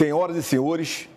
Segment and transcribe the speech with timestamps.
[0.00, 1.10] Senhoras e senhores,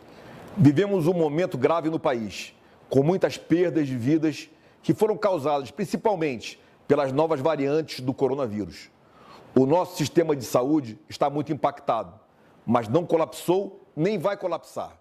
[0.58, 2.54] vivemos um momento grave no país,
[2.90, 4.50] com muitas perdas de vidas
[4.82, 8.90] que foram causadas principalmente pelas novas variantes do coronavírus.
[9.56, 12.20] O nosso sistema de saúde está muito impactado,
[12.66, 15.00] mas não colapsou nem vai colapsar.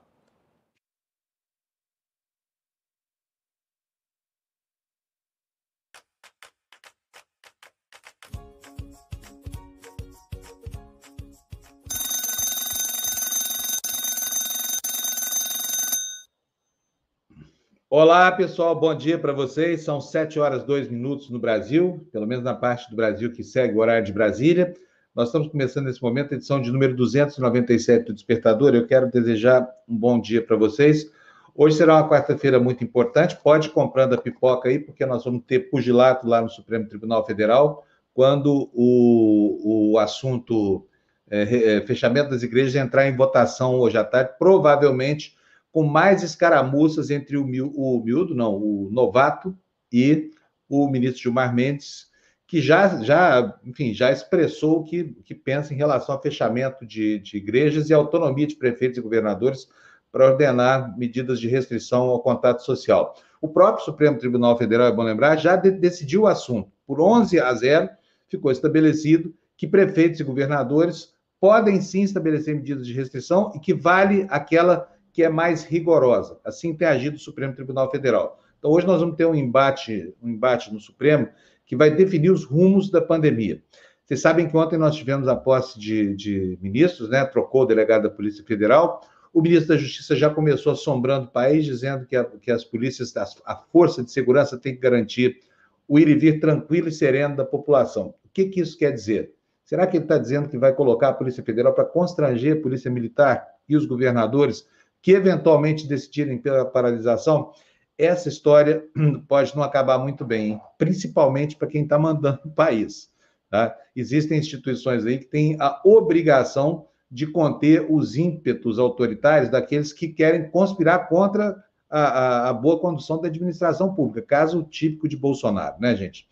[17.95, 19.85] Olá, pessoal, bom dia para vocês.
[19.85, 23.75] São 7 horas 2 minutos no Brasil, pelo menos na parte do Brasil que segue
[23.75, 24.73] o horário de Brasília.
[25.15, 28.75] Nós estamos começando nesse momento a edição de número 297 do Despertador.
[28.75, 31.13] Eu quero desejar um bom dia para vocês.
[31.55, 33.37] Hoje será uma quarta-feira muito importante.
[33.37, 37.27] Pode ir comprando a pipoca aí, porque nós vamos ter pugilato lá no Supremo Tribunal
[37.27, 40.87] Federal, quando o, o assunto
[41.31, 45.37] é, é, fechamento das igrejas entrar em votação hoje à tarde, provavelmente
[45.73, 49.57] com mais escaramuças entre o, o miúdo, não, o novato
[49.91, 50.31] e
[50.69, 52.07] o ministro Gilmar Mendes,
[52.47, 57.19] que já, já, enfim, já expressou o que, que pensa em relação ao fechamento de,
[57.19, 59.67] de igrejas e autonomia de prefeitos e governadores
[60.13, 63.15] para ordenar medidas de restrição ao contato social.
[63.41, 66.71] O próprio Supremo Tribunal Federal, é bom lembrar, já de, decidiu o assunto.
[66.87, 67.89] Por 11 a 0,
[68.29, 74.27] ficou estabelecido que prefeitos e governadores podem sim estabelecer medidas de restrição e que vale
[74.29, 76.39] aquela que é mais rigorosa.
[76.45, 78.41] Assim tem agido o Supremo Tribunal Federal.
[78.59, 81.29] Então, hoje nós vamos ter um embate, um embate no Supremo
[81.67, 83.63] que vai definir os rumos da pandemia.
[84.05, 87.25] Vocês sabem que ontem nós tivemos a posse de, de ministros, né?
[87.25, 89.01] Trocou o delegado da Polícia Federal.
[89.33, 93.17] O ministro da Justiça já começou assombrando o país, dizendo que, a, que as polícias,
[93.17, 95.41] a, a força de segurança tem que garantir
[95.89, 98.15] o ir e vir tranquilo e sereno da população.
[98.25, 99.33] O que, que isso quer dizer?
[99.65, 102.91] Será que ele está dizendo que vai colocar a Polícia Federal para constranger a Polícia
[102.91, 104.67] Militar e os governadores
[105.03, 107.51] que eventualmente decidirem pela paralisação,
[107.99, 108.85] essa história
[109.29, 113.11] pode não acabar muito bem, principalmente para quem está mandando o país.
[113.51, 113.77] Tá?
[113.95, 120.49] Existem instituições aí que têm a obrigação de conter os ímpetos autoritários daqueles que querem
[120.49, 125.95] conspirar contra a, a, a boa condução da administração pública, caso típico de Bolsonaro, né,
[125.95, 126.27] gente?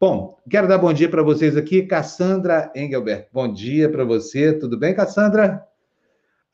[0.00, 3.28] Bom, quero dar bom dia para vocês aqui, Cassandra Engelbert.
[3.30, 5.66] Bom dia para você, tudo bem, Cassandra?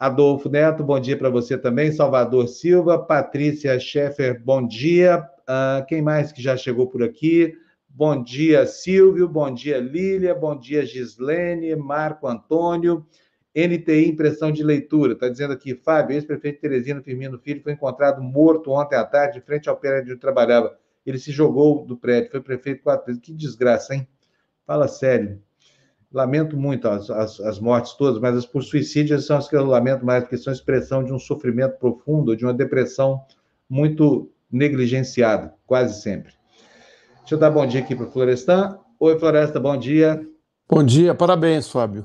[0.01, 1.93] Adolfo Neto, bom dia para você também.
[1.93, 5.19] Salvador Silva, Patrícia Schaeffer, bom dia.
[5.41, 7.55] Uh, quem mais que já chegou por aqui?
[7.87, 9.29] Bom dia, Silvio.
[9.29, 10.35] Bom dia, Lília.
[10.35, 13.07] Bom dia, Gislene, Marco Antônio.
[13.55, 15.13] NTI, impressão de leitura.
[15.13, 19.45] Está dizendo aqui, Fábio, ex-prefeito Teresino Firmino Filho foi encontrado morto ontem à tarde, de
[19.45, 20.79] frente ao prédio onde trabalhava.
[21.05, 23.21] Ele se jogou do prédio, foi prefeito quatro vezes.
[23.21, 24.09] Que desgraça, hein?
[24.67, 25.43] Fala sério.
[26.13, 29.65] Lamento muito as, as, as, mortes todas, mas as por suicídio são as que eu
[29.65, 33.25] lamento mais, porque são expressão de um sofrimento profundo, de uma depressão
[33.69, 36.33] muito negligenciada, quase sempre.
[37.21, 38.77] Deixa eu dar bom dia aqui para o Florestan.
[38.99, 40.27] Oi, Floresta, bom dia.
[40.69, 42.05] Bom dia, parabéns, Fábio.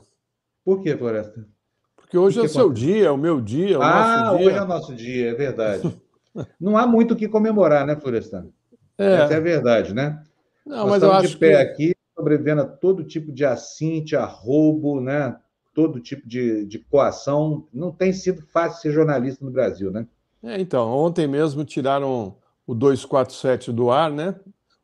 [0.63, 1.47] Por que, Floresta?
[1.95, 4.37] Porque hoje que é o seu dia, é o meu dia, é o ah, nosso
[4.37, 4.47] dia.
[4.47, 6.01] hoje é o nosso dia, é verdade.
[6.61, 8.49] Não há muito o que comemorar, né, Florestan?
[8.97, 9.15] É.
[9.15, 10.21] Essa é a verdade, né?
[10.63, 11.71] Não, Nós mas eu acho de pé que...
[11.71, 15.35] aqui sobrevivendo a todo tipo de assinte, a roubo, né?
[15.75, 17.67] todo tipo de, de coação.
[17.71, 20.07] Não tem sido fácil ser jornalista no Brasil, né?
[20.41, 24.33] É, então, ontem mesmo tiraram o 247 do ar, né?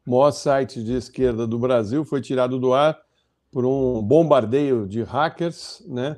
[0.06, 3.00] O maior site de esquerda do Brasil foi tirado do ar
[3.52, 6.18] por um bombardeio de hackers, né?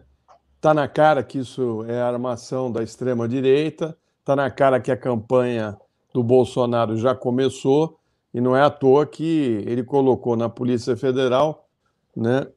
[0.59, 4.97] Tá na cara que isso é armação da extrema direita, tá na cara que a
[4.97, 5.77] campanha
[6.13, 7.99] do Bolsonaro já começou
[8.33, 11.69] e não é à toa que ele colocou na Polícia Federal
[12.15, 12.47] né,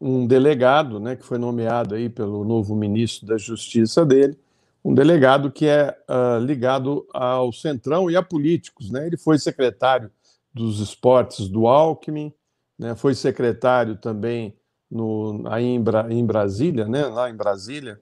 [0.00, 4.38] um delegado, né, que foi nomeado aí pelo novo ministro da Justiça dele,
[4.84, 8.90] um delegado que é uh, ligado ao Centrão e a políticos.
[8.90, 9.06] Né?
[9.06, 10.10] Ele foi secretário
[10.52, 12.32] dos esportes do Alckmin,
[12.78, 12.94] né?
[12.96, 14.56] foi secretário também
[14.90, 17.06] no, aí em, Bra em Brasília, né?
[17.06, 18.00] lá em Brasília,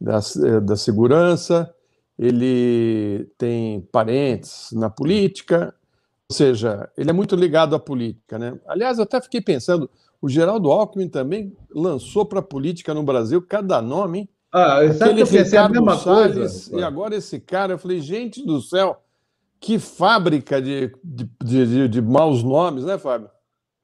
[0.00, 1.72] da, eh, da Segurança.
[2.18, 5.74] Ele tem parentes na política,
[6.28, 8.38] ou seja, ele é muito ligado à política.
[8.38, 8.58] Né?
[8.66, 9.88] Aliás, eu até fiquei pensando,
[10.20, 14.28] o Geraldo Alckmin também lançou para a política no Brasil cada nome, hein?
[14.52, 16.80] Ah, Aquele que eu a mesma Salles, coisa?
[16.80, 19.02] E agora esse cara, eu falei, gente do céu,
[19.60, 23.30] que fábrica de, de, de, de maus nomes, né, Fábio?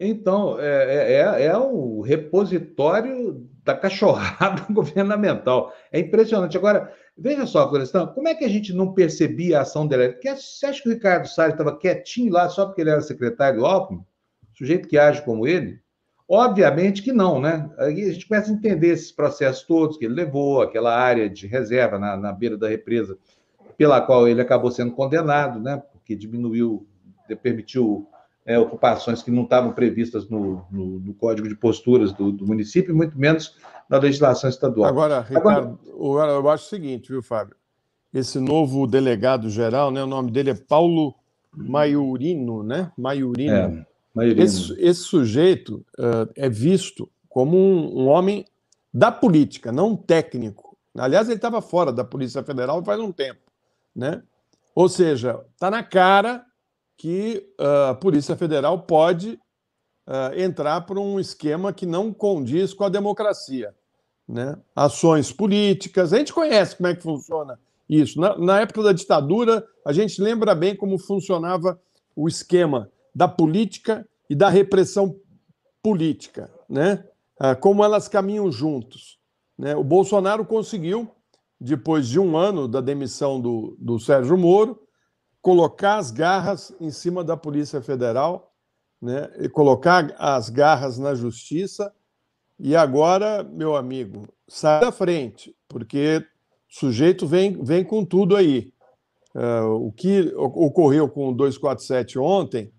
[0.00, 5.72] Então, é, é, é o repositório da cachorrada governamental.
[5.92, 6.56] É impressionante.
[6.56, 10.14] Agora, veja só, Florestan, como é que a gente não percebia a ação dela?
[10.22, 13.66] Você acha que o Ricardo Salles estava quietinho lá só porque ele era secretário do
[13.66, 14.04] Alckmin?
[14.54, 15.80] Sujeito que age como ele?
[16.28, 17.70] Obviamente que não, né?
[17.78, 21.46] Aí a gente começa a entender esses processos todos que ele levou, aquela área de
[21.46, 23.18] reserva na, na beira da represa,
[23.76, 25.82] pela qual ele acabou sendo condenado, né?
[25.92, 26.86] Porque diminuiu,
[27.42, 28.08] permitiu
[28.44, 32.94] é, ocupações que não estavam previstas no, no, no Código de Posturas do, do, município,
[32.94, 33.56] muito menos
[33.88, 34.88] na legislação estadual.
[34.88, 36.32] Agora, Ricardo, Agora...
[36.32, 37.56] eu acho o seguinte, viu, Fábio?
[38.12, 41.14] Esse novo delegado geral, né, o nome dele é Paulo
[41.54, 42.90] Maiorino, né?
[42.96, 43.52] Maiorino.
[43.54, 43.86] É.
[44.36, 48.44] Esse, esse, sujeito uh, é visto como um, um, homem
[48.92, 50.76] da política, não um técnico.
[50.94, 53.40] Aliás, ele estava fora da Polícia Federal faz um tempo.
[53.96, 54.22] Né?
[54.74, 56.44] Ou seja, está na cara
[56.96, 59.38] que uh, a Polícia Federal pode
[60.06, 63.74] uh, entrar por um esquema que não condiz com a democracia.
[64.28, 64.56] Né?
[64.74, 67.58] Ações políticas, a gente conhece como é que funciona
[67.88, 68.20] isso.
[68.20, 71.80] Na, na época da ditadura, a gente lembra bem como funcionava
[72.14, 75.16] o esquema da política e da repressão
[75.82, 77.04] política, né?
[77.38, 79.18] Ah, como elas caminham juntos.
[79.58, 79.74] Né?
[79.74, 81.10] O Bolsonaro conseguiu,
[81.60, 84.80] depois de um ano da demissão do, do Sérgio Moro,
[85.42, 88.54] colocar as garras em cima da Polícia Federal,
[89.00, 89.28] né?
[89.40, 91.92] e colocar as garras na justiça.
[92.58, 96.24] E agora, meu amigo, sai da frente, porque
[96.70, 98.72] o sujeito vem, vem com tudo aí.
[99.34, 102.70] Uh, o que ocorreu com o 247 ontem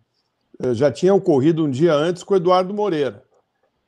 [0.61, 3.23] eh, já tinha ocorrido um dia antes com o Eduardo Moreira.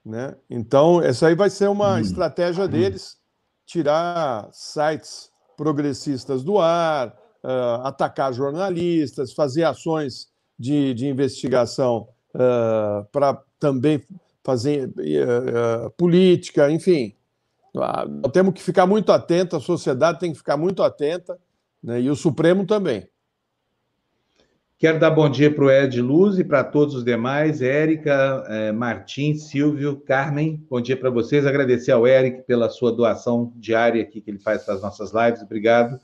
[0.04, 0.36] Né?
[0.50, 2.00] Então, essa aí vai ser uma hum.
[2.00, 3.18] estratégia deles,
[3.66, 10.27] tirar sites progressistas do ar, uh, atacar jornalistas, fazer ações
[10.57, 14.01] de, de investigação uh, para também
[14.44, 17.15] fazer uh, política, enfim.
[17.74, 21.38] Nós temos que ficar muito atento, a sociedade tem que ficar muito atenta,
[21.83, 22.01] né?
[22.01, 23.07] e o Supremo também.
[24.77, 28.71] Quero dar bom dia para o Ed Luz e para todos os demais, Érica, eh,
[28.74, 31.45] Martim, Silvio, Carmen, bom dia para vocês.
[31.45, 35.42] Agradecer ao Eric pela sua doação diária aqui que ele faz para as nossas lives,
[35.42, 35.97] obrigado.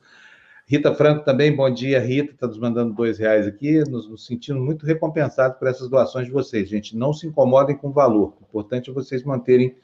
[0.68, 4.60] Rita Franco também, bom dia, Rita, está nos mandando dois reais aqui, nos, nos sentindo
[4.60, 6.69] muito recompensados por essas doações de vocês.
[6.69, 9.75] Gente, não se incomodem com o valor, o importante é vocês manterem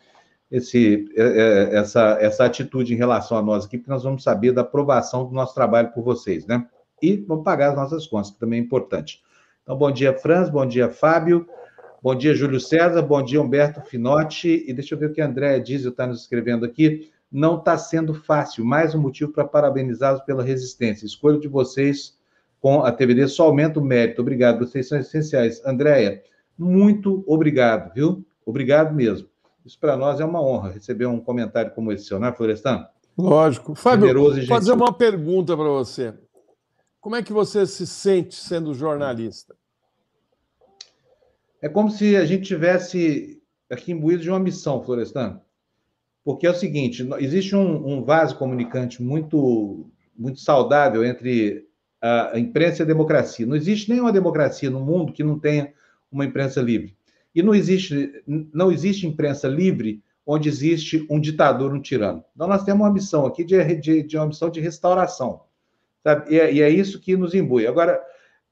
[0.49, 5.25] esse, essa, essa atitude em relação a nós aqui, porque nós vamos saber da aprovação
[5.25, 6.65] do nosso trabalho por vocês, né?
[7.01, 9.21] e vamos pagar as nossas contas, que também é importante.
[9.63, 11.47] Então, bom dia, Franz, bom dia, Fábio,
[12.01, 15.27] bom dia, Júlio César, bom dia, Humberto Finotti, e deixa eu ver o que a
[15.27, 17.11] Andréa Diesel está nos escrevendo aqui.
[17.31, 21.05] Não está sendo fácil, mais um motivo para parabenizá-los pela resistência.
[21.05, 22.17] Escolha de vocês
[22.59, 24.21] com a TVD só aumenta o mérito.
[24.21, 25.63] Obrigado, vocês são essenciais.
[25.65, 26.23] Andréia,
[26.57, 28.25] muito obrigado, viu?
[28.45, 29.27] Obrigado mesmo.
[29.65, 32.87] Isso para nós é uma honra receber um comentário como esse seu, não é, Florestan?
[33.17, 33.75] Lógico.
[33.75, 36.13] Fábio, vou fazer uma pergunta para você.
[37.01, 39.55] Como é que você se sente sendo jornalista?
[41.61, 45.41] É como se a gente tivesse aqui imbuído de uma missão, Florestan.
[46.27, 51.65] Porque é o seguinte: existe um, um vaso comunicante muito, muito saudável entre
[52.01, 53.45] a imprensa e a democracia.
[53.45, 55.71] Não existe nenhuma democracia no mundo que não tenha
[56.11, 56.97] uma imprensa livre.
[57.33, 62.21] E não existe, não existe imprensa livre onde existe um ditador, um tirano.
[62.35, 65.43] Então, nós temos uma missão aqui de, de, de uma missão de restauração.
[66.03, 66.33] Sabe?
[66.35, 67.65] E, é, e é isso que nos imbui.
[67.65, 68.03] Agora,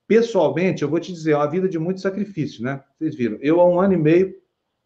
[0.07, 2.81] pessoalmente, eu vou te dizer, é uma vida de muito sacrifício, né?
[2.97, 4.33] Vocês viram, eu há um ano e meio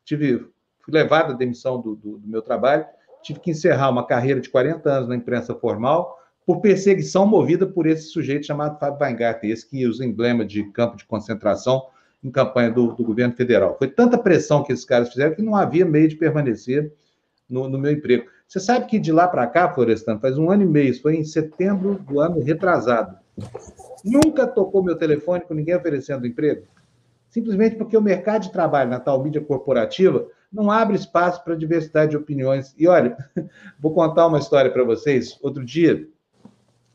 [0.04, 0.48] tive,
[0.90, 2.86] fui levado à demissão do, do, do meu trabalho,
[3.22, 7.86] tive que encerrar uma carreira de 40 anos na imprensa formal por perseguição movida por
[7.86, 11.86] esse sujeito chamado Fábio Weingarten, esse que usa emblema de campo de concentração
[12.24, 13.78] em campanha do, do, governo federal.
[13.78, 16.92] Foi tanta pressão que esses caras fizeram que não havia meio de permanecer
[17.48, 18.26] no, no meu emprego.
[18.48, 21.16] Você sabe que de lá para cá, Florestano, faz um ano e meio, isso foi
[21.16, 23.16] em setembro do ano retrasado.
[24.04, 26.66] Nunca tocou meu telefone com ninguém oferecendo emprego.
[27.30, 32.12] Simplesmente porque o mercado de trabalho na tal mídia corporativa não abre espaço para diversidade
[32.12, 32.74] de opiniões.
[32.78, 33.18] E olha,
[33.80, 35.38] vou contar uma história para vocês.
[35.42, 36.08] Outro dia,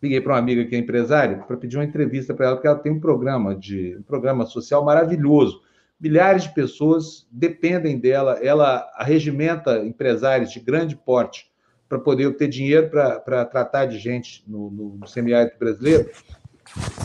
[0.02, 2.78] liguei para uma amiga que é empresária para pedir uma entrevista para ela, porque ela
[2.78, 5.62] tem um programa de um programa social maravilhoso
[6.04, 11.50] milhares de pessoas dependem dela, ela regimenta empresários de grande porte
[11.88, 16.10] para poder obter dinheiro para tratar de gente no, no, no semiárido brasileiro.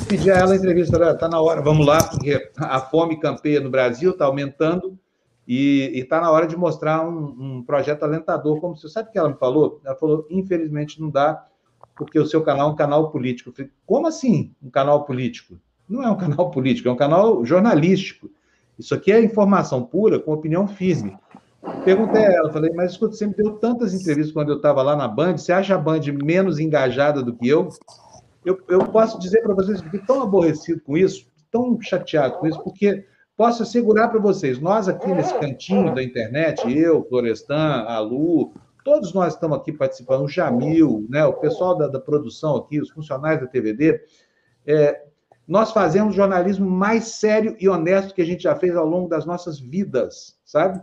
[0.07, 3.69] Pedi a ela a entrevista, está na hora, vamos lá, porque a fome campeia no
[3.69, 4.99] Brasil, está aumentando,
[5.49, 9.17] e está na hora de mostrar um, um, projeto alentador, como você sabe o que
[9.17, 9.81] ela me falou?
[9.83, 11.43] Ela falou, infelizmente não dá,
[11.95, 13.49] porque o seu canal é um canal político.
[13.49, 15.59] Eu falei, como assim um canal político?
[15.89, 18.29] Não é um canal político, é um canal jornalístico.
[18.77, 21.17] Isso aqui é informação pura com opinião firme.
[21.83, 24.95] Perguntei a ela, falei, mas escuta, você me deu tantas entrevistas quando eu estava lá
[24.95, 27.69] na Band, você acha a Band menos engajada do que eu?
[28.45, 32.61] Eu, eu posso dizer para vocês que tão aborrecido com isso, tão chateado com isso,
[32.63, 33.03] porque
[33.39, 38.51] posso assegurar para vocês, nós aqui nesse cantinho da internet, eu, Florestan, a Lu,
[38.83, 42.89] todos nós estamos aqui participando, o Jamil, né, o pessoal da, da produção aqui, os
[42.89, 44.01] funcionários da TVD,
[44.67, 45.03] é,
[45.47, 49.25] nós fazemos jornalismo mais sério e honesto que a gente já fez ao longo das
[49.25, 50.81] nossas vidas, sabe?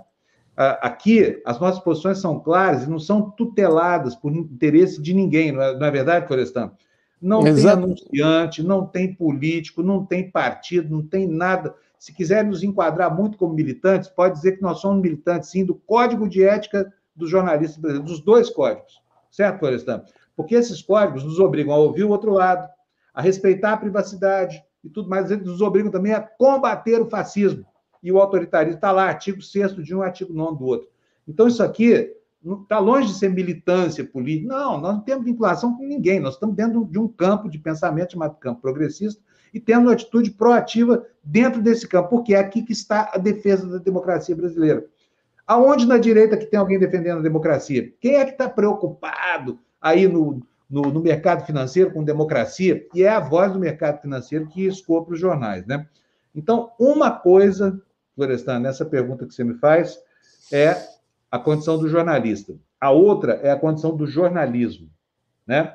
[0.56, 5.60] Aqui, as nossas posições são claras e não são tuteladas por interesse de ninguém, não
[5.60, 6.72] é, não é verdade, Florestan?
[7.20, 7.76] Não Exato.
[7.76, 11.74] tem anunciante, não tem político, não tem partido, não tem nada.
[11.98, 15.74] Se quiser nos enquadrar muito como militantes, pode dizer que nós somos militantes, sim, do
[15.74, 19.00] Código de Ética dos jornalistas brasileiros, dos dois códigos,
[19.30, 20.04] certo, Florestan?
[20.36, 22.68] Porque esses códigos nos obrigam a ouvir o outro lado,
[23.14, 27.66] a respeitar a privacidade e tudo mais, eles nos obrigam também a combater o fascismo
[28.02, 28.76] e o autoritarismo.
[28.76, 30.88] Está lá, artigo 6 de um, artigo 9 do outro.
[31.26, 32.14] Então, isso aqui
[32.62, 34.54] está longe de ser militância política.
[34.54, 36.20] Não, nós não temos vinculação com ninguém.
[36.20, 39.20] Nós estamos dentro de um campo de pensamento chamado campo progressista
[39.56, 43.66] e tendo uma atitude proativa dentro desse campo, porque é aqui que está a defesa
[43.66, 44.84] da democracia brasileira.
[45.46, 47.90] Aonde na direita que tem alguém defendendo a democracia?
[47.98, 52.86] Quem é que está preocupado aí no, no, no, mercado financeiro com democracia?
[52.92, 55.86] E é a voz do mercado financeiro que escoa para os jornais, né?
[56.34, 57.80] Então, uma coisa,
[58.14, 59.98] Florestan, nessa pergunta que você me faz,
[60.52, 60.76] é
[61.30, 62.54] a condição do jornalista.
[62.78, 64.90] A outra é a condição do jornalismo,
[65.46, 65.74] né?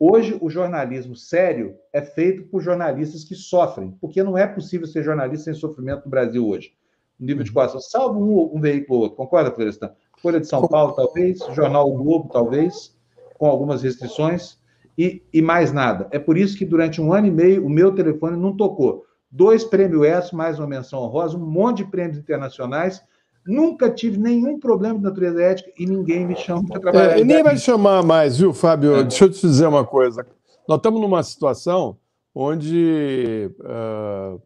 [0.00, 5.04] Hoje, o jornalismo sério é feito por jornalistas que sofrem, porque não é possível ser
[5.04, 6.72] jornalista sem sofrimento no Brasil hoje
[7.20, 9.16] nível de coração, salvo um, um veículo ou outro.
[9.16, 9.92] Concorda, Florestan?
[10.22, 12.96] Folha de São Paulo, talvez, Jornal o Globo, talvez,
[13.38, 14.58] com algumas restrições,
[14.98, 16.08] e, e mais nada.
[16.10, 19.04] É por isso que durante um ano e meio o meu telefone não tocou.
[19.30, 23.02] Dois prêmios S, mais uma menção honrosa, um monte de prêmios internacionais.
[23.46, 27.18] Nunca tive nenhum problema de natureza ética e ninguém me chama para trabalhar.
[27.18, 28.96] É, nem vai chamar mais, viu, Fábio?
[28.96, 29.02] É.
[29.02, 30.26] Deixa eu te dizer uma coisa.
[30.68, 31.98] Nós estamos numa situação
[32.34, 34.40] onde uh,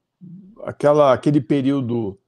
[0.65, 2.19] aquela, aquele período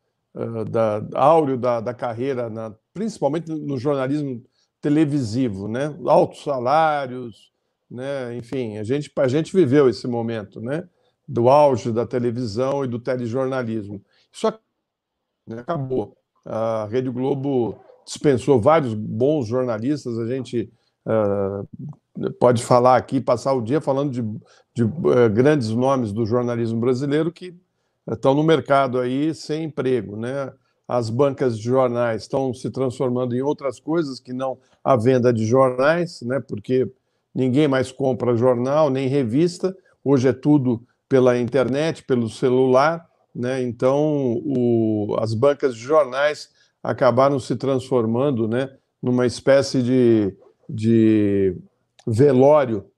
[0.68, 4.42] da, áureo da, da carreira, na, principalmente no jornalismo
[4.80, 5.96] televisivo, né?
[6.04, 7.50] Altos salários,
[7.90, 8.36] né?
[8.36, 10.86] Enfim, a gente, a gente viveu esse momento, né?
[11.26, 14.04] Do auge da televisão e do telejornalismo.
[14.30, 14.46] Isso
[15.46, 16.16] né, acabou.
[16.46, 20.70] A Rede Globo dispensou vários bons jornalistas, a gente
[21.04, 24.22] uh, pode falar aqui, passar o dia falando de,
[24.72, 27.52] de uh, grandes nomes do jornalismo brasileiro que
[28.08, 30.52] estão no mercado aí sem emprego, né?
[30.88, 35.44] As bancas de jornais estão se transformando em outras coisas que não a venda de
[35.44, 36.38] jornais, né?
[36.38, 36.88] Porque
[37.34, 39.76] ninguém mais compra jornal nem revista.
[40.04, 43.04] Hoje é tudo pela internet, pelo celular,
[43.36, 43.62] né?
[43.62, 46.48] Então o, as bancas de jornais
[46.82, 48.74] acabaram se transformando, né?
[49.02, 50.34] Numa espécie de,
[50.68, 51.54] de
[52.06, 52.90] velório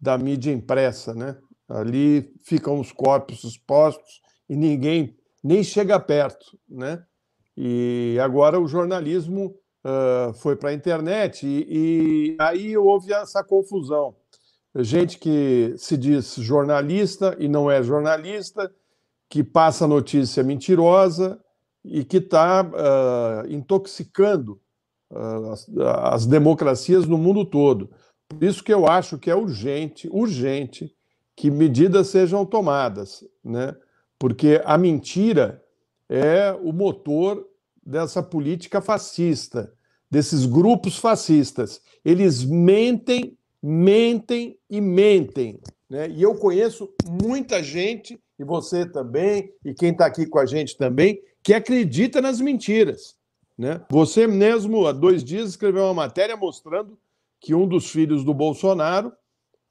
[0.00, 1.36] da mídia impressa, né?
[1.68, 7.02] Ali ficam os corpos expostos e ninguém nem chega perto, né?
[7.56, 14.14] E agora o jornalismo uh, foi para a internet e, e aí houve essa confusão.
[14.76, 18.72] Gente que se diz jornalista e não é jornalista,
[19.30, 21.40] que passa notícia mentirosa
[21.84, 24.60] e que está uh, intoxicando
[25.10, 25.70] uh, as,
[26.12, 27.90] as, democracias no mundo todo.
[28.28, 30.92] Por isso que eu acho que é urgente, urgente,
[31.36, 33.74] que medidas sejam tomadas, né?
[34.18, 35.64] porque a mentira
[36.08, 37.48] é o motor
[37.86, 39.72] dessa política fascista,
[40.10, 41.80] desses grupos fascistas.
[42.04, 45.60] Eles mentem, mentem e mentem.
[45.88, 46.10] Né?
[46.10, 50.74] E eu conheço muita gente, e você também, e quem está aqui com a gente
[50.78, 53.14] também, que acredita nas mentiras.
[53.56, 53.84] Né?
[53.90, 56.98] Você mesmo, há dois dias, escreveu uma matéria mostrando
[57.38, 59.12] que um dos filhos do Bolsonaro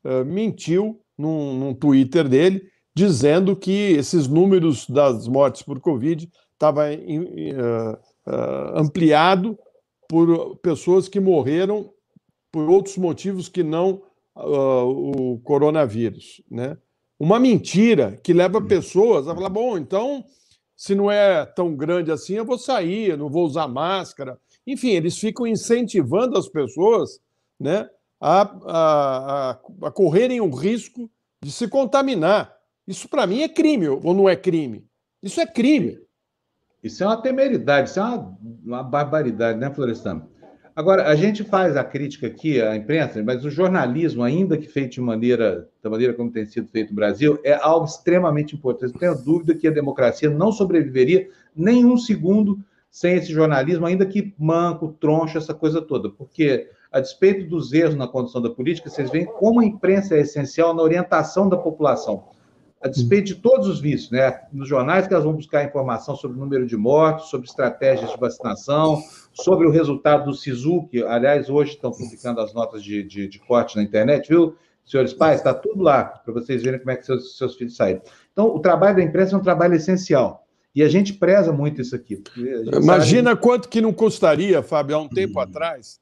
[0.06, 6.94] uh, mentiu num, num Twitter dele dizendo que esses números das mortes por Covid estavam
[6.94, 7.94] uh,
[8.28, 9.58] uh, ampliado
[10.08, 11.92] por pessoas que morreram
[12.52, 14.04] por outros motivos que não
[14.36, 16.78] uh, o coronavírus, né?
[17.20, 20.24] Uma mentira que leva pessoas a falar, bom, então,
[20.76, 24.40] se não é tão grande assim, eu vou sair, eu não vou usar máscara.
[24.66, 27.20] Enfim, eles ficam incentivando as pessoas
[27.60, 27.90] né,
[28.22, 31.12] a, a, a, a correrem o risco
[31.44, 32.56] de se contaminar.
[32.88, 34.86] Isso, para mim, é crime ou não é crime?
[35.22, 36.00] Isso é crime.
[36.82, 40.26] Isso é uma temeridade, isso é uma, uma barbaridade, né, Florestan?
[40.80, 44.94] Agora, a gente faz a crítica aqui à imprensa, mas o jornalismo, ainda que feito
[44.94, 48.94] de maneira, da maneira como tem sido feito no Brasil, é algo extremamente importante.
[48.94, 52.60] Não tenho dúvida que a democracia não sobreviveria nem um segundo
[52.90, 56.10] sem esse jornalismo, ainda que manco, troncho, essa coisa toda.
[56.10, 60.22] Porque, a despeito dos erros na condução da política, vocês veem como a imprensa é
[60.22, 62.24] essencial na orientação da população.
[62.82, 64.42] A despeito de todos os vícios, né?
[64.54, 68.18] Nos jornais que elas vão buscar informação sobre o número de mortes, sobre estratégias de
[68.18, 69.02] vacinação,
[69.34, 73.40] sobre o resultado do SISU, que, aliás, hoje estão publicando as notas de, de, de
[73.40, 74.56] corte na internet, viu?
[74.86, 78.02] Senhores pais, está tudo lá, para vocês verem como é que seus, seus filhos saíram.
[78.32, 80.48] Então, o trabalho da imprensa é um trabalho essencial.
[80.74, 82.24] E a gente preza muito isso aqui.
[82.82, 83.42] Imagina sabe...
[83.42, 85.42] quanto que não custaria, Fábio, há um tempo hum.
[85.42, 86.00] atrás,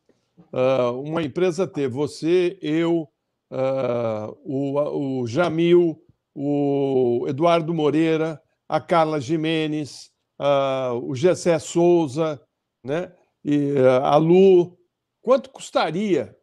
[0.54, 3.10] uh, uma empresa ter você, eu,
[3.52, 6.00] uh, o, o Jamil,
[6.40, 8.40] o Eduardo Moreira,
[8.70, 12.40] a Carla Jimenez, uh, o Gessé Souza,
[12.84, 13.12] né?
[13.44, 14.78] e a Lu.
[15.22, 16.36] Quanto custaria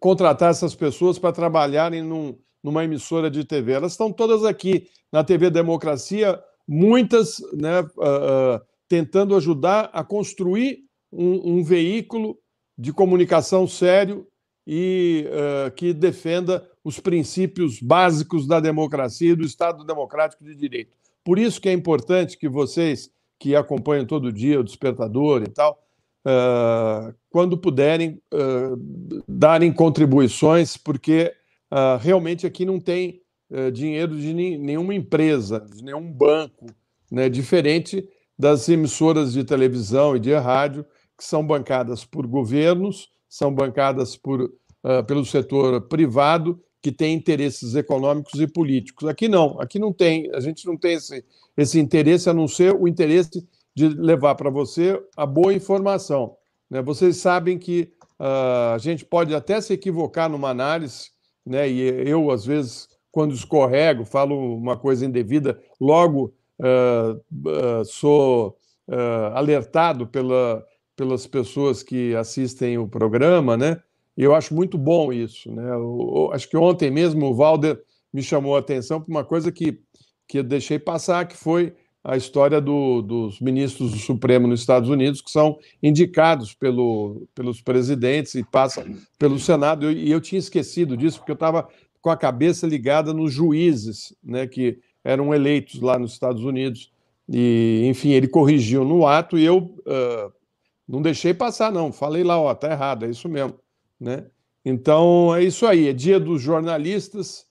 [0.00, 3.72] contratar essas pessoas para trabalharem num, numa emissora de TV?
[3.72, 10.80] Elas estão todas aqui na TV Democracia muitas né, uh, uh, tentando ajudar a construir
[11.12, 12.38] um, um, veículo
[12.78, 14.26] de comunicação sério
[14.66, 20.96] e uh, que defenda os princípios básicos da democracia e do Estado democrático de direito.
[21.24, 25.80] Por isso que é importante que vocês que acompanham todo dia o despertador e tal,
[27.30, 28.20] quando puderem,
[29.28, 31.32] darem contribuições, porque
[32.00, 33.20] realmente aqui não tem
[33.72, 36.66] dinheiro de nenhuma empresa, de nenhum banco,
[37.10, 37.28] né?
[37.28, 38.08] diferente
[38.38, 40.84] das emissoras de televisão e de rádio,
[41.16, 47.76] que são bancadas por governos, são bancadas por, uh, pelo setor privado, que tem interesses
[47.76, 49.08] econômicos e políticos.
[49.08, 51.24] Aqui não, aqui não tem, a gente não tem esse,
[51.56, 56.36] esse interesse, a não ser o interesse de levar para você a boa informação.
[56.68, 56.82] Né?
[56.82, 61.10] Vocês sabem que uh, a gente pode até se equivocar numa análise,
[61.46, 61.70] né?
[61.70, 67.14] e eu, às vezes, quando escorrego, falo uma coisa indevida, logo uh,
[67.48, 68.56] uh, sou
[69.32, 70.62] alertado pela,
[70.94, 73.80] pelas pessoas que assistem o programa, né?
[74.16, 75.70] E eu acho muito bom isso, né?
[75.70, 77.80] Eu, eu, acho que ontem mesmo o Valder
[78.12, 79.80] me chamou a atenção para uma coisa que,
[80.28, 84.90] que eu deixei passar, que foi a história do, dos ministros do Supremo nos Estados
[84.90, 88.84] Unidos, que são indicados pelo, pelos presidentes e passam
[89.18, 89.90] pelo Senado.
[89.90, 91.68] E eu, eu, tinha esquecido disso, porque eu estava
[92.00, 96.92] com a cabeça ligada nos juízes, né, que eram eleitos lá nos Estados Unidos.
[97.28, 100.32] E, enfim, ele corrigiu no ato e eu uh,
[100.88, 101.92] não deixei passar, não.
[101.92, 103.54] Falei lá, ó, tá errado, é isso mesmo,
[104.02, 104.26] né?
[104.64, 107.46] Então é isso aí, é dia dos jornalistas,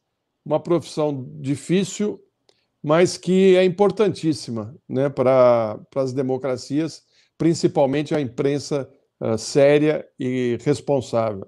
[0.45, 2.21] uma profissão difícil,
[2.83, 7.03] mas que é importantíssima, né, para as democracias,
[7.37, 8.89] principalmente a imprensa
[9.21, 11.47] uh, séria e responsável.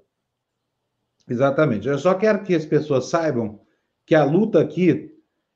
[1.28, 1.88] Exatamente.
[1.88, 3.60] Eu só quero que as pessoas saibam
[4.06, 5.10] que a luta aqui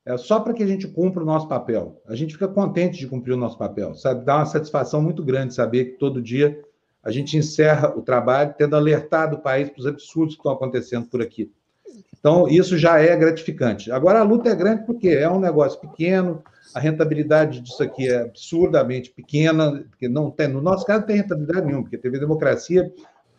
[0.06, 2.02] é só para que a gente cumpra o nosso papel.
[2.06, 4.24] A gente fica contente de cumprir o nosso papel, sabe?
[4.24, 6.58] Dá uma satisfação muito grande saber que todo dia
[7.08, 11.06] a gente encerra o trabalho tendo alertado o país para os absurdos que estão acontecendo
[11.06, 11.50] por aqui.
[12.20, 13.90] Então, isso já é gratificante.
[13.90, 16.42] Agora, a luta é grande porque é um negócio pequeno,
[16.74, 21.16] a rentabilidade disso aqui é absurdamente pequena, porque não tem, no nosso caso, não tem
[21.16, 22.92] rentabilidade nenhuma, porque TV Democracia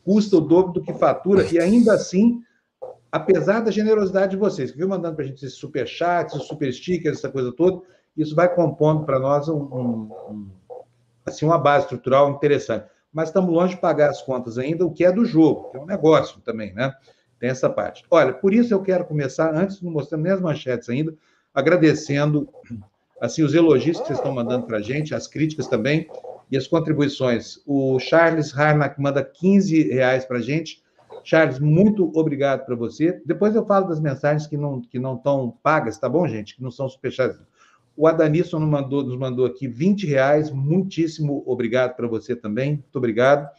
[0.04, 2.42] custa o dobro do que fatura, e ainda assim,
[3.12, 6.74] apesar da generosidade de vocês, que viu mandando para a gente esses superchats, esses super
[6.74, 7.84] stickers, essa coisa toda,
[8.18, 10.50] isso vai compondo para nós um, um,
[11.24, 12.86] assim, uma base estrutural interessante.
[13.12, 15.80] Mas estamos longe de pagar as contas ainda, o que é do jogo, que é
[15.80, 16.94] um negócio também, né?
[17.40, 18.04] Tem essa parte.
[18.12, 21.16] Olha, por isso eu quero começar, antes de mostrar nem as manchetes ainda,
[21.54, 22.48] agradecendo
[23.20, 26.08] assim os elogios que vocês estão mandando para a gente, as críticas também,
[26.52, 27.60] e as contribuições.
[27.66, 30.82] O Charles Harnack manda 15 reais para a gente.
[31.24, 33.22] Charles, muito obrigado para você.
[33.26, 36.56] Depois eu falo das mensagens que não que não estão pagas, tá bom, gente?
[36.56, 37.40] Que não são superchats.
[38.00, 40.50] O Adanisson nos mandou, nos mandou aqui 20 reais.
[40.50, 42.76] Muitíssimo obrigado para você também.
[42.76, 43.50] Muito obrigado.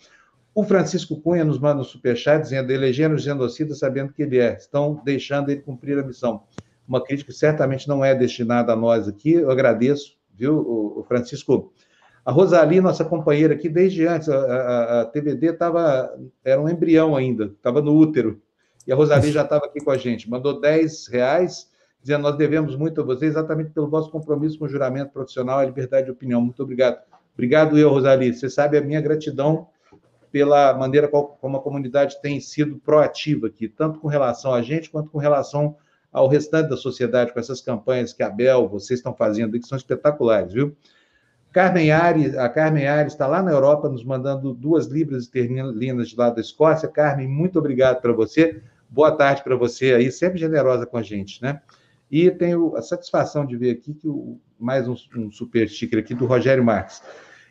[0.55, 4.55] O Francisco Cunha nos manda um superchat dizendo: elegendo o genocida sabendo que ele é.
[4.55, 6.45] Estão deixando ele cumprir a missão.
[6.89, 9.33] Uma crítica que certamente não é destinada a nós aqui.
[9.33, 11.71] Eu agradeço, viu, o Francisco
[12.25, 17.15] a Rosali, nossa companheira aqui, desde antes, a, a, a TVD estava, era um embrião
[17.15, 18.41] ainda, estava no útero.
[18.87, 21.71] E a Rosali já estava aqui com a gente, mandou 10 reais,
[22.03, 25.67] dizendo: Nós devemos muito a você, exatamente pelo vosso compromisso com o juramento profissional e
[25.67, 26.41] liberdade de opinião.
[26.41, 26.99] Muito obrigado.
[27.35, 28.33] Obrigado, eu, Rosali.
[28.33, 29.69] Você sabe a minha gratidão
[30.31, 35.11] pela maneira como a comunidade tem sido proativa aqui, tanto com relação a gente, quanto
[35.11, 35.77] com relação
[36.13, 39.79] ao restante da sociedade, com essas campanhas que a Bel, vocês estão fazendo, que são
[39.79, 40.77] espetaculares, viu?
[41.53, 46.17] Carmen Ares, a Carmen Ares está lá na Europa nos mandando duas libras esterlinas de
[46.17, 46.89] lá da Escócia.
[46.89, 48.63] Carmen, muito obrigado para você.
[48.89, 51.61] Boa tarde para você aí, sempre generosa com a gente, né?
[52.11, 56.15] E tenho a satisfação de ver aqui que o, mais um, um super sticker aqui
[56.15, 57.03] do Rogério Marques.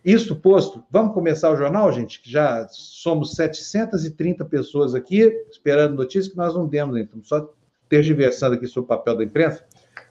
[0.03, 2.21] Isso posto, vamos começar o jornal, gente?
[2.21, 7.51] Que já somos 730 pessoas aqui esperando notícias que nós não demos, então só
[7.89, 9.65] tergiversando aqui sobre o papel da imprensa.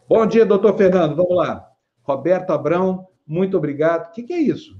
[0.08, 1.14] Bom dia, doutor Fernando.
[1.14, 1.68] Vamos lá.
[2.02, 4.08] Roberto Abrão, muito obrigado.
[4.08, 4.76] O que, que é isso?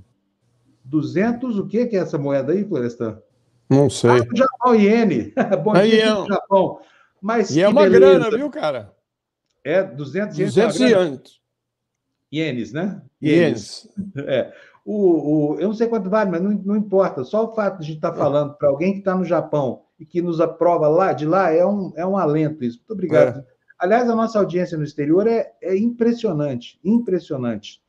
[0.85, 3.21] 200, o que, que é essa moeda aí, Florestan?
[3.69, 4.11] Não sei.
[4.11, 5.35] Ah, Japão, iene.
[5.63, 6.27] Bom aí dia, é...
[6.27, 6.81] Japão.
[7.21, 8.01] Mas e é uma beleza.
[8.01, 8.95] grana, viu, cara?
[9.65, 10.55] É, 200 ienes.
[10.55, 11.41] 200 ienes.
[12.33, 13.03] Ienes, né?
[13.23, 13.89] Ienes.
[14.17, 14.53] É.
[14.85, 17.25] O, o, eu não sei quanto vale, mas não, não importa.
[17.25, 20.23] Só o fato de estar tá falando para alguém que está no Japão e que
[20.23, 22.79] nos aprova lá de lá é um, é um alento isso.
[22.79, 23.41] Muito obrigado.
[23.41, 23.45] É.
[23.79, 27.81] Aliás, a nossa audiência no exterior é, é impressionante, impressionante.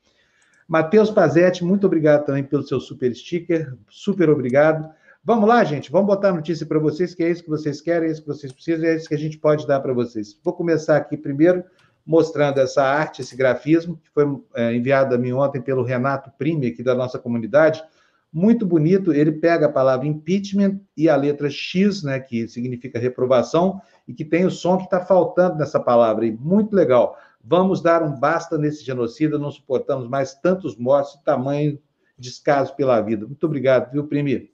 [0.68, 4.88] Matheus Pazetti, muito obrigado também pelo seu super sticker, super obrigado.
[5.22, 8.08] Vamos lá, gente, vamos botar a notícia para vocês, que é isso que vocês querem,
[8.08, 10.34] é isso que vocês precisam, é isso que a gente pode dar para vocês.
[10.42, 11.62] Vou começar aqui primeiro
[12.06, 16.68] mostrando essa arte, esse grafismo, que foi é, enviado a mim ontem pelo Renato Prime,
[16.68, 17.84] aqui da nossa comunidade.
[18.32, 23.78] Muito bonito, ele pega a palavra impeachment e a letra X, né, que significa reprovação,
[24.08, 27.18] e que tem o som que está faltando nessa palavra, muito legal.
[27.44, 31.78] Vamos dar um basta nesse genocida, não suportamos mais tantos mortos tamanho
[32.18, 33.26] descaso pela vida.
[33.26, 34.48] Muito obrigado, viu, Prime?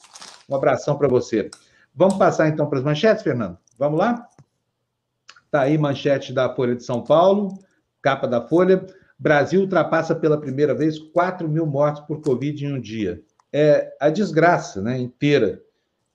[0.48, 1.50] Um abração para você.
[1.94, 3.58] Vamos passar então para as manchetes, Fernando?
[3.78, 4.28] Vamos lá?
[5.44, 7.58] Está aí manchete da Folha de São Paulo,
[8.02, 8.84] capa da Folha.
[9.18, 13.22] Brasil ultrapassa pela primeira vez 4 mil mortes por Covid em um dia.
[13.52, 15.62] É a desgraça né, inteira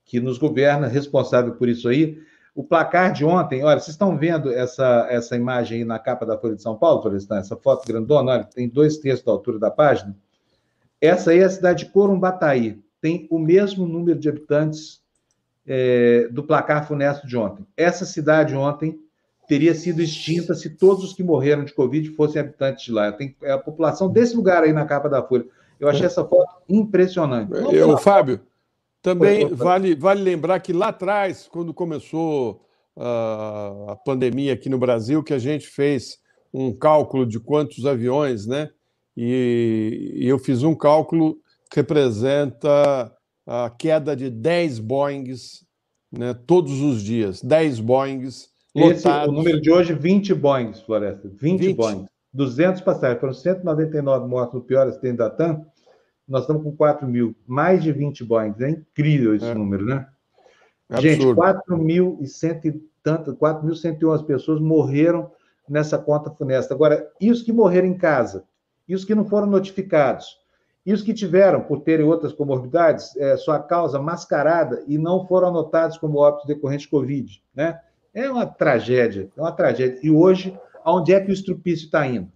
[0.06, 2.20] que nos governa, responsável por isso aí.
[2.54, 6.38] O placar de ontem, olha, vocês estão vendo essa, essa imagem aí na capa da
[6.38, 7.38] Folha de São Paulo, Florestan?
[7.38, 10.16] Essa foto grandona, olha, tem dois terços da altura da página.
[11.00, 12.80] Essa aí é a cidade de Corumbataí.
[13.02, 15.02] Tem o mesmo número de habitantes
[15.66, 17.66] é, do placar funesto de ontem.
[17.76, 19.00] Essa cidade ontem
[19.48, 23.12] teria sido extinta se todos os que morreram de Covid fossem habitantes de lá.
[23.12, 25.46] Tem é a população desse lugar aí na capa da Folha.
[25.80, 27.52] Eu achei essa foto impressionante.
[27.74, 28.40] Eu, Fábio,
[29.02, 32.64] também vale, vale lembrar que lá atrás, quando começou
[32.96, 36.20] uh, a pandemia aqui no Brasil, que a gente fez
[36.54, 38.70] um cálculo de quantos aviões, né?
[39.18, 41.41] E, e eu fiz um cálculo
[41.74, 43.12] representa
[43.48, 45.66] a queda de 10 Boeings
[46.12, 47.42] né, todos os dias.
[47.42, 51.30] 10 Boeings Esse, o número de hoje, 20 Boeings, Floresta.
[51.30, 51.76] 20, 20.
[51.76, 52.06] Boeings.
[52.34, 53.20] 200 passagens.
[53.20, 55.66] Foram 199 mortos no pior acidente da TAM
[56.32, 58.62] nós estamos com 4 mil, mais de 20 Boeings.
[58.62, 59.54] É incrível esse é.
[59.54, 60.08] número, né?
[60.90, 65.30] É Gente, 4.100 e tanto, 4.111 pessoas morreram
[65.68, 66.74] nessa conta funesta.
[66.74, 68.46] Agora, e os que morreram em casa?
[68.88, 70.38] E os que não foram notificados?
[70.86, 75.50] E os que tiveram, por terem outras comorbidades, é, sua causa mascarada e não foram
[75.50, 77.80] anotados como óbitos decorrentes de Covid, né?
[78.14, 80.00] É uma tragédia, é uma tragédia.
[80.04, 82.32] E hoje, aonde é que o estrupício está indo?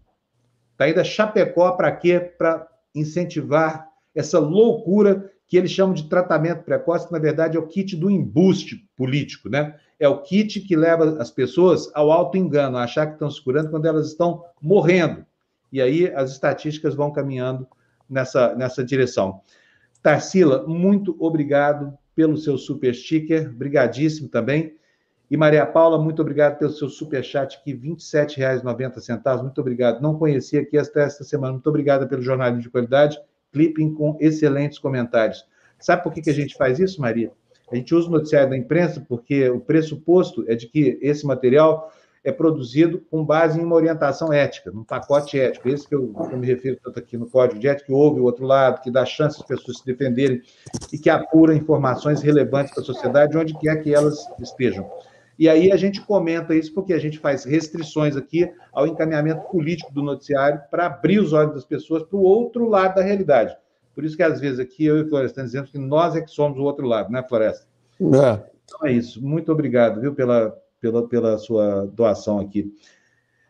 [0.71, 2.19] Está indo a Chapecó para quê?
[2.19, 7.67] Para incentivar essa loucura que eles chamam de tratamento precoce, que na verdade é o
[7.67, 9.75] kit do embuste político, né?
[9.99, 13.69] É o kit que leva as pessoas ao auto-engano, a achar que estão se curando
[13.69, 15.25] quando elas estão morrendo.
[15.71, 17.67] E aí as estatísticas vão caminhando
[18.09, 19.41] nessa, nessa direção.
[20.01, 24.75] Tarsila, muito obrigado pelo seu super sticker, brigadíssimo também.
[25.29, 29.41] E Maria Paula, muito obrigado pelo seu super chat aqui, R$ 27,90.
[29.41, 30.01] Muito obrigado.
[30.01, 31.53] Não conhecia aqui esta, esta semana.
[31.53, 33.19] Muito obrigada pelo jornalismo de qualidade.
[33.51, 35.43] Clipping com excelentes comentários.
[35.79, 37.31] Sabe por que, que a gente faz isso, Maria?
[37.71, 41.91] A gente usa o noticiário da imprensa porque o pressuposto é de que esse material
[42.25, 45.69] é produzido com base em uma orientação ética, num pacote ético.
[45.69, 48.19] Esse que eu, que eu me refiro tanto aqui no Código de Ética, que ouve
[48.19, 50.41] o outro lado, que dá chance às pessoas se defenderem
[50.91, 54.89] e que apura informações relevantes para a sociedade, onde quer que elas estejam.
[55.37, 59.93] E aí a gente comenta isso porque a gente faz restrições aqui ao encaminhamento político
[59.93, 63.55] do noticiário para abrir os olhos das pessoas para o outro lado da realidade.
[63.93, 66.31] Por isso que às vezes aqui eu e o Floresta dizemos que nós é que
[66.31, 67.67] somos o outro lado, né, Floresta?
[68.01, 68.49] É.
[68.65, 69.23] Então é isso.
[69.23, 72.71] Muito obrigado, viu, pela, pela, pela sua doação aqui.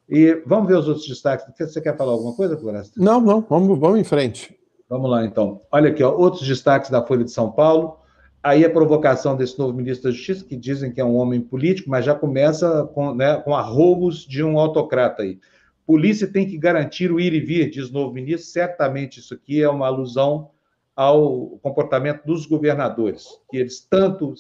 [0.08, 1.46] E vamos ver os outros destaques.
[1.58, 2.94] Você quer falar alguma coisa, Floresta?
[2.98, 3.42] Não, não.
[3.42, 4.58] Vamos, vamos em frente.
[4.88, 5.62] Vamos lá, então.
[5.72, 7.98] Olha aqui, ó, outros destaques da Folha de São Paulo.
[8.44, 11.90] Aí a provocação desse novo ministro da Justiça, que dizem que é um homem político,
[11.90, 15.40] mas já começa com, né, com arrobos de um autocrata aí.
[15.86, 18.48] Polícia tem que garantir o ir e vir, diz o novo ministro.
[18.48, 20.52] Certamente isso aqui é uma alusão
[20.96, 24.34] ao comportamento dos governadores, que eles tanto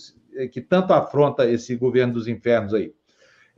[0.51, 2.93] que tanto afronta esse governo dos infernos aí.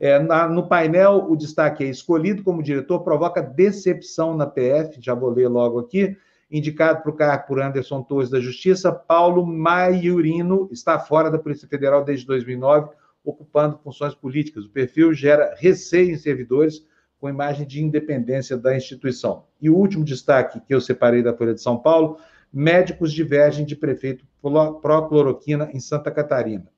[0.00, 5.14] É, na, no painel, o destaque é escolhido como diretor provoca decepção na PF, já
[5.14, 6.16] vou ler logo aqui
[6.50, 11.68] indicado para o cargo por Anderson Torres da Justiça, Paulo Maiurino está fora da Polícia
[11.68, 12.90] Federal desde 2009,
[13.22, 14.64] ocupando funções políticas.
[14.64, 16.86] O perfil gera receio em servidores
[17.20, 19.44] com imagem de independência da instituição.
[19.60, 22.18] E o último destaque que eu separei da Folha de São Paulo,
[22.52, 26.68] médicos divergem de prefeito pró-cloroquina em Santa Catarina.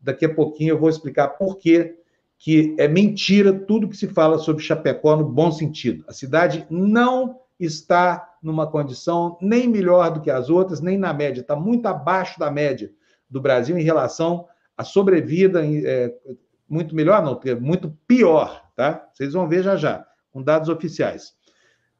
[0.00, 1.96] Daqui a pouquinho eu vou explicar por que
[2.38, 6.04] que é mentira tudo que se fala sobre Chapecó no bom sentido.
[6.06, 11.40] A cidade não está numa condição nem melhor do que as outras, nem na média,
[11.40, 12.92] está muito abaixo da média
[13.28, 16.14] do Brasil em relação à sobrevida, é,
[16.68, 19.08] muito melhor não, muito pior, tá?
[19.12, 21.34] Vocês vão ver já já, com dados oficiais.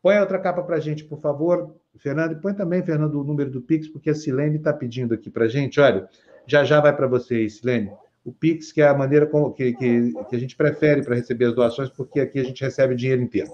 [0.03, 3.61] Põe outra capa para a gente, por favor, Fernando, põe também, Fernando, o número do
[3.61, 6.09] Pix, porque a Silene está pedindo aqui para gente, olha,
[6.47, 7.91] já já vai para vocês, Silene
[8.27, 11.45] o Pix, que é a maneira como, que, que, que a gente prefere para receber
[11.45, 13.53] as doações, porque aqui a gente recebe o dinheiro inteiro.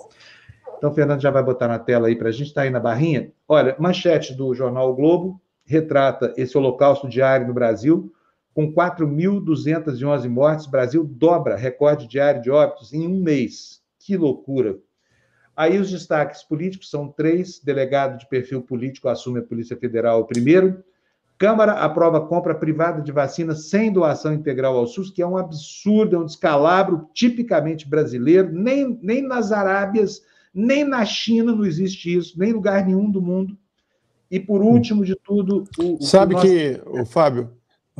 [0.78, 2.80] Então, o Fernando já vai botar na tela aí para a gente, está aí na
[2.80, 3.30] barrinha.
[3.46, 8.10] Olha, manchete do jornal o Globo retrata esse holocausto diário no Brasil,
[8.54, 13.82] com 4.211 mortes, Brasil dobra recorde diário de óbitos em um mês.
[13.98, 14.78] Que loucura!
[15.62, 20.26] Aí os destaques políticos são três: delegado de perfil político assume a Polícia Federal o
[20.26, 20.82] primeiro,
[21.42, 26.14] Câmara aprova compra privada de vacina sem doação integral ao SUS, que é um absurdo,
[26.14, 28.52] é um descalabro tipicamente brasileiro.
[28.52, 30.22] Nem, nem nas Arábias,
[30.54, 33.58] nem na China não existe isso, nem em lugar nenhum do mundo.
[34.30, 35.64] E por último de tudo.
[35.76, 36.46] O, Sabe nosso...
[36.46, 37.50] que, o Fábio,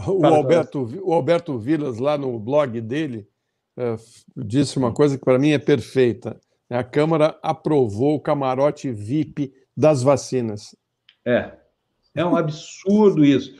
[0.06, 3.26] o Alberto, o Alberto Vilas, lá no blog dele,
[3.76, 4.00] uh,
[4.36, 6.40] disse uma coisa que para mim é perfeita.
[6.72, 10.74] A Câmara aprovou o camarote VIP das vacinas.
[11.24, 11.52] É,
[12.14, 13.54] é um absurdo isso.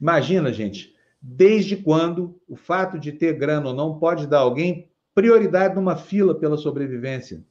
[0.00, 5.74] Imagina, gente, desde quando o fato de ter grana ou não pode dar alguém prioridade
[5.74, 7.42] numa fila pela sobrevivência?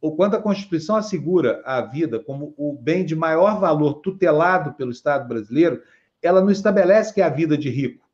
[0.00, 4.90] Ou quando a Constituição assegura a vida como o bem de maior valor tutelado pelo
[4.90, 5.82] Estado brasileiro,
[6.22, 8.06] ela não estabelece que é a vida de rico.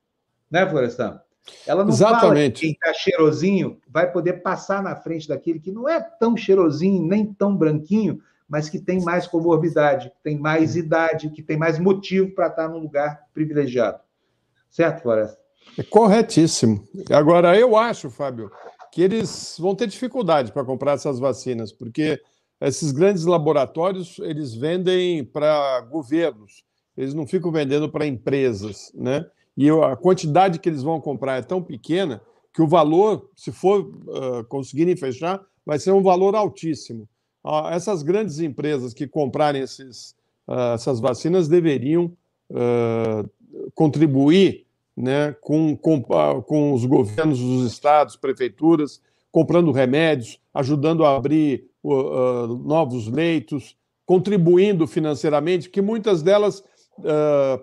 [0.51, 1.21] Né, Florestan?
[1.67, 2.21] Ela não Exatamente.
[2.21, 6.37] fala que quem está cheirosinho vai poder passar na frente daquele que não é tão
[6.37, 11.57] cheirosinho, nem tão branquinho, mas que tem mais comorbidade, que tem mais idade, que tem
[11.57, 14.01] mais motivo para estar num lugar privilegiado.
[14.71, 15.39] Certo, Floresta?
[15.79, 16.87] É corretíssimo.
[17.11, 18.51] Agora, eu acho, Fábio,
[18.91, 22.21] que eles vão ter dificuldade para comprar essas vacinas, porque
[22.61, 26.63] esses grandes laboratórios eles vendem para governos,
[26.97, 29.27] eles não ficam vendendo para empresas, né?
[29.57, 33.81] E a quantidade que eles vão comprar é tão pequena que o valor, se for
[33.81, 37.09] uh, conseguirem fechar, vai ser um valor altíssimo
[37.71, 40.15] essas grandes empresas que comprarem esses,
[40.47, 42.13] uh, essas vacinas deveriam
[42.51, 43.29] uh,
[43.75, 46.03] contribuir né, com, com,
[46.43, 54.87] com os governos dos estados, prefeituras, comprando remédios, ajudando a abrir uh, novos leitos, contribuindo
[54.87, 56.63] financeiramente, que muitas delas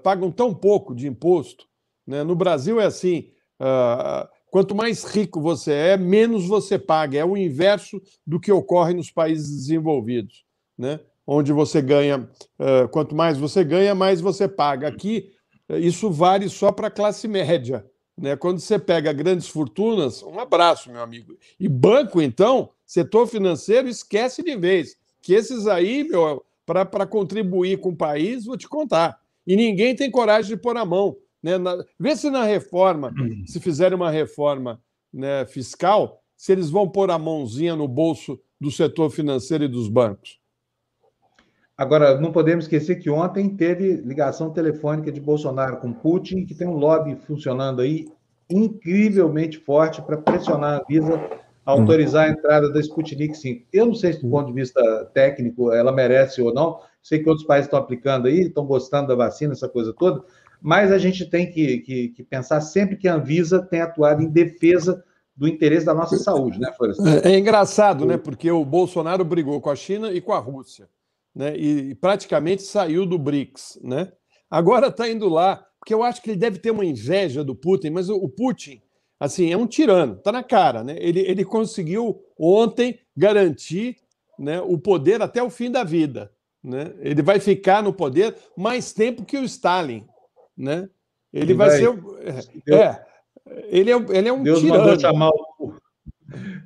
[0.02, 1.68] pagam tão pouco de imposto.
[2.10, 2.24] Né?
[2.24, 3.30] No Brasil é assim.
[3.62, 7.20] Uh, Quanto mais rico você é, menos você paga.
[7.20, 10.44] É o inverso do que ocorre nos países desenvolvidos,
[10.78, 11.00] né?
[11.26, 12.28] onde você ganha,
[12.60, 14.88] uh, quanto mais você ganha, mais você paga.
[14.88, 15.32] Aqui,
[15.70, 17.86] isso vale só para a classe média.
[18.18, 18.36] Né?
[18.36, 21.38] Quando você pega grandes fortunas, um abraço, meu amigo.
[21.60, 24.96] E banco, então, setor financeiro, esquece de vez.
[25.22, 29.20] Que esses aí, meu, para contribuir com o país, vou te contar.
[29.46, 31.16] E ninguém tem coragem de pôr a mão.
[31.42, 31.58] Né?
[31.58, 33.44] Na, vê se na reforma, uhum.
[33.46, 34.82] se fizerem uma reforma
[35.14, 39.88] né, fiscal, se eles vão pôr a mãozinha no bolso do setor financeiro e dos
[39.88, 40.40] bancos.
[41.78, 46.68] Agora, não podemos esquecer que ontem teve ligação telefônica de Bolsonaro com Putin, que tem
[46.68, 48.06] um lobby funcionando aí
[48.50, 51.18] incrivelmente forte para pressionar a Visa
[51.66, 53.68] a autorizar a entrada da Sputnik 5.
[53.72, 54.82] Eu não sei se, do ponto de vista
[55.14, 56.80] técnico, ela merece ou não.
[57.02, 60.24] Sei que outros países estão aplicando aí, estão gostando da vacina, essa coisa toda,
[60.62, 64.30] mas a gente tem que, que, que, pensar sempre que a Anvisa tem atuado em
[64.30, 65.04] defesa
[65.36, 67.22] do interesse da nossa saúde, né, Florestan?
[67.24, 68.18] É, é engraçado, né?
[68.18, 70.90] Porque o Bolsonaro brigou com a China e com a Rússia,
[71.34, 71.56] né?
[71.56, 74.12] E, praticamente saiu do BRICS, né?
[74.52, 77.92] Agora está indo lá, porque eu acho que ele deve ter uma inveja do Putin,
[77.92, 78.82] mas o, o Putin,
[79.20, 80.98] assim, é um tirano, está na cara, né?
[81.00, 83.96] Ele, ele conseguiu ontem garantir
[84.38, 86.32] né, o poder até o fim da vida.
[86.64, 86.94] Né?
[87.00, 90.06] Ele vai ficar no poder mais tempo que o Stalin
[90.60, 90.90] né?
[91.32, 91.90] Ele vai, vai, ser.
[92.68, 93.06] É, é,
[93.70, 94.80] ele é, ele é um Deus tirano.
[94.80, 95.74] Mandou chamar o,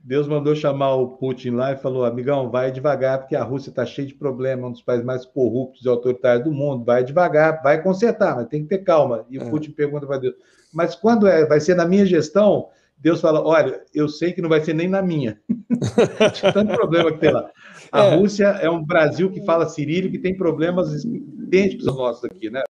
[0.04, 3.86] Deus mandou chamar o Putin lá e falou: amigão, vai devagar, porque a Rússia está
[3.86, 6.84] cheia de problemas, um dos países mais corruptos e autoritários do mundo.
[6.84, 9.26] Vai devagar, vai consertar, mas tem que ter calma.
[9.30, 9.50] E o é.
[9.50, 10.36] Putin pergunta para Deus:
[10.74, 12.70] mas quando é, vai ser na minha gestão?
[12.98, 15.40] Deus fala: olha, eu sei que não vai ser nem na minha.
[16.54, 17.50] tanto problema que tem lá.
[17.94, 18.16] A é.
[18.16, 22.64] Rússia é um Brasil que fala cirílico e tem problemas idênticos aos nossos aqui, né?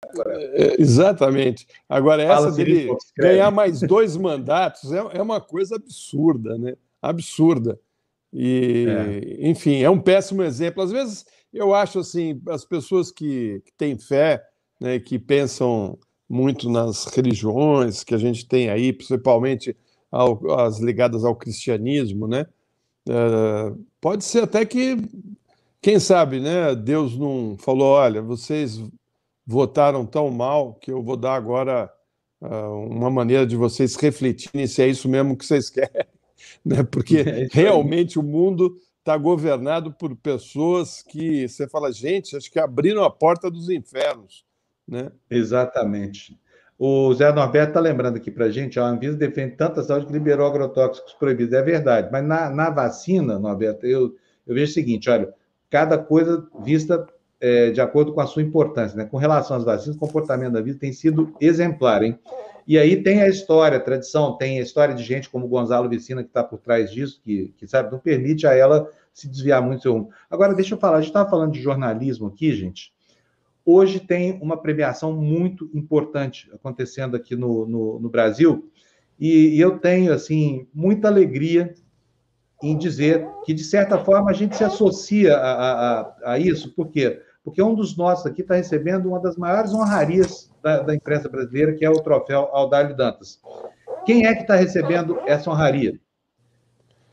[0.54, 1.66] É, exatamente.
[1.86, 6.74] Agora, essa fala dele ganhar mais dois mandatos é, é uma coisa absurda, né?
[7.02, 7.78] Absurda.
[8.32, 9.46] E, é.
[9.46, 10.82] enfim, é um péssimo exemplo.
[10.82, 14.42] Às vezes eu acho assim, as pessoas que, que têm fé,
[14.80, 19.76] né, que pensam muito nas religiões que a gente tem aí, principalmente
[20.10, 22.46] ao, as ligadas ao cristianismo, né?
[23.08, 24.96] Uh, pode ser até que,
[25.80, 26.74] quem sabe, né?
[26.74, 28.80] Deus não falou, olha, vocês
[29.46, 31.90] votaram tão mal que eu vou dar agora
[32.40, 36.06] uh, uma maneira de vocês refletirem se é isso mesmo que vocês querem,
[36.64, 36.82] né?
[36.82, 42.58] Porque é realmente o mundo está governado por pessoas que você fala, gente, acho que
[42.58, 44.44] abriram a porta dos infernos,
[44.86, 45.10] né?
[45.28, 46.38] Exatamente.
[46.82, 50.12] O Zé Norberto está lembrando aqui para a gente, a Anvisa defende tanta saúde que
[50.14, 51.52] liberou agrotóxicos proibidos.
[51.52, 54.16] É verdade, mas na, na vacina, Norberto, eu,
[54.46, 55.30] eu vejo o seguinte, olha,
[55.68, 57.06] cada coisa vista
[57.38, 59.04] é, de acordo com a sua importância, né?
[59.04, 62.18] Com relação às vacinas, o comportamento da vida tem sido exemplar, hein?
[62.66, 66.22] E aí tem a história, a tradição, tem a história de gente como Gonzalo Vicina,
[66.22, 69.80] que está por trás disso, que, que, sabe, não permite a ela se desviar muito
[69.80, 70.08] do seu rumo.
[70.30, 72.90] Agora, deixa eu falar, a gente estava falando de jornalismo aqui, gente.
[73.64, 78.70] Hoje tem uma premiação muito importante acontecendo aqui no, no, no Brasil,
[79.18, 81.74] e, e eu tenho, assim, muita alegria
[82.62, 86.88] em dizer que, de certa forma, a gente se associa a, a, a isso, por
[86.88, 87.20] quê?
[87.44, 91.74] Porque um dos nossos aqui está recebendo uma das maiores honrarias da, da, imprensa brasileira,
[91.74, 93.40] que é o troféu Aldalho Dantas.
[94.04, 95.98] Quem é que está recebendo essa honraria?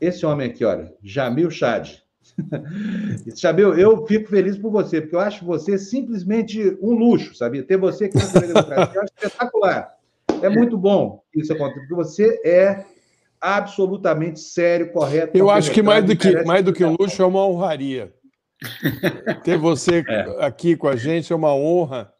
[0.00, 2.02] Esse homem aqui, olha, Jamil Chad.
[3.36, 7.62] Jamil, eu fico feliz por você, porque eu acho você simplesmente um luxo, sabia?
[7.62, 9.94] Ter você aqui na Democracia, eu acho espetacular.
[10.42, 12.84] É muito bom isso acontecer, porque você é
[13.40, 15.36] absolutamente sério, correto.
[15.36, 18.12] Eu acho que mais do que, mais do que um luxo é uma honraria.
[19.44, 20.44] Ter você é.
[20.44, 22.12] aqui com a gente é uma honra,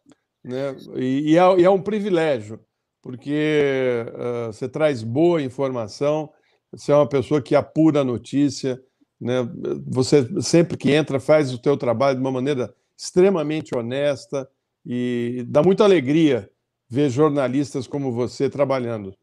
[0.45, 0.77] né?
[0.97, 2.61] E, e, é, e é, um privilégio,
[3.03, 6.31] porque uh, você traz boa informação,
[6.71, 8.81] você é uma pessoa que apura a notícia,
[9.21, 9.49] né?
[9.87, 14.49] Você sempre que entra faz o teu trabalho de uma maneira extremamente honesta
[14.85, 16.51] e dá muita alegria
[16.89, 19.15] ver jornalistas como você trabalhando.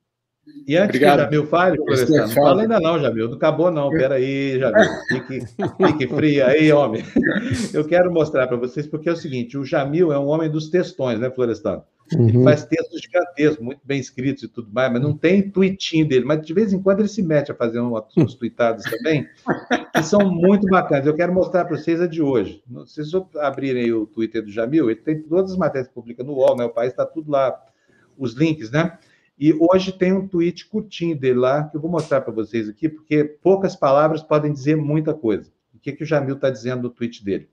[0.67, 1.17] E antes Obrigado.
[1.17, 4.89] que o Jamil fale, professor, não fala ainda não, Jamil, não acabou não, peraí, Jamil,
[5.07, 5.39] fique,
[5.87, 7.03] fique fria aí, homem.
[7.73, 10.69] Eu quero mostrar para vocês, porque é o seguinte, o Jamil é um homem dos
[10.69, 11.83] textões, né, Florestan?
[12.13, 12.29] Uhum.
[12.29, 16.23] Ele faz textos gigantescos, muito bem escritos e tudo mais, mas não tem tweetinho dele,
[16.23, 19.27] mas de vez em quando ele se mete a fazer uns tweetados também,
[19.93, 21.07] que são muito bacanas.
[21.07, 22.63] Eu quero mostrar para vocês a de hoje.
[22.85, 26.33] Se vocês abrirem o Twitter do Jamil, ele tem todas as matérias que publica no
[26.33, 26.65] UOL, né?
[26.65, 27.59] O país está tudo lá,
[28.17, 28.97] os links, né?
[29.37, 32.87] E hoje tem um tweet curtinho dele lá, que eu vou mostrar para vocês aqui,
[32.87, 35.51] porque poucas palavras podem dizer muita coisa.
[35.73, 37.49] O que, que o Jamil está dizendo no tweet dele?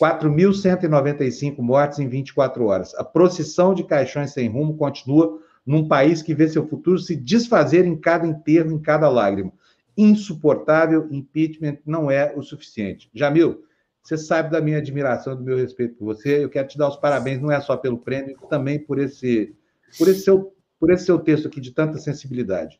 [0.00, 2.94] 4.195 mortes em 24 horas.
[2.94, 7.84] A procissão de caixões sem rumo continua num país que vê seu futuro se desfazer
[7.84, 9.52] em cada enterro, em cada lágrima.
[9.96, 13.10] Insuportável, impeachment não é o suficiente.
[13.14, 13.64] Jamil,
[14.02, 16.44] você sabe da minha admiração, do meu respeito por você.
[16.44, 19.54] Eu quero te dar os parabéns, não é só pelo prêmio, também por esse,
[19.98, 22.78] por esse seu por esse seu texto aqui de tanta sensibilidade?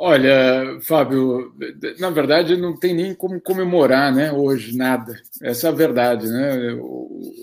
[0.00, 1.52] Olha, Fábio,
[1.98, 4.30] na verdade não tem nem como comemorar, né?
[4.30, 5.20] Hoje nada.
[5.42, 6.78] Essa é a verdade, né?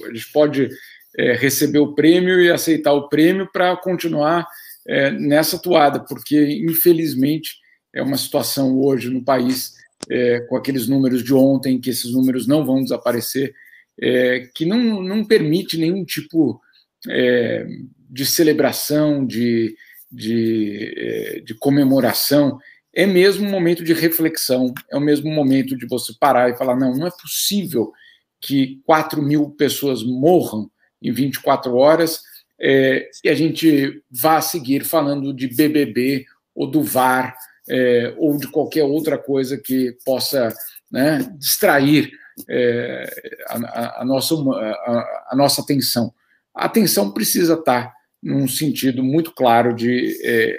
[0.05, 0.69] Eles podem
[1.17, 4.47] é, receber o prêmio e aceitar o prêmio para continuar
[4.87, 7.57] é, nessa toada, porque infelizmente
[7.93, 9.73] é uma situação hoje no país
[10.09, 13.53] é, com aqueles números de ontem, que esses números não vão desaparecer,
[14.01, 16.61] é, que não, não permite nenhum tipo
[17.09, 17.67] é,
[18.09, 19.75] de celebração, de,
[20.15, 22.57] de, é, de comemoração,
[22.93, 26.75] é mesmo um momento de reflexão, é o mesmo momento de você parar e falar:
[26.75, 27.91] não, não é possível
[28.39, 30.69] que 4 mil pessoas morram
[31.01, 32.21] em 24 horas
[32.59, 37.35] é, e a gente vá seguir falando de BBB ou do VAR
[37.69, 40.53] é, ou de qualquer outra coisa que possa
[40.89, 42.11] né, distrair
[42.47, 46.13] é, a, a, nossa, a, a, nossa atenção.
[46.53, 50.57] A atenção precisa estar num sentido muito claro de é,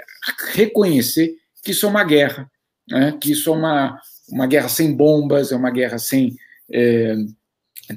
[0.52, 2.50] reconhecer que isso é uma guerra,
[2.88, 3.16] né?
[3.20, 6.36] que isso é uma, uma guerra sem bombas, é uma guerra sem
[6.72, 7.16] é,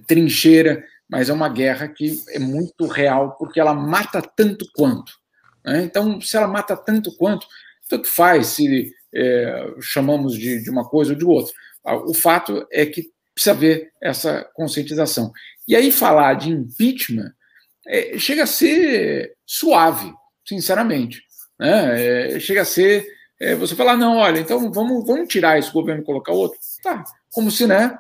[0.08, 5.12] trincheira, mas é uma guerra que é muito real, porque ela mata tanto quanto.
[5.66, 5.84] Né?
[5.84, 7.48] Então, se ela mata tanto quanto,
[7.88, 11.54] tanto faz se é, chamamos de, de uma coisa ou de outra.
[11.84, 15.32] Ah, o fato é que precisa haver essa conscientização.
[15.68, 17.34] E aí, falar de impeachment
[17.90, 20.14] é, chega a ser suave,
[20.48, 21.24] sinceramente.
[21.60, 22.36] Né?
[22.36, 23.08] É, chega a ser
[23.40, 26.60] é, você falar, não, olha, então vamos, vamos tirar esse governo e colocar outro.
[26.84, 27.98] Tá, como se né,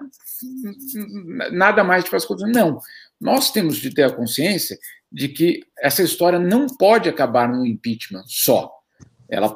[1.52, 2.54] nada mais tivesse acontecido.
[2.54, 2.80] Não,
[3.20, 4.78] nós temos de ter a consciência
[5.12, 8.72] de que essa história não pode acabar no impeachment só.
[9.28, 9.56] Ela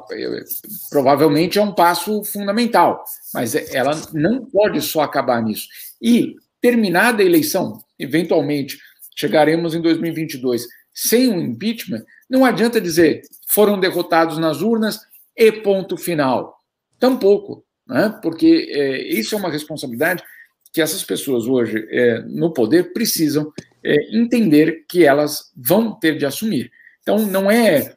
[0.90, 5.66] provavelmente é um passo fundamental, mas ela não pode só acabar nisso.
[6.00, 8.78] E terminada a eleição, eventualmente,
[9.14, 15.00] chegaremos em 2022 sem um impeachment, não adianta dizer foram derrotados nas urnas
[15.36, 16.58] e ponto final.
[16.98, 18.18] Tampouco, né?
[18.22, 20.22] porque é, isso é uma responsabilidade
[20.72, 23.52] que essas pessoas hoje é, no poder precisam
[23.82, 26.72] é, entender que elas vão ter de assumir.
[27.00, 27.94] Então, não é,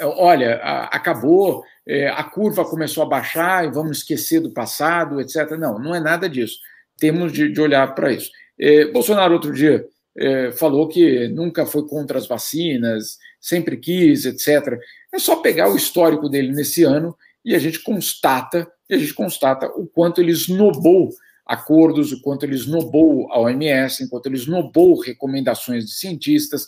[0.00, 5.50] olha, a, acabou, é, a curva começou a baixar e vamos esquecer do passado, etc.
[5.58, 6.58] Não, não é nada disso.
[6.98, 8.30] Temos de, de olhar para isso.
[8.60, 9.84] É, Bolsonaro, outro dia,
[10.18, 14.78] é, falou que nunca foi contra as vacinas, sempre quis, etc.
[15.14, 19.66] É só pegar o histórico dele nesse ano e a gente constata, a gente constata
[19.68, 21.10] o quanto ele esnobou
[21.46, 26.66] acordos, o quanto ele esnobou a OMS, enquanto ele esnobou recomendações de cientistas.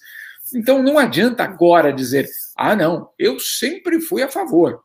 [0.55, 4.81] Então não adianta agora dizer, ah, não, eu sempre fui a favor.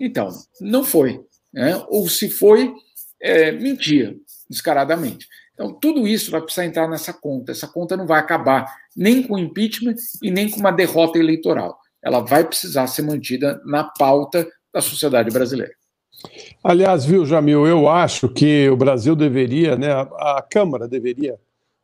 [0.00, 0.28] Então,
[0.60, 1.20] não foi.
[1.52, 1.76] Né?
[1.88, 2.72] Ou se foi,
[3.20, 4.16] é, mentia
[4.48, 5.28] descaradamente.
[5.54, 7.52] Então, tudo isso vai precisar entrar nessa conta.
[7.52, 11.78] Essa conta não vai acabar nem com impeachment e nem com uma derrota eleitoral.
[12.02, 15.72] Ela vai precisar ser mantida na pauta da sociedade brasileira.
[16.62, 21.34] Aliás, viu, Jamil, eu acho que o Brasil deveria, né, a, a Câmara deveria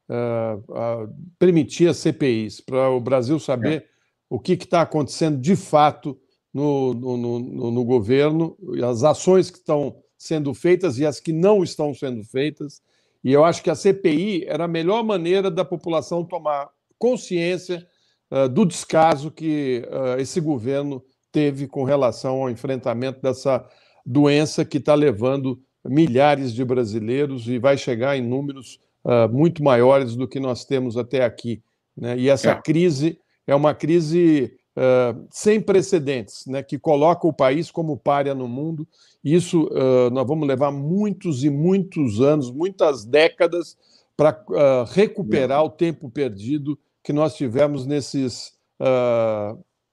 [0.08, 3.84] uh, uh, permitir as CPIs para o Brasil saber é.
[4.30, 6.18] o que está acontecendo de fato
[6.54, 8.56] no, no, no, no governo,
[8.88, 12.80] as ações que estão sendo feitas e as que não estão sendo feitas
[13.28, 17.86] e eu acho que a CPI era a melhor maneira da população tomar consciência
[18.30, 23.68] uh, do descaso que uh, esse governo teve com relação ao enfrentamento dessa
[24.06, 30.16] doença que está levando milhares de brasileiros e vai chegar em números uh, muito maiores
[30.16, 31.62] do que nós temos até aqui.
[31.94, 32.16] Né?
[32.16, 32.62] E essa é.
[32.62, 36.62] crise é uma crise uh, sem precedentes, né?
[36.62, 38.86] que coloca o país como párea no mundo
[39.22, 43.76] isso uh, nós vamos levar muitos e muitos anos, muitas décadas,
[44.16, 48.52] para uh, recuperar o tempo perdido que nós tivemos nesses,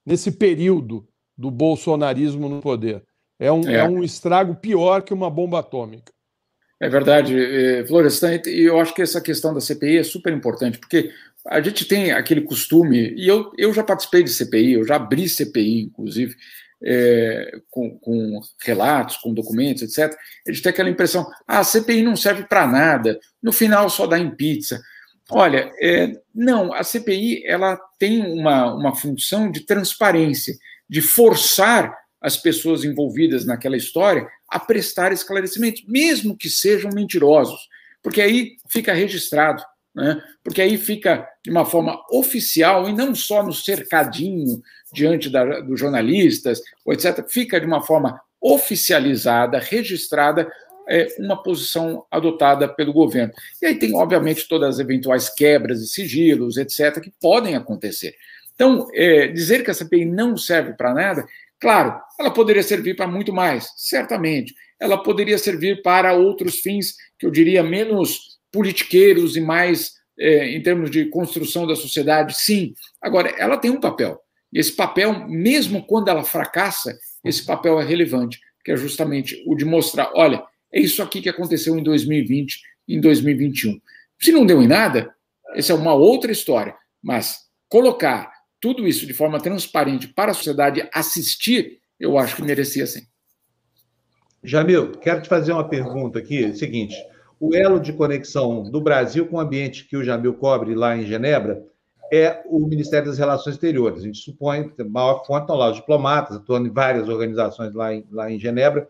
[0.06, 1.08] nesse período
[1.38, 3.04] do bolsonarismo no poder.
[3.40, 3.76] É um, é.
[3.76, 6.12] é um estrago pior que uma bomba atômica.
[6.80, 10.78] É verdade, eh, Florestan, e eu acho que essa questão da CPI é super importante,
[10.78, 11.10] porque
[11.48, 15.30] a gente tem aquele costume, e eu, eu já participei de CPI, eu já abri
[15.30, 16.36] CPI, inclusive,
[16.84, 20.18] é, com, com, relatos, com documentos, etc.,
[20.48, 24.08] a gente tem aquela impressão: ah, a CPI não serve para nada, no final só
[24.08, 24.82] dá em pizza.
[25.30, 30.56] Olha, é, não, a CPI ela tem uma, uma função de transparência,
[30.88, 37.60] de forçar as pessoas envolvidas naquela história a prestar esclarecimentos, mesmo que sejam mentirosos,
[38.04, 39.64] porque aí fica registrado,
[39.96, 40.22] né?
[40.44, 44.62] porque aí fica de uma forma oficial e não só no cercadinho
[44.94, 50.52] diante da, dos jornalistas, etc., fica de uma forma oficializada, registrada,
[50.88, 53.34] é, uma posição adotada pelo governo.
[53.62, 58.14] E aí tem, obviamente, todas as eventuais quebras de sigilos, etc., que podem acontecer.
[58.54, 61.26] Então, é, dizer que a CPI não serve para nada,
[61.60, 64.54] claro, ela poderia servir para muito mais, certamente.
[64.80, 70.64] Ela poderia servir para outros fins, que eu diria menos politiqueiros e mais é, em
[70.64, 72.74] termos de construção da sociedade, sim.
[73.02, 74.18] Agora, ela tem um papel.
[74.54, 79.66] Esse papel, mesmo quando ela fracassa, esse papel é relevante, que é justamente o de
[79.66, 80.42] mostrar, olha,
[80.72, 83.78] é isso aqui que aconteceu em 2020, em 2021.
[84.22, 85.14] Se não deu em nada,
[85.54, 88.32] essa é uma outra história, mas colocar
[88.62, 93.02] tudo isso de forma transparente para a sociedade assistir, eu acho que merecia sim.
[94.42, 96.96] Jamil, quero te fazer uma pergunta aqui, é seguinte,
[97.40, 101.06] o elo de conexão do Brasil com o ambiente que o Jamil cobre lá em
[101.06, 101.64] Genebra
[102.12, 104.00] é o Ministério das Relações Exteriores.
[104.00, 107.74] A gente supõe que a maior fonte estão lá os diplomatas, atuando em várias organizações
[107.74, 108.88] lá em, lá em Genebra.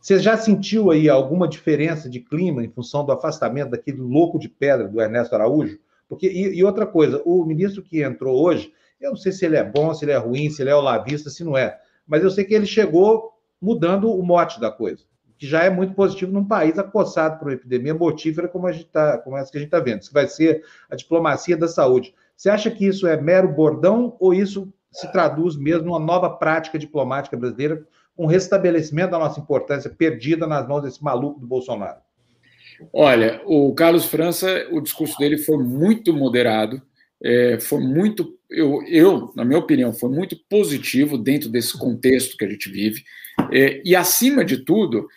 [0.00, 4.48] Você já sentiu aí alguma diferença de clima em função do afastamento daquele louco de
[4.48, 5.78] pedra do Ernesto Araújo?
[6.08, 9.56] Porque, e, e, outra coisa, o ministro que entrou hoje, eu não sei se ele
[9.56, 12.30] é bom, se ele é ruim, se ele é olavista, se não é, mas eu
[12.30, 15.04] sei que ele chegou mudando o mote da coisa,
[15.44, 18.86] que já é muito positivo num país acossado por uma epidemia mortífera como, a gente
[18.86, 20.00] tá, como essa que a gente está vendo.
[20.00, 22.14] Isso vai ser a diplomacia da saúde.
[22.34, 26.78] Você acha que isso é mero bordão ou isso se traduz mesmo numa nova prática
[26.78, 27.84] diplomática brasileira,
[28.16, 31.98] com restabelecimento da nossa importância perdida nas mãos desse maluco do Bolsonaro?
[32.90, 36.80] Olha, o Carlos França, o discurso dele foi muito moderado,
[37.22, 42.44] é, foi muito, eu, eu, na minha opinião, foi muito positivo dentro desse contexto que
[42.44, 43.02] a gente vive,
[43.52, 45.08] é, e acima de tudo,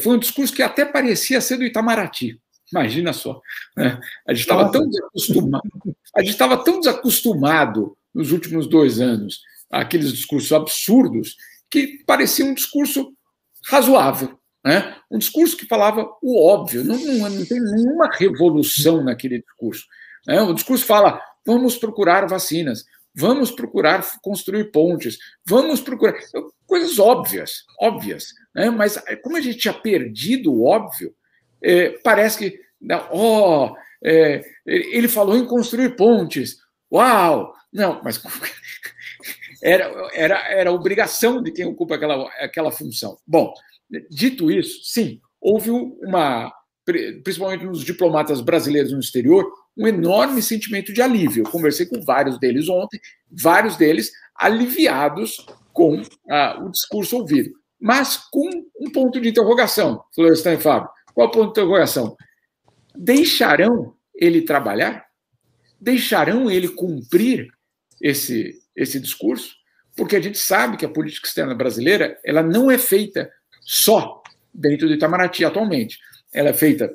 [0.00, 2.40] foi um discurso que até parecia ser do Itamaraty.
[2.72, 3.40] Imagina só.
[3.76, 4.00] Né?
[4.26, 10.12] A gente estava tão desacostumado, a gente estava tão desacostumado nos últimos dois anos àqueles
[10.12, 11.36] discursos absurdos
[11.70, 13.12] que parecia um discurso
[13.66, 14.38] razoável.
[14.64, 14.96] Né?
[15.10, 19.84] Um discurso que falava o óbvio, não, não, não tem nenhuma revolução naquele discurso.
[20.26, 20.40] Né?
[20.40, 22.84] O discurso fala: vamos procurar vacinas.
[23.14, 26.14] vamos procurar construir pontes, vamos procurar
[26.66, 28.70] coisas óbvias, óbvias, né?
[28.70, 31.14] mas como a gente tinha perdido o óbvio,
[31.62, 32.60] é, parece que,
[33.10, 33.74] oh,
[34.04, 36.58] é, ele falou em construir pontes,
[36.92, 38.22] uau, não, mas
[39.62, 43.16] era, era, era obrigação de quem ocupa aquela, aquela função.
[43.26, 43.52] Bom,
[44.10, 46.52] dito isso, sim, houve uma,
[47.22, 51.44] principalmente nos diplomatas brasileiros no exterior, um enorme sentimento de alívio.
[51.44, 53.00] Eu conversei com vários deles ontem,
[53.30, 57.50] vários deles aliviados com ah, o discurso ouvido,
[57.84, 58.48] mas com
[58.80, 60.02] um ponto de interrogação.
[60.14, 62.16] Florestan e Fábio, qual o ponto de interrogação?
[62.96, 65.04] Deixarão ele trabalhar?
[65.78, 67.46] Deixarão ele cumprir
[68.00, 69.54] esse, esse discurso?
[69.94, 73.30] Porque a gente sabe que a política externa brasileira ela não é feita
[73.60, 74.22] só
[74.52, 75.98] dentro do Itamaraty atualmente.
[76.32, 76.90] Ela é feita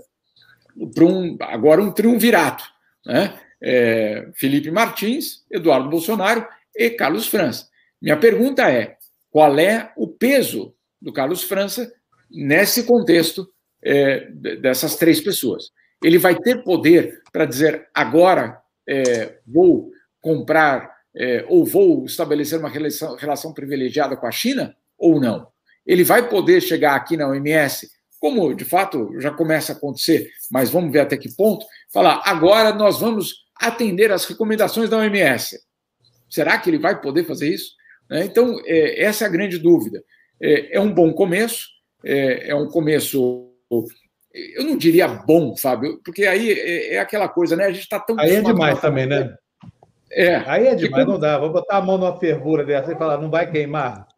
[0.96, 2.64] para um, agora um triunvirato.
[3.06, 3.40] Né?
[3.62, 7.68] É, Felipe Martins, Eduardo Bolsonaro e Carlos França.
[8.02, 8.98] Minha pergunta é:
[9.30, 11.92] qual é o peso do Carlos França
[12.30, 13.48] nesse contexto
[13.84, 14.30] é,
[14.62, 15.72] dessas três pessoas?
[16.04, 19.92] Ele vai ter poder para dizer agora é, vou
[20.22, 25.48] comprar é, ou vou estabelecer uma relação, relação privilegiada com a China ou não?
[25.86, 27.90] Ele vai poder chegar aqui na OMS
[28.20, 32.74] como de fato já começa a acontecer, mas vamos ver até que ponto, falar agora
[32.74, 35.58] nós vamos atender às recomendações da OMS.
[36.30, 37.72] Será que ele vai poder fazer isso?
[38.10, 38.26] Né?
[38.26, 40.04] Então, é, essa é a grande dúvida.
[40.42, 41.68] É, é um bom começo,
[42.04, 43.52] é, é, um começo,
[44.34, 47.66] eu não diria bom, Fábio, porque aí é, é aquela coisa, né?
[47.66, 48.20] A gente está tão.
[48.20, 49.36] Aí é demais também, né?
[50.12, 50.38] É.
[50.48, 51.38] Aí é demais, não dá.
[51.38, 54.08] Vou botar a mão numa fervura dessa e falar, não vai queimar.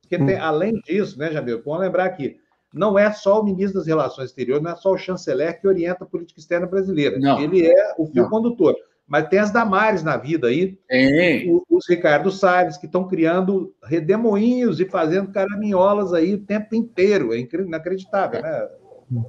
[0.00, 2.36] Porque tem, além disso, né, Jamil, vamos lembrar aqui,
[2.72, 6.04] não é só o ministro das Relações Exteriores, não é só o chanceler que orienta
[6.04, 7.18] a política externa brasileira.
[7.18, 7.40] Não.
[7.40, 8.30] Ele é o fio não.
[8.30, 8.76] condutor.
[9.06, 11.44] Mas tem as Damares na vida aí, é.
[11.68, 17.34] os Ricardo Salles, que estão criando redemoinhos e fazendo caraminholas aí o tempo inteiro.
[17.34, 18.68] É inacreditável, né,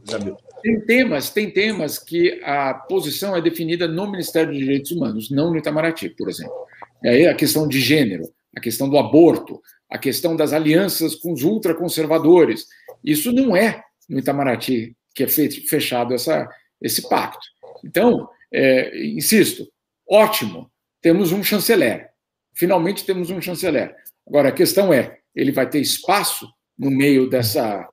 [0.09, 0.37] Jamil?
[0.61, 5.51] Tem temas, tem temas que a posição é definida no Ministério dos Direitos Humanos, não
[5.51, 6.55] no Itamaraty, por exemplo.
[7.03, 8.23] E aí a questão de gênero,
[8.55, 12.65] a questão do aborto, a questão das alianças com os ultraconservadores.
[13.03, 16.47] Isso não é no Itamaraty que é fechado essa,
[16.81, 17.45] esse pacto.
[17.83, 19.67] Então, é, insisto,
[20.09, 22.09] ótimo, temos um chanceler.
[22.53, 23.93] Finalmente temos um chanceler.
[24.25, 26.47] Agora, a questão é, ele vai ter espaço
[26.79, 27.87] no meio dessa.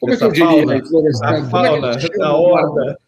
[0.00, 0.72] Como Essa é que eu diria, fauna,
[1.22, 2.98] A é fauna, é a horda.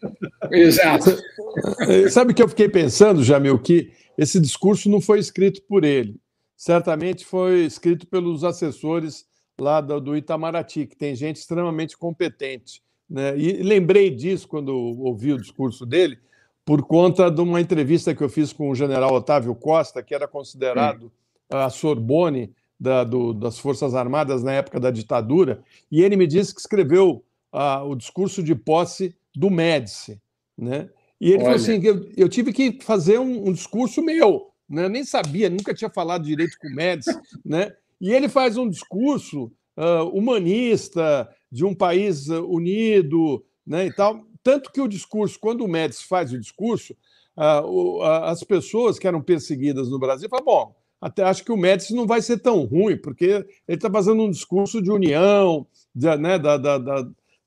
[0.51, 1.17] Exato.
[2.11, 6.19] Sabe o que eu fiquei pensando, Jamil, que esse discurso não foi escrito por ele.
[6.55, 9.25] Certamente foi escrito pelos assessores
[9.59, 12.81] lá do, do Itamaraty, que tem gente extremamente competente.
[13.09, 13.37] Né?
[13.37, 16.17] E lembrei disso quando ouvi o discurso dele,
[16.65, 20.27] por conta de uma entrevista que eu fiz com o general Otávio Costa, que era
[20.27, 21.11] considerado
[21.49, 26.53] a Sorbonne da, do, das Forças Armadas na época da ditadura, e ele me disse
[26.53, 30.19] que escreveu ah, o discurso de posse do Médici.
[30.57, 30.89] Né?
[31.19, 31.43] E ele Olha.
[31.43, 34.85] falou assim: eu, eu tive que fazer um, um discurso meu, né?
[34.85, 37.73] eu nem sabia, nunca tinha falado direito com o Médici, né?
[37.99, 44.25] E ele faz um discurso uh, humanista, de um país unido, né, e tal.
[44.43, 46.95] Tanto que o discurso, quando o Médici faz o discurso,
[47.37, 51.93] uh, as pessoas que eram perseguidas no Brasil falam, bom, até acho que o Médici
[51.93, 53.25] não vai ser tão ruim, porque
[53.67, 56.77] ele está fazendo um discurso de união, de, né, da, da,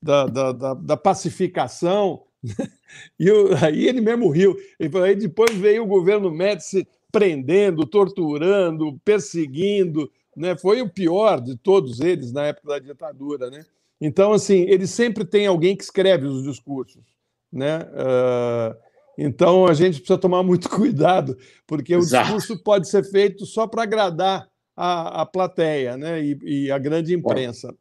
[0.02, 2.22] da, da, pacificação.
[3.20, 4.56] E eu, aí ele mesmo riu.
[4.90, 10.56] Falou, aí depois veio o governo Médici prendendo, torturando, perseguindo, né?
[10.56, 13.64] Foi o pior de todos eles na época da ditadura, né?
[14.00, 17.04] Então, assim, ele sempre tem alguém que escreve os discursos,
[17.52, 17.80] né?
[17.80, 18.74] Uh,
[19.18, 21.36] então, a gente precisa tomar muito cuidado,
[21.66, 22.32] porque Exato.
[22.32, 26.22] o discurso pode ser feito só para agradar a, a plateia, né?
[26.22, 27.74] E, e a grande imprensa.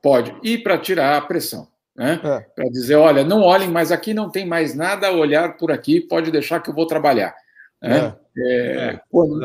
[0.00, 0.30] Pode.
[0.30, 0.48] pode.
[0.48, 1.66] E para tirar a pressão.
[1.96, 2.20] Né?
[2.22, 2.40] É.
[2.54, 6.00] Para dizer, olha, não olhem, mas aqui não tem mais nada a olhar por aqui,
[6.00, 7.34] pode deixar que eu vou trabalhar.
[7.82, 8.14] Né?
[8.14, 8.28] É.
[8.40, 9.40] É, quando,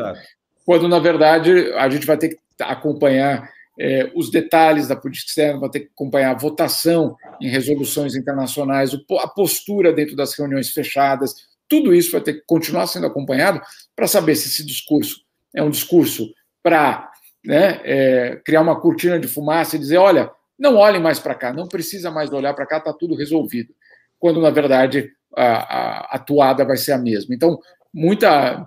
[0.64, 5.60] quando, na verdade, a gente vai ter que acompanhar é, os detalhes da política externa,
[5.60, 11.34] vai ter que acompanhar a votação em resoluções internacionais, a postura dentro das reuniões fechadas,
[11.68, 13.60] tudo isso vai ter que continuar sendo acompanhado
[13.96, 17.10] para saber se esse discurso é um discurso para
[17.44, 21.52] né, é, criar uma cortina de fumaça e dizer: olha, não olhem mais para cá,
[21.52, 23.72] não precisa mais olhar para cá, está tudo resolvido.
[24.18, 27.34] Quando, na verdade, a, a atuada vai ser a mesma.
[27.34, 27.58] Então,
[27.92, 28.66] muita.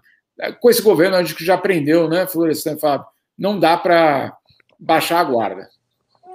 [0.60, 3.08] Com esse governo, a gente já aprendeu, né, Florestan Fábio?
[3.36, 4.38] Não dá para
[4.80, 5.69] baixar a guarda.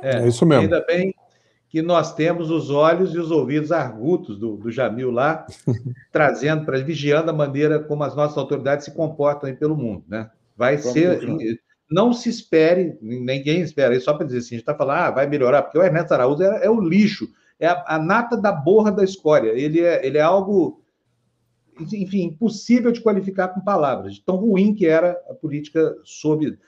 [0.02, 0.64] É, é, isso mesmo.
[0.64, 1.14] Ainda bem
[1.68, 5.46] que nós temos os olhos e os ouvidos argutos do, do Jamil lá,
[6.12, 10.30] trazendo para vigiando a maneira como as nossas autoridades se comportam aí pelo mundo, né?
[10.54, 11.20] Vai Vamos ser.
[11.20, 11.58] Ver.
[11.90, 15.26] Não se espere, ninguém espera, só para dizer assim, a gente está falando, ah, vai
[15.26, 17.28] melhorar, porque o Ernesto Araújo é, é o lixo,
[17.60, 19.50] é a, a, nata da borra da escória.
[19.50, 20.82] Ele é, ele é algo,
[21.78, 26.58] enfim, impossível de qualificar com palavras, de tão ruim que era a política sob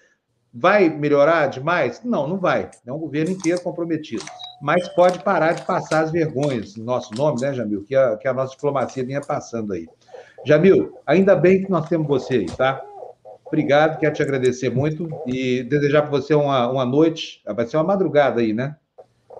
[0.56, 2.00] Vai melhorar demais?
[2.04, 2.70] Não, não vai.
[2.86, 4.24] É um governo inteiro comprometido.
[4.62, 7.82] Mas pode parar de passar as vergonhas em nosso nome, né, Jamil?
[7.82, 9.88] Que a, que a nossa diplomacia vinha passando aí.
[10.46, 12.80] Jamil, ainda bem que nós temos você aí, tá?
[13.44, 17.84] Obrigado, quero te agradecer muito e desejar para você uma, uma noite, vai ser uma
[17.84, 18.76] madrugada aí, né?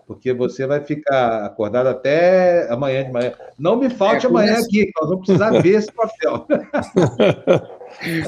[0.06, 3.32] Porque você vai ficar acordado até amanhã de manhã.
[3.58, 6.46] Não me falte é, amanhã aqui, nós vamos precisar ver esse papel.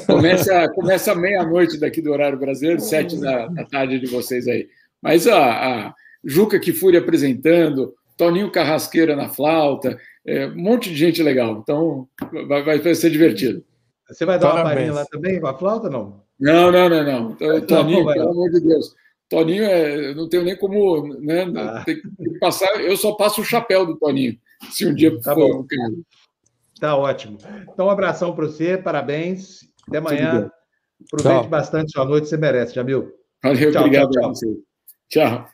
[0.07, 4.69] começa começa meia-noite daqui do horário brasileiro, sete da, da tarde de vocês aí.
[5.03, 5.95] Mas a, a
[6.25, 11.61] Juca Kifuri apresentando, Toninho Carrasqueira na flauta, é, um monte de gente legal.
[11.63, 12.09] Então
[12.49, 13.65] vai, vai ser divertido.
[14.09, 14.67] Você vai dar Parabéns.
[14.67, 16.25] uma palhinha lá também com a flauta não?
[16.39, 17.31] Não, não, não, não.
[17.33, 18.95] Então, Toninho, não, pelo amor de Deus.
[19.29, 21.83] Toninho, é, não tenho nem como né, ah.
[21.85, 22.81] tem que passar.
[22.81, 24.39] Eu só passo o chapéu do Toninho,
[24.71, 25.61] se um dia tá for bom.
[25.61, 26.03] um
[26.81, 27.39] Tá ótimo.
[27.73, 29.61] Então, um abração para você, parabéns.
[29.89, 30.51] Até amanhã.
[31.13, 31.49] Aproveite tchau.
[31.49, 33.13] bastante sua noite, você merece, Jamil.
[33.43, 34.55] Valeu, tchau, obrigado tchau, tchau.
[35.09, 35.49] tchau.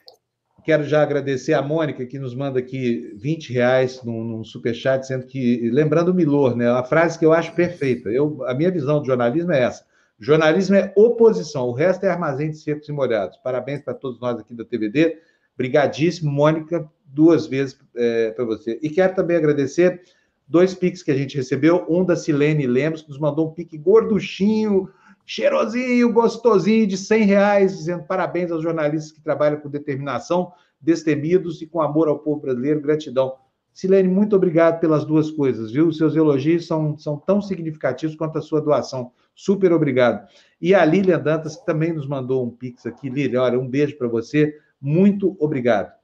[0.64, 5.26] Quero já agradecer a Mônica, que nos manda aqui 20 reais num, num superchat, sendo
[5.26, 6.70] que, lembrando o Milor, né?
[6.70, 8.08] A frase que eu acho perfeita.
[8.10, 9.84] Eu, a minha visão de jornalismo é essa.
[10.20, 13.36] Jornalismo é oposição, o resto é armazém de secos e molhados.
[13.38, 15.18] Parabéns para todos nós aqui da TVD.
[15.56, 18.78] Brigadíssimo, Mônica, duas vezes é, para você.
[18.80, 20.00] E quero também agradecer
[20.46, 23.78] dois piques que a gente recebeu, um da Silene Lemos, que nos mandou um pique
[23.78, 24.88] gorduchinho,
[25.24, 31.66] cheirosinho, gostosinho, de 100 reais, dizendo parabéns aos jornalistas que trabalham com determinação, destemidos e
[31.66, 33.34] com amor ao povo brasileiro, gratidão.
[33.72, 35.90] Silene, muito obrigado pelas duas coisas, viu?
[35.92, 39.12] Seus elogios são, são tão significativos quanto a sua doação.
[39.34, 40.28] Super obrigado.
[40.60, 43.08] E a Lilian Dantas, que também nos mandou um pix aqui.
[43.08, 44.54] Lilian, olha, um beijo para você.
[44.80, 46.01] Muito obrigado.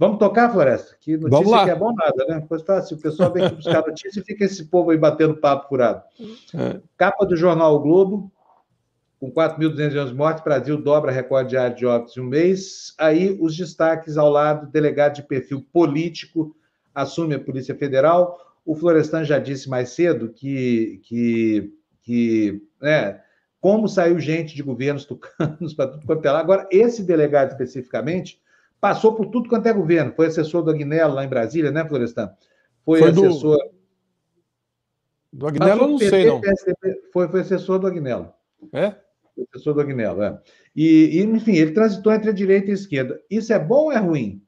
[0.00, 0.96] Vamos tocar, Floresta?
[0.98, 2.42] Que notícia que é bom nada, né?
[2.48, 5.68] Pois tá, se o pessoal vem aqui buscar notícia, fica esse povo aí batendo papo
[5.68, 6.02] furado.
[6.54, 6.80] É.
[6.96, 8.32] Capa do jornal o Globo,
[9.20, 12.94] com 4.211 mortes, Brasil dobra recorde diário de óbitos em um mês.
[12.98, 16.56] Aí os destaques ao lado, delegado de perfil político
[16.94, 18.38] assume a Polícia Federal.
[18.64, 23.20] O Florestan já disse mais cedo que, que, que né,
[23.60, 26.40] como saiu gente de governos tucanos para tudo quanto é lá.
[26.40, 28.40] Agora, esse delegado especificamente
[28.80, 30.12] passou por tudo quanto é governo.
[30.14, 32.30] Foi assessor do Agnello lá em Brasília, né, Florestan?
[32.84, 33.58] Foi, foi assessor.
[35.32, 36.40] Do, do Agnello, eu não PT, sei, não.
[37.12, 38.32] foi, foi assessor do Agnello.
[38.72, 38.90] É?
[39.34, 40.40] Foi assessor do Agnello, é.
[40.74, 43.20] E, e, enfim, ele transitou entre a direita e a esquerda.
[43.30, 44.42] Isso é bom ou é ruim?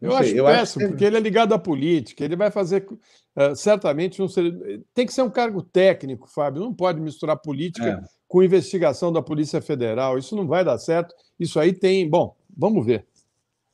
[0.00, 0.86] eu sei, acho eu péssimo, acho que...
[0.88, 2.86] porque ele é ligado à política, ele vai fazer.
[2.86, 4.82] Uh, certamente não ser...
[4.94, 6.62] tem que ser um cargo técnico, Fábio.
[6.62, 8.00] Não pode misturar política é.
[8.26, 10.18] com investigação da Polícia Federal.
[10.18, 11.14] Isso não vai dar certo.
[11.38, 12.08] Isso aí tem.
[12.08, 13.06] Bom, vamos ver.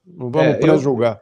[0.07, 1.20] Não vamos é, pré-julgar.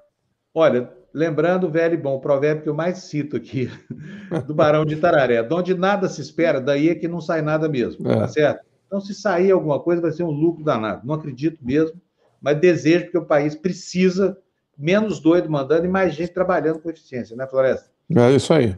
[0.55, 3.71] Olha, lembrando o velho e bom provérbio que eu mais cito aqui,
[4.47, 7.69] do Barão de Tararé: de onde nada se espera, daí é que não sai nada
[7.69, 8.17] mesmo, é.
[8.17, 8.65] tá certo?
[8.87, 11.07] Então, se sair alguma coisa, vai ser um lucro danado.
[11.07, 12.01] Não acredito mesmo,
[12.41, 14.37] mas desejo, porque o país precisa
[14.77, 17.91] menos doido mandando e mais gente trabalhando com eficiência, né, Floresta?
[18.17, 18.77] É isso aí.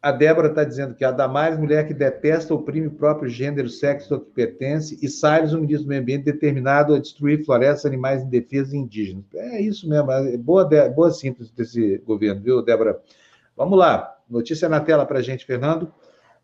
[0.00, 4.14] A Débora está dizendo que a Damares, mulher que detesta, oprime o próprio gênero, sexo
[4.14, 8.22] ao que pertence, e Salles, o ministro do Meio Ambiente, determinado a destruir florestas, animais
[8.22, 9.24] indefesos e indígenas.
[9.34, 13.00] É isso mesmo, é boa, boa síntese desse governo, viu, Débora?
[13.56, 15.92] Vamos lá, notícia na tela para a gente, Fernando.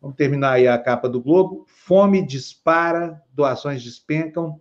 [0.03, 1.65] Vamos terminar aí a capa do Globo.
[1.69, 4.61] Fome dispara, doações despencam.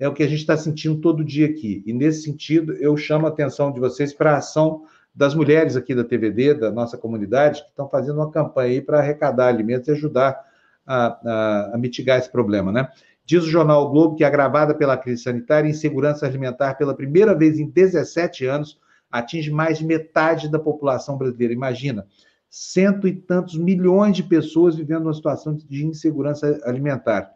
[0.00, 1.82] É o que a gente está sentindo todo dia aqui.
[1.86, 4.82] E nesse sentido, eu chamo a atenção de vocês para a ação
[5.14, 8.98] das mulheres aqui da TVD, da nossa comunidade, que estão fazendo uma campanha aí para
[8.98, 10.40] arrecadar alimentos e ajudar
[10.86, 12.88] a, a, a, mitigar esse problema, né?
[13.24, 17.34] Diz o jornal o Globo que, agravada pela crise sanitária, a insegurança alimentar, pela primeira
[17.34, 21.52] vez em 17 anos, atinge mais de metade da população brasileira.
[21.52, 22.06] Imagina,
[22.50, 27.30] cento e tantos milhões de pessoas vivendo uma situação de insegurança alimentar.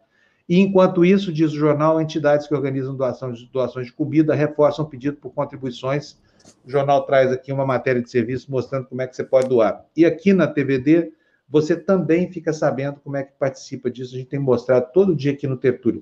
[0.49, 4.87] E, enquanto isso, diz o jornal, entidades que organizam doações, doações de comida reforçam o
[4.87, 6.17] pedido por contribuições
[6.65, 9.85] o jornal traz aqui uma matéria de serviço mostrando como é que você pode doar.
[9.95, 11.11] E aqui na TVD,
[11.49, 14.15] você também fica sabendo como é que participa disso.
[14.15, 16.01] A gente tem mostrado todo dia aqui no Tertúlia.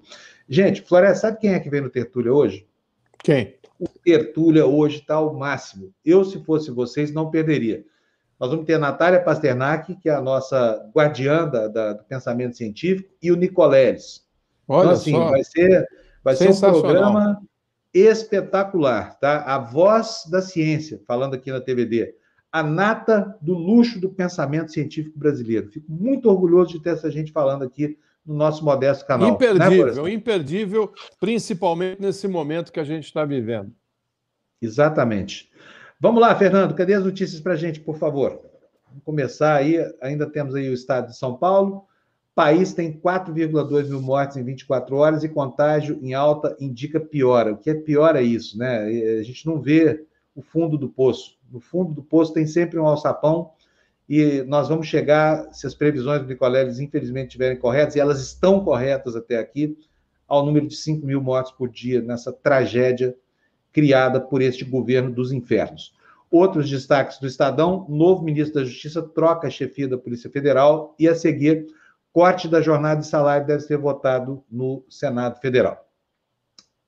[0.49, 2.67] Gente, Floresta, sabe quem é que vem no Tertúlia hoje?
[3.19, 3.55] Quem?
[3.79, 5.93] O Tertúlia hoje está ao máximo.
[6.03, 7.83] Eu, se fosse vocês, não perderia.
[8.39, 12.55] Nós vamos ter a Natália Pasternak, que é a nossa guardiã da, da, do pensamento
[12.55, 14.25] científico, e o Nicoleles.
[14.67, 15.29] Olha então, assim, só.
[15.29, 15.87] vai ser,
[16.23, 17.41] vai ser um programa
[17.97, 19.43] espetacular, tá?
[19.43, 22.13] A voz da ciência, falando aqui na TVD.
[22.51, 25.71] A nata do luxo do pensamento científico brasileiro.
[25.71, 29.29] Fico muito orgulhoso de ter essa gente falando aqui no nosso modesto canal.
[29.29, 33.71] Né, imperdível, né, imperdível, principalmente nesse momento que a gente está vivendo.
[34.61, 35.49] Exatamente.
[35.99, 38.41] Vamos lá, Fernando, cadê as notícias para a gente, por favor?
[38.87, 41.85] Vamos começar aí, ainda temos aí o estado de São Paulo.
[42.35, 47.53] País tem 4,2 mil mortes em 24 horas e contágio em alta indica piora.
[47.53, 48.83] O que é pior é isso, né?
[49.19, 50.05] A gente não vê
[50.35, 51.37] o fundo do poço.
[51.49, 53.51] No fundo do poço tem sempre um alçapão
[54.07, 58.63] e nós vamos chegar, se as previsões do Nicoleles infelizmente estiverem corretas, e elas estão
[58.63, 59.77] corretas até aqui,
[60.27, 63.15] ao número de 5 mil mortes por dia nessa tragédia
[63.71, 65.93] criada por este governo dos infernos.
[66.29, 71.07] Outros destaques do Estadão: novo ministro da Justiça troca a chefia da Polícia Federal e,
[71.07, 71.67] a seguir,
[72.15, 75.85] corte da jornada de salário deve ser votado no Senado Federal.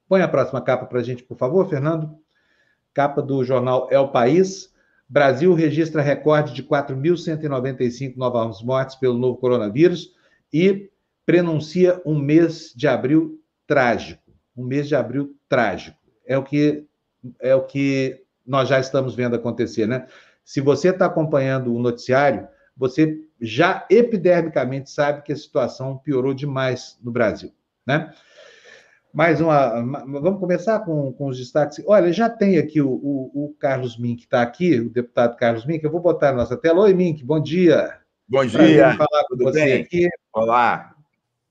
[0.07, 2.17] Põe a próxima capa para a gente, por favor, Fernando.
[2.93, 4.73] Capa do jornal É o País.
[5.09, 10.15] Brasil registra recorde de 4.195 novas mortes pelo novo coronavírus
[10.53, 10.89] e
[11.25, 14.32] prenuncia um mês de abril trágico.
[14.55, 15.97] Um mês de abril trágico.
[16.25, 16.88] É o que
[17.41, 20.07] é o que nós já estamos vendo acontecer, né?
[20.45, 22.47] Se você está acompanhando o noticiário,
[22.78, 27.51] você já epidermicamente sabe que a situação piorou demais no Brasil,
[27.86, 28.13] né?
[29.13, 29.82] Mais uma.
[30.05, 31.84] Vamos começar com, com os destaques.
[31.88, 35.84] Olha, já tem aqui o, o, o Carlos Mink, está aqui, o deputado Carlos Mink.
[35.84, 36.82] Eu vou botar na nossa tela.
[36.82, 37.97] Oi, Mink, bom dia.
[38.28, 38.95] Bom dia.
[38.95, 39.82] falar com Tudo você bem?
[39.82, 40.07] aqui.
[40.34, 40.93] Olá.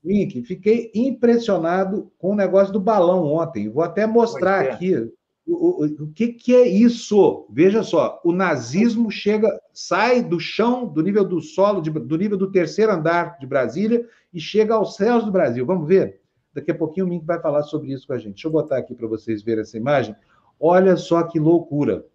[0.03, 3.67] Mink, fiquei impressionado com o negócio do balão ontem.
[3.67, 4.71] Vou até mostrar é.
[4.71, 5.11] aqui
[5.47, 7.47] o, o, o que, que é isso.
[7.49, 12.37] Veja só, o nazismo chega, sai do chão, do nível do solo, de, do nível
[12.37, 15.65] do terceiro andar de Brasília e chega aos céus do Brasil.
[15.65, 16.19] Vamos ver?
[16.53, 18.33] Daqui a pouquinho o Mink vai falar sobre isso com a gente.
[18.33, 20.15] Deixa eu botar aqui para vocês verem essa imagem.
[20.59, 22.05] Olha só que loucura.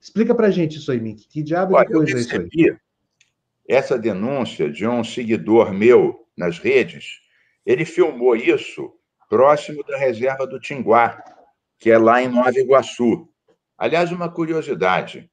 [0.00, 1.28] Explica para a gente isso aí, Mink.
[1.28, 2.76] Que diabo Olha, de coisa é isso aí?
[3.68, 7.20] Essa denúncia de um seguidor meu nas redes,
[7.66, 8.92] ele filmou isso
[9.28, 11.22] próximo da reserva do Tinguá,
[11.78, 13.28] que é lá em Nova Iguaçu.
[13.76, 15.30] Aliás, uma curiosidade: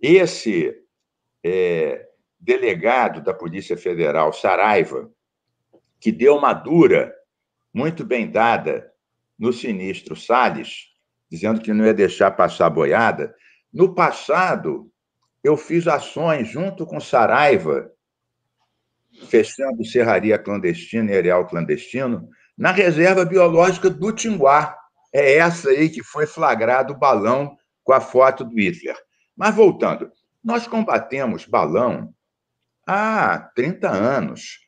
[0.00, 0.74] esse
[1.44, 2.06] é,
[2.38, 5.10] delegado da Polícia Federal, Saraiva,
[6.00, 7.14] que deu uma dura
[7.72, 8.90] muito bem dada
[9.38, 10.88] no sinistro Salles,
[11.30, 13.34] dizendo que não ia deixar passar boiada.
[13.72, 14.90] No passado,
[15.42, 17.90] eu fiz ações junto com Saraiva,
[19.28, 24.77] fechando serraria clandestina e areal clandestino, na reserva biológica do Tinguá.
[25.12, 28.96] É essa aí que foi flagrado o balão com a foto do Hitler.
[29.36, 30.10] Mas voltando,
[30.44, 32.12] nós combatemos balão
[32.86, 34.58] há 30 anos.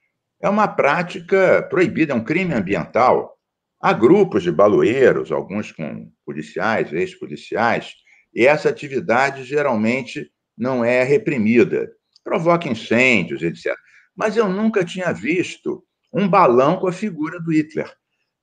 [0.40, 3.36] É uma prática proibida, é um crime ambiental.
[3.80, 7.94] Há grupos de baloeiros, alguns com policiais, ex-policiais,
[8.34, 11.90] e essa atividade geralmente não é reprimida.
[12.22, 13.74] Provoca incêndios, etc.
[14.14, 15.82] Mas eu nunca tinha visto
[16.12, 17.90] um balão com a figura do Hitler.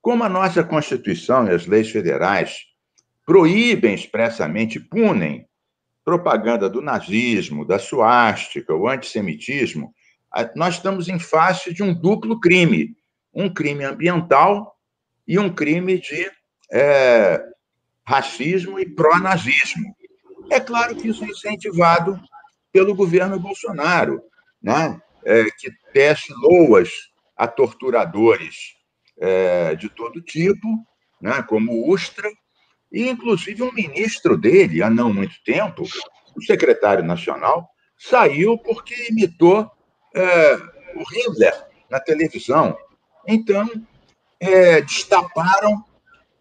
[0.07, 2.59] Como a nossa Constituição e as leis federais
[3.25, 5.45] proíbem expressamente, punem
[6.05, 9.93] propaganda do nazismo, da suástica, o antissemitismo,
[10.55, 12.95] nós estamos em face de um duplo crime:
[13.33, 14.77] um crime ambiental
[15.27, 16.31] e um crime de
[16.71, 17.43] é,
[18.05, 19.93] racismo e pró-nazismo.
[20.49, 22.17] É claro que isso é incentivado
[22.71, 24.21] pelo governo Bolsonaro,
[24.63, 25.01] né?
[25.25, 26.89] É, que tece loas
[27.35, 28.76] a torturadores
[29.19, 30.67] é, de todo tipo,
[31.21, 31.41] né?
[31.43, 32.29] como Ustra,
[32.91, 35.83] e inclusive um ministro dele, há não muito tempo,
[36.35, 39.69] o secretário nacional, saiu porque imitou
[40.15, 40.55] é,
[40.95, 42.77] o Hitler na televisão.
[43.27, 43.69] Então,
[44.39, 45.83] é, destaparam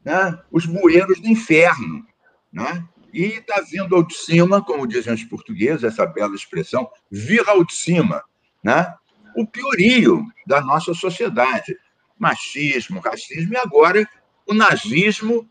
[0.04, 2.06] né, os bueiros do inferno.
[2.52, 2.86] Né?
[3.12, 7.64] E está vindo ao de cima, como dizem os portugueses, essa bela expressão, vir ao
[7.64, 8.22] de cima,
[8.62, 8.94] né?
[9.36, 11.76] o piorio da nossa sociedade.
[12.18, 14.08] Machismo, racismo e agora
[14.46, 15.48] o nazismo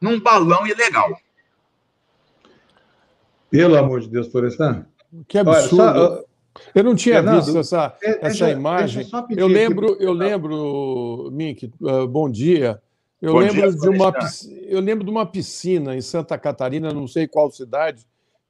[0.00, 1.16] num balão ilegal.
[3.50, 4.86] Pelo amor de Deus, Florestan.
[5.28, 5.82] Que absurdo.
[5.82, 6.24] Olha, só,
[6.74, 9.06] eu não tinha Fernando, visto essa, deixa, essa imagem.
[9.36, 12.80] eu lembro, eu lembro, Mink, uh, bom dia.
[13.20, 14.12] Eu bom lembro dia, de uma
[14.66, 18.04] eu lembro de uma piscina em Santa Catarina, não sei qual cidade,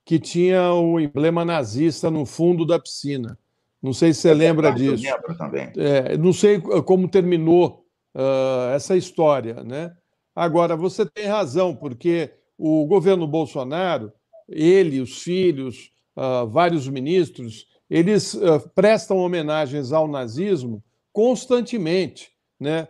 [0.04, 3.38] que tinha o emblema nazista no fundo da piscina.
[3.82, 5.04] Não sei se você lembra disso.
[5.04, 5.72] Eu lembro também.
[5.76, 9.92] É, não sei como terminou uh, essa história, né?
[10.34, 14.12] Agora você tem razão, porque o governo Bolsonaro,
[14.48, 22.30] ele, os filhos, uh, vários ministros, eles uh, prestam homenagens ao nazismo constantemente.
[22.58, 22.86] Né?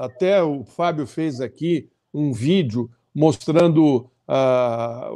[0.00, 4.08] Até o Fábio fez aqui um vídeo mostrando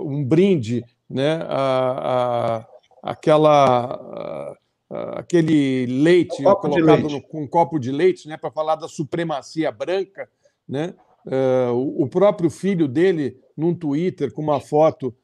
[0.05, 2.59] um brinde, né, a,
[3.03, 4.59] a, aquela,
[4.91, 7.15] aquele leite um colocado leite.
[7.15, 10.29] No, com um copo de leite, né, para falar da supremacia branca,
[10.69, 10.95] né?
[11.27, 15.15] Uh, o, próprio filho dele, num Twitter, com uma foto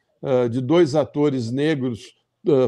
[0.51, 2.17] de dois atores negros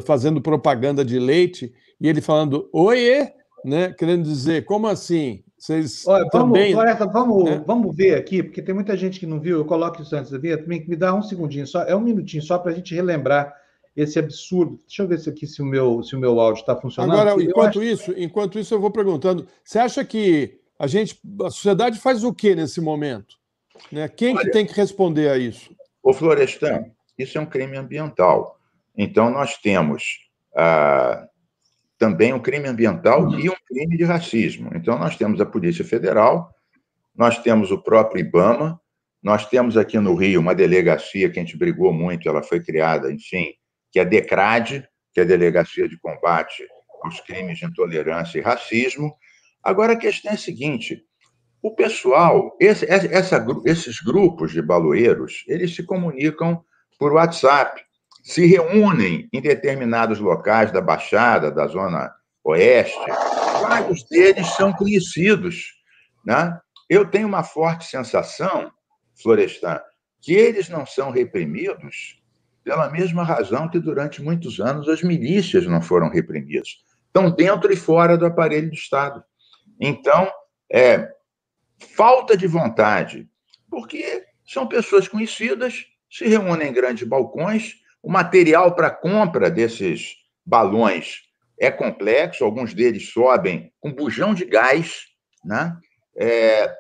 [0.07, 3.33] fazendo propaganda de leite, e ele falando, oiê,
[3.65, 3.93] né?
[3.93, 5.43] querendo dizer, como assim?
[5.59, 6.73] Vocês Olha, também...
[6.73, 7.65] Vamos, Floresta, vamos, né?
[7.67, 10.39] vamos ver aqui, porque tem muita gente que não viu, eu coloco isso antes da
[10.39, 13.53] vinheta, me dá um segundinho, só, é um minutinho só para a gente relembrar
[13.99, 14.79] esse absurdo.
[14.87, 17.19] Deixa eu ver se aqui se o meu, se o meu áudio está funcionando.
[17.19, 17.83] Agora, enquanto acho...
[17.83, 22.33] isso, enquanto isso, eu vou perguntando, você acha que a gente, a sociedade faz o
[22.33, 23.37] que nesse momento?
[23.91, 24.09] Né?
[24.09, 25.75] Quem Olha, que tem que responder a isso?
[26.01, 26.85] O Florestan,
[27.19, 28.61] isso é um crime ambiental.
[28.97, 30.05] Então, nós temos
[30.57, 31.27] ah,
[31.99, 34.71] também um crime ambiental e um crime de racismo.
[34.75, 36.55] Então, nós temos a Polícia Federal,
[37.17, 38.81] nós temos o próprio IBAMA,
[39.21, 43.11] nós temos aqui no Rio uma delegacia que a gente brigou muito, ela foi criada,
[43.11, 43.58] enfim,
[43.91, 46.67] que é a DECRAD, que é a Delegacia de Combate
[47.03, 49.15] aos Crimes de Intolerância e Racismo.
[49.63, 51.03] Agora, a questão é a seguinte:
[51.63, 56.63] o pessoal, esse, essa, esses grupos de baloeiros, eles se comunicam
[56.99, 57.81] por WhatsApp
[58.29, 62.13] se reúnem em determinados locais da Baixada, da Zona
[62.45, 63.11] Oeste,
[63.63, 65.73] vários deles são conhecidos.
[66.27, 66.59] Né?
[66.91, 68.71] Eu tenho uma forte sensação,
[69.23, 69.81] Florestan,
[70.21, 72.21] que eles não são reprimidos
[72.69, 76.69] pela mesma razão que durante muitos anos as milícias não foram reprimidas.
[77.07, 79.25] Estão dentro e fora do aparelho do Estado.
[79.81, 80.31] Então,
[80.71, 81.11] é
[81.79, 83.27] falta de vontade,
[83.71, 91.23] porque são pessoas conhecidas, se reúnem em grandes balcões, o material para compra desses balões
[91.59, 95.07] é complexo, alguns deles sobem com bujão de gás,
[95.43, 95.75] né?
[96.15, 96.71] É,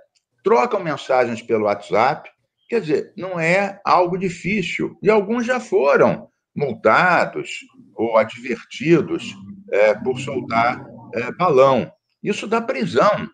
[0.44, 2.30] trocam mensagens pelo WhatsApp.
[2.68, 4.98] Quer dizer, não é algo difícil.
[5.02, 7.60] E alguns já foram multados
[7.94, 9.34] ou advertidos
[9.70, 11.90] é, por soltar é, balão.
[12.22, 13.28] Isso dá prisão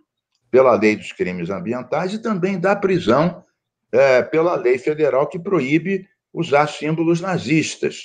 [0.50, 3.42] pela lei dos crimes ambientais e também dá prisão
[3.90, 8.04] é, pela lei federal que proíbe usar símbolos nazistas.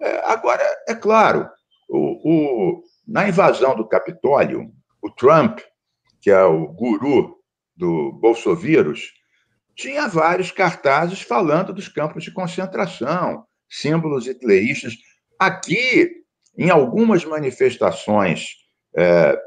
[0.00, 1.48] É, agora, é claro,
[1.88, 5.60] o, o, na invasão do Capitólio, o Trump,
[6.20, 7.36] que é o guru
[7.76, 9.12] do bolsovírus,
[9.78, 14.94] tinha vários cartazes falando dos campos de concentração, símbolos hitleristas.
[15.38, 16.10] Aqui,
[16.58, 18.56] em algumas manifestações
[18.96, 19.38] é,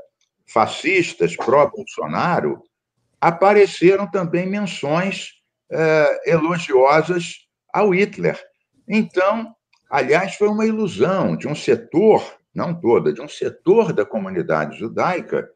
[0.48, 2.64] fascistas pró-Bolsonaro,
[3.20, 5.34] apareceram também menções
[5.70, 8.42] é, elogiosas ao Hitler.
[8.88, 9.54] Então,
[9.90, 12.24] aliás, foi uma ilusão de um setor,
[12.56, 15.50] não toda, de um setor da comunidade judaica,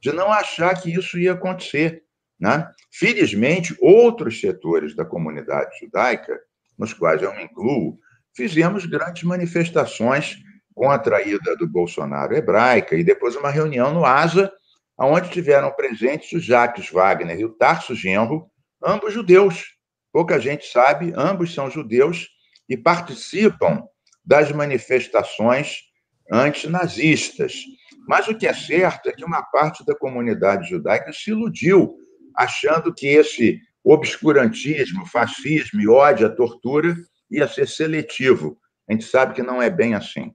[0.00, 2.04] de não achar que isso ia acontecer.
[2.42, 2.68] Né?
[2.90, 6.40] Felizmente, outros setores da comunidade judaica,
[6.76, 7.96] nos quais eu me incluo,
[8.34, 10.38] fizemos grandes manifestações
[10.74, 14.52] contra a ida do Bolsonaro hebraica e depois uma reunião no ASA,
[14.98, 18.50] onde tiveram presentes o Jacques Wagner e o Tarso Genro,
[18.82, 19.76] ambos judeus,
[20.12, 22.28] pouca gente sabe, ambos são judeus
[22.68, 23.84] e participam
[24.24, 25.76] das manifestações
[26.32, 27.54] antinazistas.
[28.08, 32.02] Mas o que é certo é que uma parte da comunidade judaica se iludiu,
[32.36, 36.94] achando que esse obscurantismo, fascismo e ódio à tortura
[37.30, 38.58] ia ser seletivo.
[38.88, 40.32] A gente sabe que não é bem assim.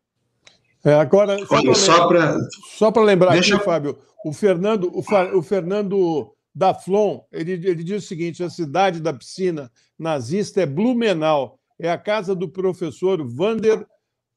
[0.84, 1.38] É, agora,
[1.76, 2.38] só para
[2.78, 3.56] só para lembrar Deixa...
[3.56, 5.04] aqui, Fábio, o Fernando, o,
[5.38, 10.66] o Fernando da Flon, ele, ele diz o seguinte: a cidade da piscina nazista é
[10.66, 13.86] Blumenau, é a casa do professor Vander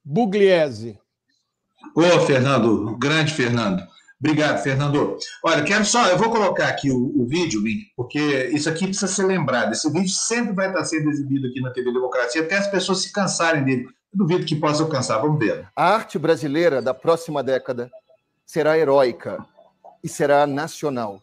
[0.04, 0.98] Bugliese.
[1.94, 3.82] Ô, Fernando, grande Fernando.
[4.22, 5.16] Obrigado, Fernando.
[5.42, 7.62] Olha, quero só, eu vou colocar aqui o, o vídeo,
[7.96, 9.72] porque isso aqui precisa ser lembrado.
[9.72, 13.12] Esse vídeo sempre vai estar sendo exibido aqui na TV Democracia, até as pessoas se
[13.12, 13.86] cansarem dele.
[14.12, 15.22] Eu duvido que possam cansar.
[15.22, 15.66] Vamos ver.
[15.74, 17.90] A arte brasileira da próxima década
[18.44, 19.38] será heróica
[20.04, 21.22] e será nacional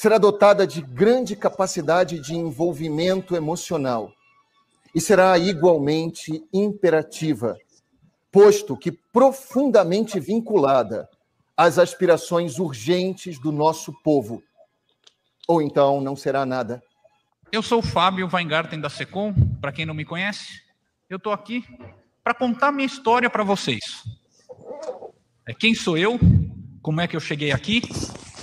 [0.00, 4.10] será dotada de grande capacidade de envolvimento emocional
[4.94, 7.54] e será igualmente imperativa,
[8.32, 11.06] posto que profundamente vinculada
[11.60, 14.42] às aspirações urgentes do nosso povo.
[15.46, 16.82] Ou então não será nada.
[17.52, 20.62] Eu sou o Fábio Weingarten da Secom, para quem não me conhece.
[21.06, 21.62] Eu estou aqui
[22.24, 24.02] para contar minha história para vocês.
[25.46, 26.18] É quem sou eu,
[26.80, 27.82] como é que eu cheguei aqui,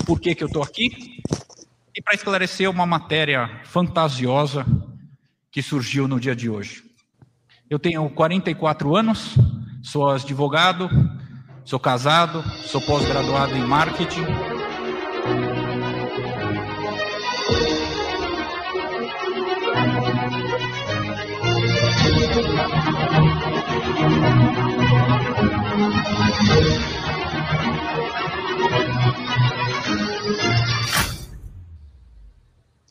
[0.06, 1.20] por que, que eu estou aqui
[1.96, 4.64] e para esclarecer uma matéria fantasiosa
[5.52, 6.84] que surgiu no dia de hoje.
[7.68, 9.34] Eu tenho 44 anos,
[9.82, 10.88] sou advogado,
[11.68, 14.22] Sou casado, sou pós-graduado em marketing.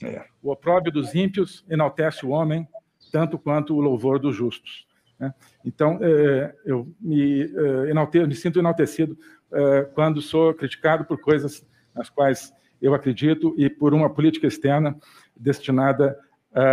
[0.02, 0.26] É.
[0.42, 2.68] O opróbio dos ímpios enaltece o homem,
[3.10, 4.85] tanto quanto o louvor dos justos.
[5.18, 5.32] Né?
[5.64, 9.16] Então, é, eu me, é, enalte, me sinto enaltecido
[9.52, 14.96] é, quando sou criticado por coisas nas quais eu acredito e por uma política externa
[15.36, 16.18] destinada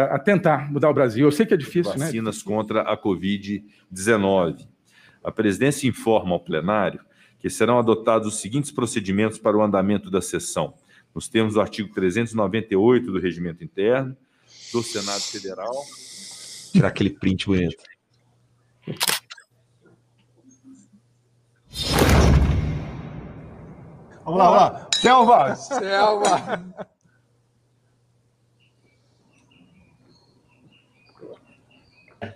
[0.10, 1.26] a tentar mudar o Brasil.
[1.26, 2.06] Eu sei que é difícil, Vacinas né?
[2.06, 4.66] Vacinas contra a Covid-19.
[5.22, 7.02] A presidência informa ao plenário
[7.38, 10.74] que serão adotados os seguintes procedimentos para o andamento da sessão
[11.14, 14.16] nos termos do artigo 398 do Regimento Interno
[14.72, 15.74] do Senado Federal.
[16.72, 17.84] Tirar aquele print bonito.
[24.26, 24.90] Vamos lá, vamos lá.
[24.94, 25.56] Selva!
[25.56, 26.64] Selva!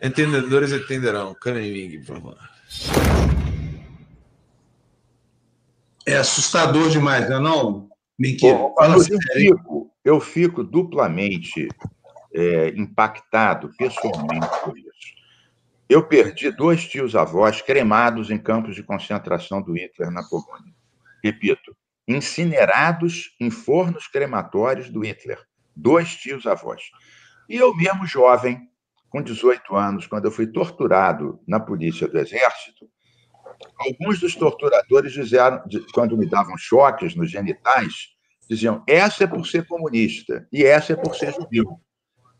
[0.02, 1.34] Entendedores entenderão.
[1.36, 2.38] Caneming, por favor.
[6.06, 7.89] É assustador demais, não é não?
[8.20, 8.74] Eu,
[9.34, 11.68] fico, eu fico duplamente
[12.34, 15.16] é, impactado pessoalmente por isso.
[15.90, 20.74] Eu perdi dois tios-avós cremados em campos de concentração do Hitler na Polônia.
[21.24, 21.76] Repito,
[22.08, 25.40] incinerados em fornos crematórios do Hitler.
[25.76, 26.82] Dois tios-avós.
[27.48, 28.68] E eu mesmo, jovem,
[29.10, 32.90] com 18 anos, quando eu fui torturado na polícia do Exército,
[33.80, 35.64] alguns dos torturadores diziam,
[35.94, 38.10] quando me davam choques nos genitais,
[38.50, 41.80] diziam: essa é por ser comunista e essa é por ser judeu.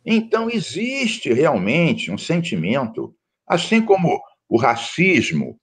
[0.06, 3.16] Então, existe realmente um sentimento,
[3.48, 5.60] assim como o racismo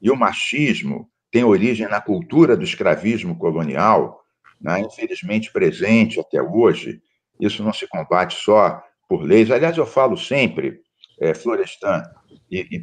[0.00, 4.22] e o machismo têm origem na cultura do escravismo colonial,
[4.60, 7.00] né, infelizmente presente até hoje,
[7.40, 9.50] isso não se combate só por leis.
[9.50, 10.80] Aliás, eu falo sempre,
[11.20, 12.02] é, Florestan
[12.50, 12.78] e, e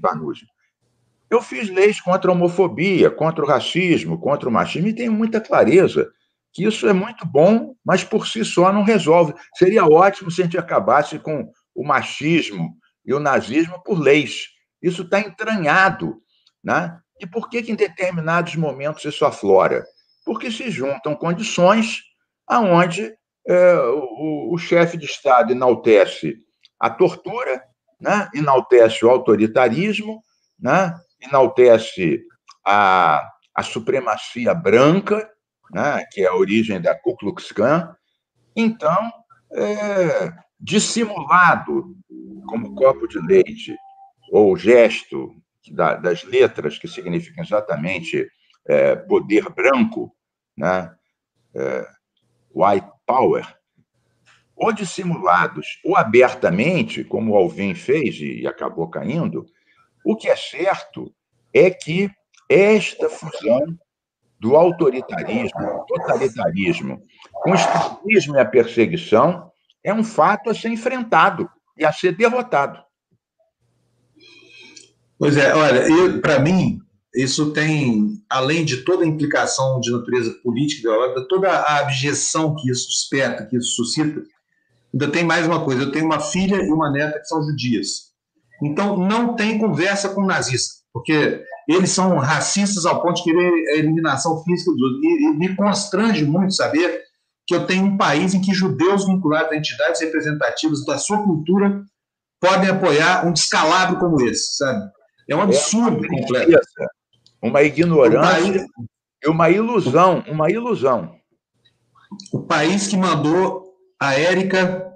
[1.30, 5.39] eu fiz leis contra a homofobia, contra o racismo, contra o machismo, e tenho muita
[5.39, 6.11] clareza
[6.51, 9.36] que isso é muito bom, mas por si só não resolve.
[9.55, 14.47] Seria ótimo se a gente acabasse com o machismo e o nazismo por leis.
[14.81, 16.21] Isso está entranhado.
[16.63, 16.97] Né?
[17.19, 19.85] E por que, que em determinados momentos isso aflora?
[20.25, 22.01] Porque se juntam condições
[22.47, 23.13] aonde
[23.47, 26.35] é, o, o chefe de Estado enaltece
[26.79, 27.63] a tortura,
[27.99, 28.29] né?
[28.33, 30.23] enaltece o autoritarismo,
[30.59, 30.95] né?
[31.21, 32.21] enaltece
[32.65, 35.29] a, a supremacia branca,
[35.71, 36.05] né?
[36.11, 37.95] que é a origem da Ku Klux Klan.
[38.55, 39.11] Então,
[39.53, 41.95] é, dissimulado
[42.47, 43.76] como copo de leite,
[44.32, 45.36] ou gesto
[45.72, 48.28] da, das letras, que significam exatamente
[48.68, 50.14] é, poder branco,
[50.57, 50.93] né?
[51.55, 51.88] É,
[52.53, 53.45] white power,
[54.55, 59.45] ou dissimulados, ou abertamente, como o Alvin fez e acabou caindo,
[60.03, 61.14] o que é certo
[61.53, 62.10] é que
[62.49, 63.78] esta fusão
[64.39, 67.01] do autoritarismo, totalitarismo,
[67.32, 69.48] com o extremismo e a perseguição
[69.84, 72.80] é um fato a ser enfrentado e a ser derrotado.
[75.17, 76.80] Pois é, olha, para mim,
[77.13, 80.89] isso tem, além de toda a implicação de natureza política,
[81.27, 84.21] toda a abjeção que isso desperta, que isso suscita,
[84.93, 88.09] ainda tem mais uma coisa: eu tenho uma filha e uma neta que são judias.
[88.63, 93.77] Então, não tem conversa com nazista, porque eles são racistas ao ponto de querer a
[93.77, 95.03] eliminação física dos outros.
[95.03, 97.03] E, e me constrange muito saber
[97.49, 101.83] que eu tenho um país em que judeus vinculados a entidades representativas da sua cultura
[102.39, 104.87] podem apoiar um descalabro como esse, sabe?
[105.27, 106.59] É um absurdo é uma completo.
[107.41, 108.67] Uma ignorância
[109.23, 111.15] e uma ilusão, uma ilusão.
[112.31, 114.93] O país que mandou a Érica,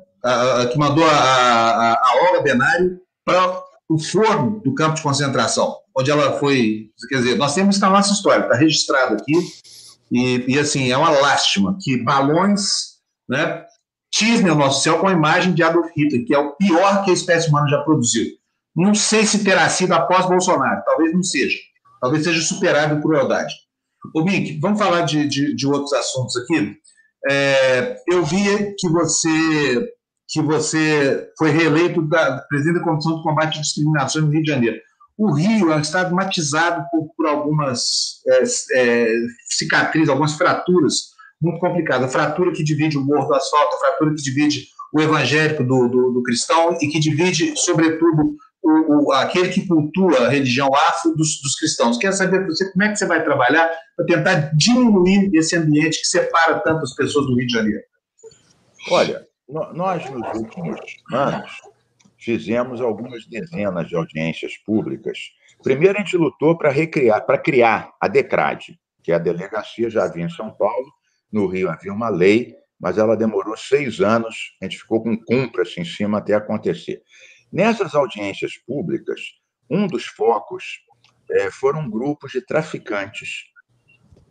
[0.72, 6.12] que mandou a, a, a Olga Benário para o forno do campo de concentração, onde
[6.12, 6.92] ela foi.
[7.10, 9.34] Quer dizer, nós temos na nossa história, está registrado aqui.
[10.12, 12.94] E, e, assim, é uma lástima que balões
[13.28, 13.66] né,
[14.12, 17.12] tisnem o nosso céu com a imagem de Adolf Hitler, que é o pior que
[17.12, 18.26] a espécie humana já produziu.
[18.76, 21.58] Não sei se terá sido após Bolsonaro, talvez não seja.
[22.02, 23.54] Talvez seja superado em crueldade.
[24.14, 26.76] Ô, Mick, vamos falar de, de, de outros assuntos aqui.
[27.30, 29.94] É, eu vi que você
[30.30, 34.50] que você foi reeleito da presidente da Comissão de Combate à Discriminação no Rio de
[34.50, 34.78] Janeiro.
[35.18, 38.44] O Rio é um estado matizado por, por algumas é,
[38.76, 39.14] é,
[39.48, 42.10] cicatrizes, algumas fraturas muito complicadas.
[42.10, 45.88] A fratura que divide o morro do asfalto, a fratura que divide o evangélico do,
[45.88, 51.14] do, do cristão e que divide, sobretudo, o, o, aquele que cultua a religião afro
[51.16, 51.98] dos, dos cristãos.
[51.98, 56.08] Quero saber você como é que você vai trabalhar para tentar diminuir esse ambiente que
[56.08, 57.84] separa tantas pessoas do Rio de Janeiro.
[58.90, 59.26] Olha,
[59.74, 60.80] nós, nos últimos
[61.12, 61.52] anos,
[62.24, 65.18] fizemos algumas dezenas de audiências públicas.
[65.62, 70.06] Primeiro, a gente lutou para recriar, para criar a DECRAD, que é a delegacia já
[70.06, 70.88] havia em São Paulo,
[71.32, 75.76] no Rio havia uma lei, mas ela demorou seis anos, a gente ficou com cumpras
[75.78, 77.02] em cima até acontecer.
[77.52, 79.22] Nessas audiências públicas,
[79.70, 80.80] um dos focos
[81.30, 83.46] é, foram grupos de traficantes,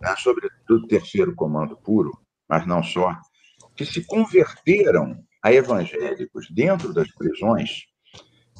[0.00, 2.10] né, sobretudo terceiro comando puro,
[2.48, 3.16] mas não só,
[3.76, 7.86] que se converteram a evangélicos dentro das prisões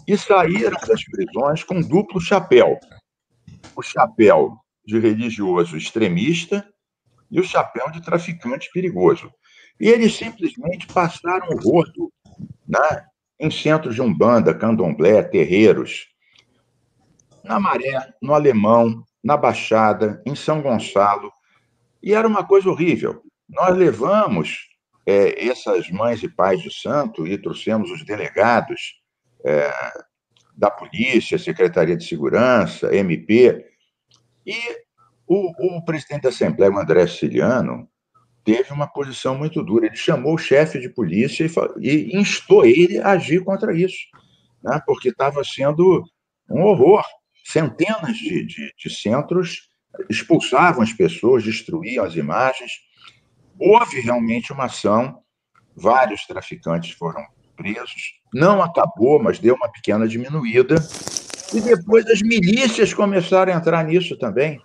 [0.07, 2.79] e saíram das prisões com duplo chapéu.
[3.77, 6.67] O chapéu de religioso extremista
[7.31, 9.33] e o chapéu de traficante perigoso.
[9.81, 12.13] E eles simplesmente passaram o rodo
[12.67, 13.07] né,
[13.39, 16.09] em centros de umbanda, candomblé, terreiros,
[17.43, 21.33] na Maré, no Alemão, na Baixada, em São Gonçalo,
[22.03, 23.23] e era uma coisa horrível.
[23.49, 24.72] Nós levamos
[25.07, 29.01] é, essas mães e pais de santo e trouxemos os delegados
[29.45, 29.73] é,
[30.57, 33.67] da polícia, Secretaria de Segurança, MP,
[34.47, 34.57] e
[35.27, 37.89] o, o presidente da Assembleia, o André Siciliano,
[38.45, 39.87] teve uma posição muito dura.
[39.87, 41.47] Ele chamou o chefe de polícia
[41.79, 43.99] e, e instou ele a agir contra isso,
[44.63, 44.81] né?
[44.85, 46.05] porque estava sendo
[46.51, 47.05] um horror.
[47.45, 49.69] Centenas de, de, de centros
[50.09, 52.71] expulsavam as pessoas, destruíam as imagens.
[53.65, 55.23] Houve realmente uma ação,
[55.77, 57.25] vários traficantes foram
[57.57, 58.21] presos.
[58.35, 60.75] Não acabou, mas deu uma pequena diminuída.
[61.55, 64.61] E depois as milícias começaram a entrar nisso também.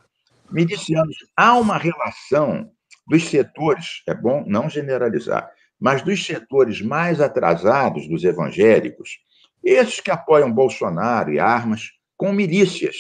[0.50, 1.16] Milicianos.
[1.36, 2.72] Há uma relação
[3.06, 5.48] dos setores, é bom não generalizar,
[5.80, 9.20] mas dos setores mais atrasados dos evangélicos,
[9.64, 12.96] esses que apoiam Bolsonaro e armas, com milícias.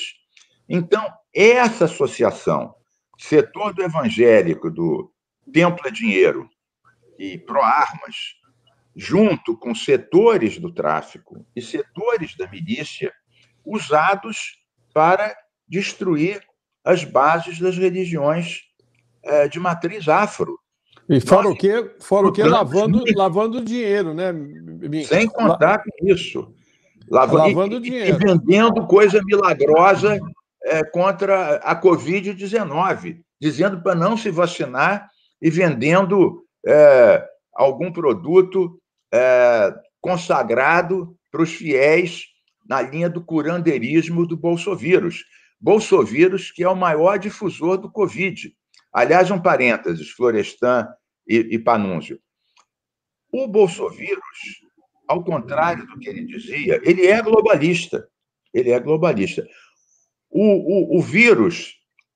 [0.69, 2.75] Então, essa associação,
[3.17, 5.11] setor do evangélico, do
[5.51, 6.49] Templo é Dinheiro
[7.17, 8.15] e Pro-Armas,
[8.95, 13.13] junto com setores do tráfico e setores da milícia,
[13.65, 14.57] usados
[14.93, 15.35] para
[15.67, 16.41] destruir
[16.83, 18.61] as bases das religiões
[19.23, 20.57] é, de matriz afro.
[21.09, 24.33] E fora o que, fora o que lavando, lavando dinheiro, né?
[25.05, 26.53] Sem contar com isso.
[27.09, 28.15] Lavando, lavando e, dinheiro.
[28.15, 30.19] E vendendo coisa milagrosa
[30.63, 35.09] é, contra a Covid-19, dizendo para não se vacinar
[35.41, 38.79] e vendendo é, algum produto
[39.13, 42.25] é, consagrado para os fiéis
[42.67, 45.23] na linha do curandeirismo do bolsovírus.
[45.59, 48.53] Bolsovírus, que é o maior difusor do Covid.
[48.91, 50.87] Aliás, um parênteses, Florestan
[51.27, 52.19] e, e Panúncio.
[53.31, 54.61] O bolsovírus,
[55.07, 58.07] ao contrário do que ele dizia, ele é globalista.
[58.53, 59.45] Ele é globalista.
[60.29, 61.75] O, o, o vírus,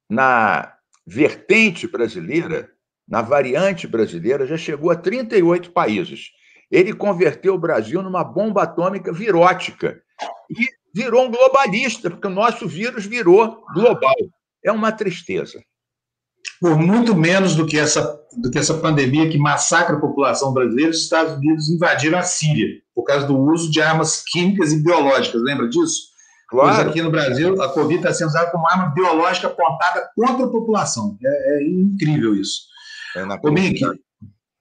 [0.10, 2.72] na vertente brasileira,
[3.08, 6.32] na variante brasileira, já chegou a 38 países.
[6.70, 10.02] Ele converteu o Brasil numa bomba atômica virótica
[10.50, 14.16] e virou um globalista, porque o nosso vírus virou global.
[14.64, 15.62] É uma tristeza.
[16.60, 20.92] Por muito menos do que essa, do que essa pandemia que massacra a população brasileira,
[20.92, 25.42] os Estados Unidos invadiram a Síria por causa do uso de armas químicas e biológicas.
[25.42, 26.12] Lembra disso?
[26.48, 26.76] Claro.
[26.76, 30.50] Pois aqui no Brasil, a Covid está sendo usada como arma biológica apontada contra a
[30.50, 31.18] população.
[31.24, 32.71] É, é incrível isso.
[33.16, 33.24] É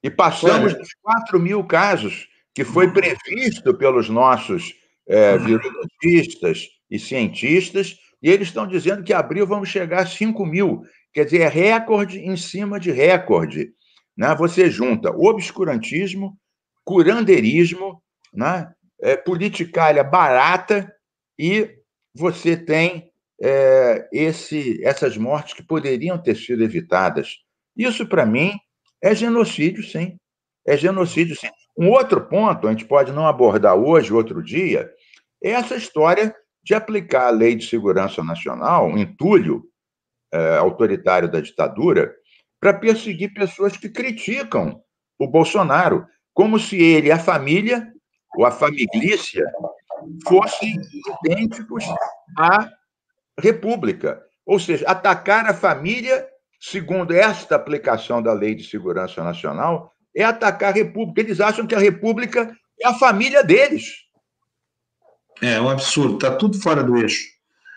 [0.02, 4.74] e passamos dos 4 mil casos que foi previsto pelos nossos
[5.06, 10.82] é, virologistas e cientistas, e eles estão dizendo que abril vamos chegar a 5 mil.
[11.12, 13.72] Quer dizer, é recorde em cima de recorde.
[14.16, 14.35] Né?
[14.36, 16.36] Você junta obscurantismo,
[16.85, 18.02] curandeirismo,
[18.32, 18.72] né?
[19.01, 20.93] é, politicalha barata
[21.39, 21.70] e
[22.14, 23.10] você tem
[23.43, 27.39] é, esse, essas mortes que poderiam ter sido evitadas.
[27.76, 28.52] Isso, para mim,
[29.02, 30.16] é genocídio, sim.
[30.66, 31.48] É genocídio, sim.
[31.76, 34.90] Um outro ponto, a gente pode não abordar hoje, outro dia,
[35.42, 39.64] é essa história de aplicar a Lei de Segurança Nacional, um entulho
[40.32, 42.14] é, autoritário da ditadura,
[42.60, 44.82] para perseguir pessoas que criticam
[45.18, 47.90] o Bolsonaro, como se ele a família,
[48.36, 48.86] ou a família,
[50.26, 50.76] fossem
[51.24, 51.84] idênticos
[52.38, 52.70] à
[53.38, 54.22] República.
[54.44, 56.26] Ou seja, atacar a família,
[56.61, 61.20] segundo esta aplicação da Lei de Segurança Nacional, é atacar a República.
[61.20, 63.95] Eles acham que a República é a família deles.
[65.41, 67.24] É um absurdo, está tudo fora do eixo.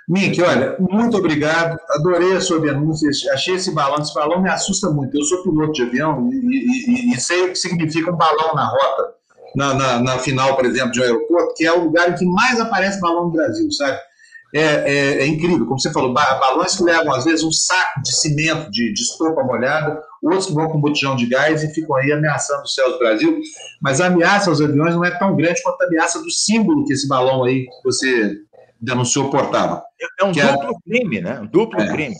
[0.08, 4.90] Mink, olha, muito obrigado, adorei a sua denúncia, achei esse balão, esse balão me assusta
[4.90, 5.18] muito.
[5.18, 8.68] Eu sou piloto de avião e, e, e sei o que significa um balão na
[8.68, 9.14] rota
[9.56, 12.26] na, na, na, final, por exemplo, de um aeroporto, que é o lugar em que
[12.26, 14.00] mais aparece balão no Brasil, sabe?
[14.54, 15.66] É, é, é, incrível.
[15.66, 19.44] Como você falou, balões que levam, às vezes, um saco de cimento, de, de estopa
[19.44, 23.00] molhada, outros que vão com botijão de gás e ficam aí ameaçando os céus do
[23.00, 23.40] Brasil.
[23.82, 26.94] Mas a ameaça aos aviões não é tão grande quanto a ameaça do símbolo que
[26.94, 28.38] esse balão aí que você
[28.80, 29.82] denunciou portava.
[30.20, 30.90] É um que duplo é...
[30.90, 31.40] crime, né?
[31.40, 31.92] Um duplo é.
[31.92, 32.16] crime.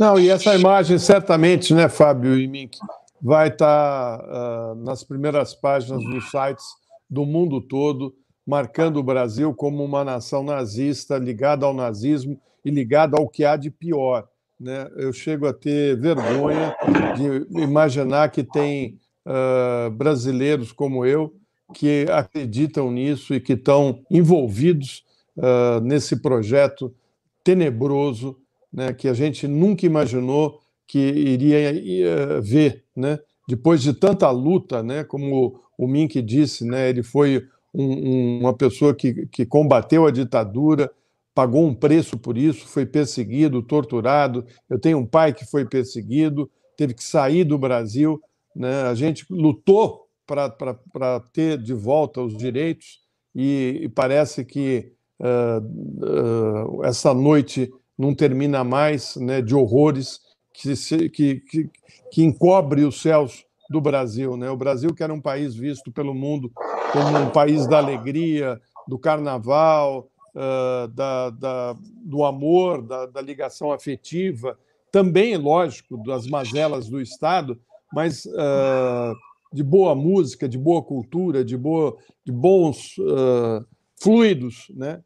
[0.00, 2.78] Não, e essa imagem, certamente, né, Fábio e Mink,
[3.22, 6.64] vai estar uh, nas primeiras páginas dos sites
[7.08, 8.12] do mundo todo
[8.46, 13.56] marcando o Brasil como uma nação nazista, ligada ao nazismo e ligada ao que há
[13.56, 14.28] de pior.
[14.58, 14.88] Né?
[14.96, 16.74] Eu chego a ter vergonha
[17.16, 21.34] de imaginar que tem uh, brasileiros como eu
[21.74, 25.04] que acreditam nisso e que estão envolvidos
[25.36, 26.94] uh, nesse projeto
[27.42, 28.36] tenebroso
[28.72, 32.84] né, que a gente nunca imaginou que iria uh, ver.
[32.94, 33.18] Né?
[33.48, 38.94] Depois de tanta luta, né, como o Mink disse, né, ele foi um, uma pessoa
[38.94, 40.90] que, que combateu a ditadura,
[41.34, 44.46] pagou um preço por isso, foi perseguido, torturado.
[44.70, 48.22] Eu tenho um pai que foi perseguido, teve que sair do Brasil.
[48.54, 48.82] Né?
[48.82, 53.00] A gente lutou para ter de volta os direitos
[53.34, 60.20] e, e parece que uh, uh, essa noite não termina mais né, de horrores
[60.52, 61.70] que, se, que, que,
[62.12, 64.36] que encobre os céus do Brasil.
[64.36, 64.50] Né?
[64.50, 66.50] O Brasil, que era um país visto pelo mundo
[66.92, 73.72] como um país da alegria, do carnaval, uh, da, da, do amor, da, da, ligação
[73.72, 74.58] afetiva,
[74.92, 77.58] também, lógico, das mazelas do Estado,
[77.92, 79.14] mas uh,
[79.52, 83.64] de boa música, de boa cultura, de, boa, de bons uh,
[84.00, 84.68] fluidos.
[84.70, 85.02] Está né?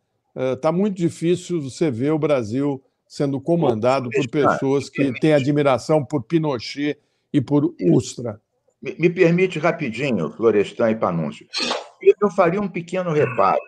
[0.60, 6.22] Tá muito difícil você ver o Brasil sendo comandado por pessoas que têm admiração por
[6.22, 6.98] Pinochet
[7.32, 8.40] e por Ustra.
[8.80, 11.46] Me, permite rapidinho, Florestan e Panúncio.
[12.20, 13.60] Eu faria um pequeno reparo.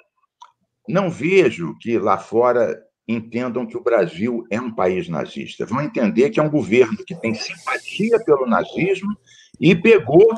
[0.89, 5.67] Não vejo que lá fora entendam que o Brasil é um país nazista.
[5.67, 9.17] Vão entender que é um governo que tem simpatia pelo nazismo
[9.61, 10.29] e pegou,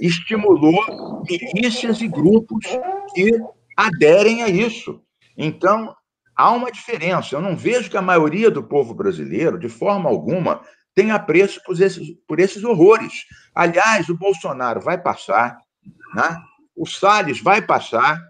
[0.00, 2.66] estimulou milícias e grupos
[3.14, 3.30] que
[3.76, 5.00] aderem a isso.
[5.36, 5.94] Então,
[6.36, 7.34] há uma diferença.
[7.34, 10.60] Eu não vejo que a maioria do povo brasileiro, de forma alguma,
[10.94, 13.24] tem apreço por esses, por esses horrores.
[13.54, 15.58] Aliás, o Bolsonaro vai passar,
[16.14, 16.38] né?
[16.76, 18.20] o Salles vai passar,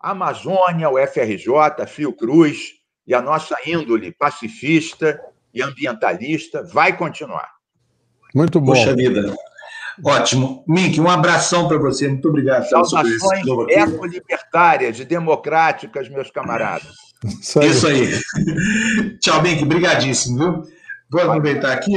[0.00, 2.72] a Amazônia, o FRJ, a Fiocruz
[3.06, 5.20] e a nossa índole pacifista
[5.54, 7.48] e ambientalista vai continuar.
[8.34, 8.72] Muito bom.
[8.72, 9.34] Puxa vida.
[10.04, 10.64] Ótimo.
[10.66, 12.08] Mink, um abração para você.
[12.08, 12.68] Muito obrigado.
[12.68, 13.20] Saudações
[13.68, 16.94] eco-libertárias e democráticas, meus camaradas.
[17.40, 17.68] Isso aí.
[17.68, 19.18] Isso aí.
[19.18, 19.62] Tchau, Mink.
[19.62, 20.81] Obrigadíssimo, viu?
[21.12, 21.92] Vou aproveitar aqui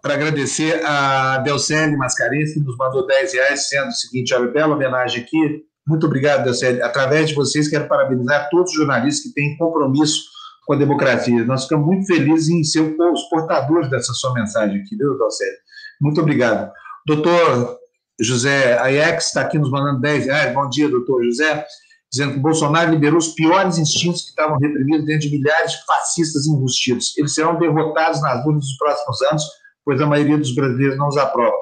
[0.00, 4.74] para agradecer a Delcene Mascarenhas, que nos mandou 10 reais, sendo o seguinte, olha, bela
[4.74, 5.62] homenagem aqui.
[5.86, 6.80] Muito obrigado, Delcene.
[6.80, 10.22] Através de vocês, quero parabenizar todos os jornalistas que têm compromisso
[10.66, 11.44] com a democracia.
[11.44, 15.56] Nós ficamos muito felizes em ser os portadores dessa sua mensagem aqui, viu, Delcene?
[16.00, 16.72] Muito obrigado.
[17.06, 17.78] Doutor
[18.18, 20.54] José Aiex está aqui nos mandando 10 reais.
[20.54, 21.66] Bom dia, doutor José
[22.10, 26.46] dizendo que Bolsonaro liberou os piores instintos que estavam reprimidos dentro de milhares de fascistas
[26.46, 27.16] enrustidos.
[27.16, 29.44] Eles serão derrotados nas urnas nos próximos anos,
[29.84, 31.56] pois a maioria dos brasileiros não os aprova.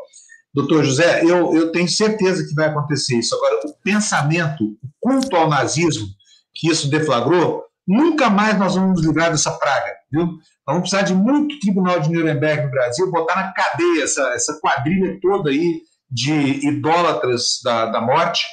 [0.54, 3.34] Doutor José, eu, eu tenho certeza que vai acontecer isso.
[3.34, 6.06] Agora, o pensamento, o culto ao nazismo
[6.54, 10.38] que isso deflagrou, nunca mais nós vamos nos livrar dessa praga, viu?
[10.66, 15.18] Vamos precisar de muito tribunal de Nuremberg no Brasil, botar na cadeia essa, essa quadrilha
[15.20, 18.44] toda aí de idólatras da, da morte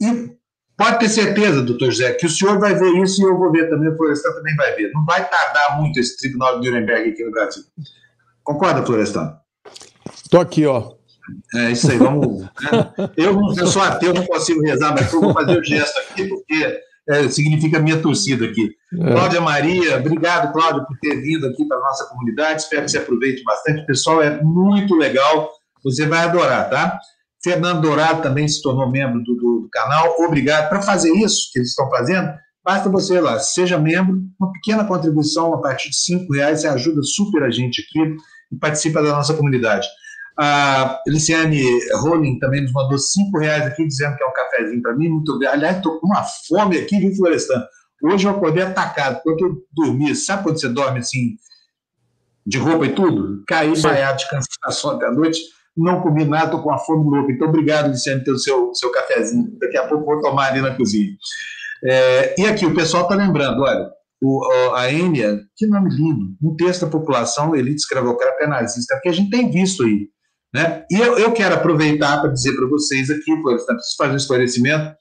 [0.00, 0.37] e
[0.78, 3.68] Pode ter certeza, doutor José, que o senhor vai ver isso e eu vou ver
[3.68, 4.92] também, o Florestan também vai ver.
[4.94, 7.64] Não vai tardar muito esse tribunal de Nuremberg aqui no Brasil.
[8.44, 9.36] Concorda, Florestan?
[10.14, 10.92] Estou aqui, ó.
[11.56, 12.42] É isso aí, vamos.
[12.42, 12.48] Né?
[13.16, 16.80] Eu, eu sou ateu, não consigo rezar, mas eu vou fazer o gesto aqui, porque
[17.08, 18.70] é, significa minha torcida aqui.
[18.94, 19.12] É.
[19.12, 22.62] Cláudia Maria, obrigado, Cláudia, por ter vindo aqui para a nossa comunidade.
[22.62, 23.82] Espero que você aproveite bastante.
[23.82, 25.50] O pessoal é muito legal,
[25.82, 27.00] você vai adorar, tá?
[27.42, 30.14] Fernando Dourado também se tornou membro do, do, do canal.
[30.18, 30.68] Obrigado.
[30.68, 32.32] Para fazer isso que eles estão fazendo,
[32.64, 37.02] basta você lá, seja membro, uma pequena contribuição a partir de cinco reais, você ajuda
[37.02, 38.16] super a gente aqui
[38.52, 39.86] e participa da nossa comunidade.
[40.40, 41.62] A Liciane
[41.94, 45.08] Rowling também nos mandou cinco reais aqui, dizendo que é um cafezinho para mim.
[45.08, 45.54] Muito obrigado.
[45.54, 47.64] Aliás, estou com uma fome aqui, viu, Florestan?
[48.04, 49.20] Hoje eu acordei atacado.
[49.24, 51.36] Quando eu dormi, sabe quando você dorme assim,
[52.46, 53.42] de roupa e tudo?
[53.48, 55.40] Caí baiado de cansaço ontem à noite
[55.78, 57.32] não comi nada, estou com uma fome louca.
[57.32, 59.56] Então, obrigado, Luciano, pelo seu, seu cafezinho.
[59.60, 61.10] Daqui a pouco vou tomar ali na cozinha.
[61.84, 63.88] É, e aqui, o pessoal está lembrando, olha,
[64.20, 69.08] o, a Enia, que nome lindo, um texto da população, elite escravocrata é nazista, porque
[69.08, 70.08] a gente tem visto aí.
[70.52, 70.84] Né?
[70.90, 74.96] E eu, eu quero aproveitar para dizer para vocês aqui, preciso fazer um esclarecimento,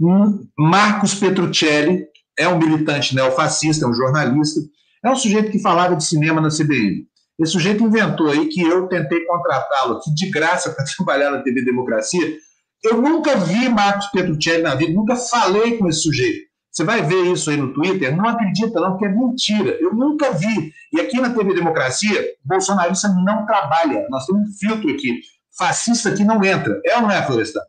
[0.00, 2.04] um Marcos Petruccelli,
[2.38, 4.60] é um militante neofascista, é um jornalista,
[5.04, 7.06] é um sujeito que falava de cinema na CBN.
[7.42, 11.64] Esse sujeito inventou aí que eu tentei contratá-lo aqui de graça para trabalhar na TV
[11.64, 12.36] Democracia.
[12.84, 16.52] Eu nunca vi Marcos Petruccelli na vida, nunca falei com esse sujeito.
[16.70, 19.76] Você vai ver isso aí no Twitter, não acredita não, porque é mentira.
[19.80, 20.72] Eu nunca vi.
[20.92, 24.06] E aqui na TV Democracia, bolsonarista não trabalha.
[24.08, 25.20] Nós temos um filtro aqui.
[25.58, 26.80] Fascista aqui não entra.
[26.86, 27.60] É ou não é, Florestan?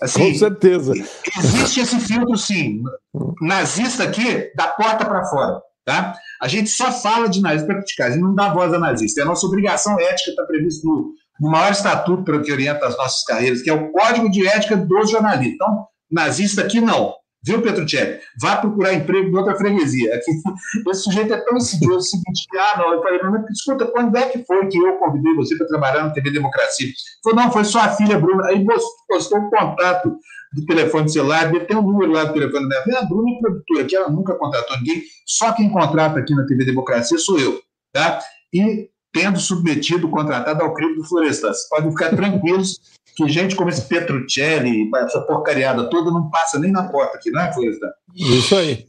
[0.00, 0.94] Assim, Com certeza.
[1.38, 2.82] Existe esse filtro, sim.
[3.42, 5.60] Nazista aqui, da porta para fora.
[5.88, 6.14] Tá?
[6.42, 9.22] A gente só fala de nazista para criticar, a gente não dá voz a nazista.
[9.22, 12.94] É a nossa obrigação ética está prevista no, no maior estatuto para que orienta as
[12.98, 15.54] nossas carreiras, que é o Código de Ética dos Jornalistas.
[15.54, 17.14] Então, nazista aqui não.
[17.42, 18.18] Viu, Petruccelli?
[18.38, 20.20] Vá procurar emprego em outra freguesia.
[20.90, 24.28] Esse sujeito é tão insidioso, o seguinte, ah, não, eu falei, mas escuta, quando é
[24.28, 26.84] que foi que eu convidei você para trabalhar na TV Democracia?
[26.84, 26.94] Ele
[27.24, 28.46] falou, não, foi sua filha, Bruna.
[28.48, 28.62] Aí
[29.08, 30.18] postou um contato
[30.52, 33.00] do telefone celular, tem um número lá do telefone dela.
[33.00, 36.64] A Bruna é produtora, que ela nunca contratou ninguém, só quem contrata aqui na TV
[36.64, 37.60] Democracia sou eu,
[37.92, 38.20] tá?
[38.52, 41.48] E tendo submetido, contratado ao crime do Florestan.
[41.48, 42.80] Vocês podem ficar tranquilos
[43.16, 47.40] que gente como esse Petruccelli, essa porcariada toda, não passa nem na porta aqui, não
[47.40, 47.88] é, Florestan?
[48.14, 48.86] Isso aí.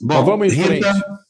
[0.00, 0.86] Bom, então vamos em frente.
[0.86, 1.20] Rita,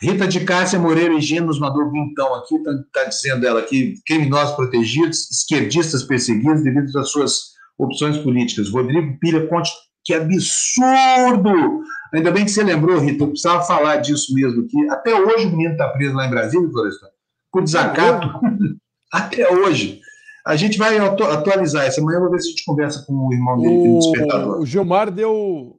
[0.00, 4.00] Rita de Cássia Moreira e Gino nos mandou então aqui, está tá dizendo ela aqui,
[4.06, 7.50] criminosos protegidos, esquerdistas perseguidos devido às suas
[7.84, 8.70] opções políticas.
[8.70, 9.70] Rodrigo Pilha, conte
[10.04, 11.82] que absurdo!
[12.12, 14.90] Ainda bem que você lembrou, Rita, eu precisava falar disso mesmo aqui.
[14.90, 17.08] Até hoje o menino está preso lá em Brasília, Florestan,
[17.52, 18.28] por desacato.
[19.12, 20.00] Até hoje.
[20.46, 23.60] A gente vai atualizar essa manhã, vou ver se a gente conversa com o irmão
[23.60, 24.60] dele no despertador.
[24.60, 25.78] O Gilmar deu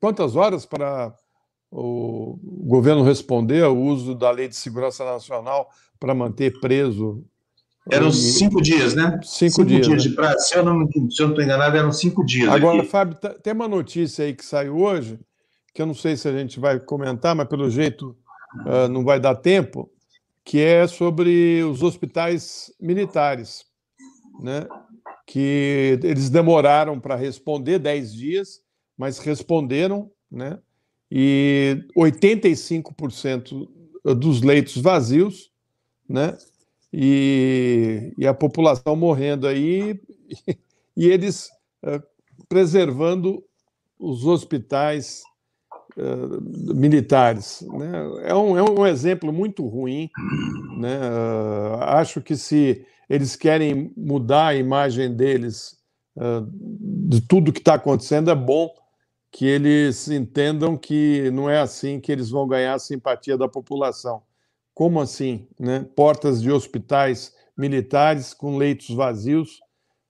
[0.00, 1.14] quantas horas para
[1.70, 5.68] o governo responder ao uso da Lei de Segurança Nacional
[5.98, 7.24] para manter preso?
[7.90, 9.20] Eram cinco dias, né?
[9.22, 9.86] Cinco, cinco dias.
[9.86, 10.10] dias né?
[10.10, 10.40] de prazo.
[10.40, 12.48] Se eu não estou enganado, eram cinco dias.
[12.48, 12.88] Agora, aqui.
[12.88, 15.18] Fábio, tem uma notícia aí que saiu hoje,
[15.72, 18.16] que eu não sei se a gente vai comentar, mas pelo jeito
[18.66, 19.90] uh, não vai dar tempo
[20.44, 23.64] que é sobre os hospitais militares,
[24.40, 24.66] né?
[25.26, 28.60] que eles demoraram para responder 10 dias,
[28.96, 30.58] mas responderam, né?
[31.10, 33.68] e 85%
[34.04, 35.50] dos leitos vazios,
[36.08, 36.36] né?
[36.92, 40.00] E, e, a população morrendo aí,
[40.96, 41.50] e eles
[41.84, 42.02] uh,
[42.48, 43.44] preservando
[43.98, 45.22] os hospitais
[45.96, 47.62] uh, militares.
[47.72, 47.92] Né?
[48.24, 50.08] É, um, é um exemplo muito ruim.
[50.78, 50.98] Né?
[50.98, 55.76] Uh, acho que se eles querem mudar a imagem deles
[57.06, 58.70] de tudo que está acontecendo, é bom
[59.30, 64.22] que eles entendam que não é assim que eles vão ganhar a simpatia da população.
[64.76, 65.48] Como assim?
[65.58, 65.86] Né?
[65.96, 69.58] Portas de hospitais militares com leitos vazios,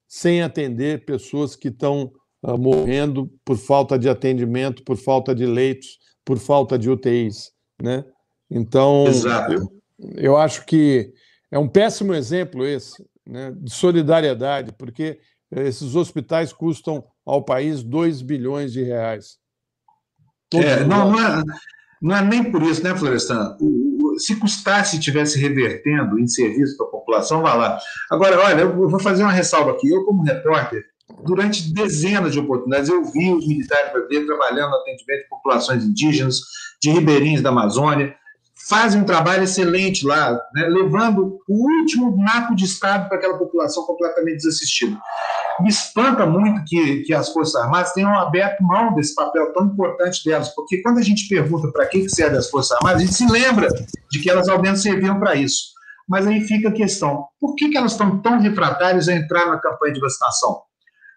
[0.09, 2.11] sem atender pessoas que estão
[2.43, 8.05] uh, morrendo por falta de atendimento, por falta de leitos, por falta de UTIs, né?
[8.51, 9.05] Então,
[9.49, 9.83] eu,
[10.17, 11.13] eu, acho que
[11.49, 15.21] é um péssimo exemplo esse, né, de solidariedade, porque
[15.53, 19.39] esses hospitais custam ao país 2 bilhões de reais.
[20.53, 21.43] É, não, não, é,
[22.01, 23.57] não é nem por isso, né, Florestan?
[24.19, 27.79] Se custasse estivesse revertendo em serviço para a população, vá lá.
[28.11, 29.89] Agora, olha, eu vou fazer uma ressalva aqui.
[29.89, 30.85] Eu, como repórter,
[31.25, 36.41] durante dezenas de oportunidades, eu vi os militares brasileiros trabalhando no atendimento de populações indígenas,
[36.83, 38.15] de ribeirinhos da Amazônia,
[38.69, 43.85] fazem um trabalho excelente lá, né, levando o último naco de Estado para aquela população
[43.85, 44.99] completamente desassistida.
[45.61, 50.23] Me espanta muito que, que as Forças Armadas tenham aberto mão desse papel tão importante
[50.25, 53.31] delas, porque quando a gente pergunta para que serve as Forças Armadas, a gente se
[53.31, 53.69] lembra
[54.11, 55.77] de que elas ao menos serviam para isso.
[56.09, 59.59] Mas aí fica a questão: por que, que elas estão tão refratárias a entrar na
[59.59, 60.61] campanha de vacinação?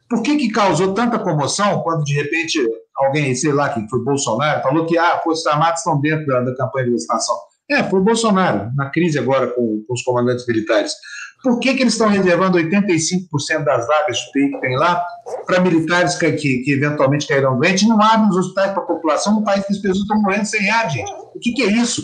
[0.10, 2.60] Por que, que causou tanta comoção quando, de repente,
[2.96, 6.56] alguém, sei lá, que foi Bolsonaro, falou que ah, Forças Armadas estão dentro da, da
[6.56, 7.36] campanha de vacinação?
[7.70, 10.94] É, foi Bolsonaro, na crise agora com, com os comandantes militares.
[11.42, 15.02] Por que, que eles estão reservando 85% das vagas de UTI que tem lá
[15.46, 17.88] para militares que, que, que, eventualmente cairão doentes?
[17.88, 20.70] Não abrem os hospitais para a população no país que as pessoas estão morrendo sem
[20.70, 21.12] ar, gente.
[21.34, 22.04] O que, que é isso?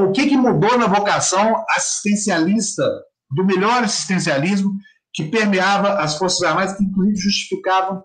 [0.00, 2.82] O que, que mudou na vocação assistencialista,
[3.30, 4.72] do melhor assistencialismo,
[5.14, 8.02] que permeava as Forças Armadas, que inclusive justificavam,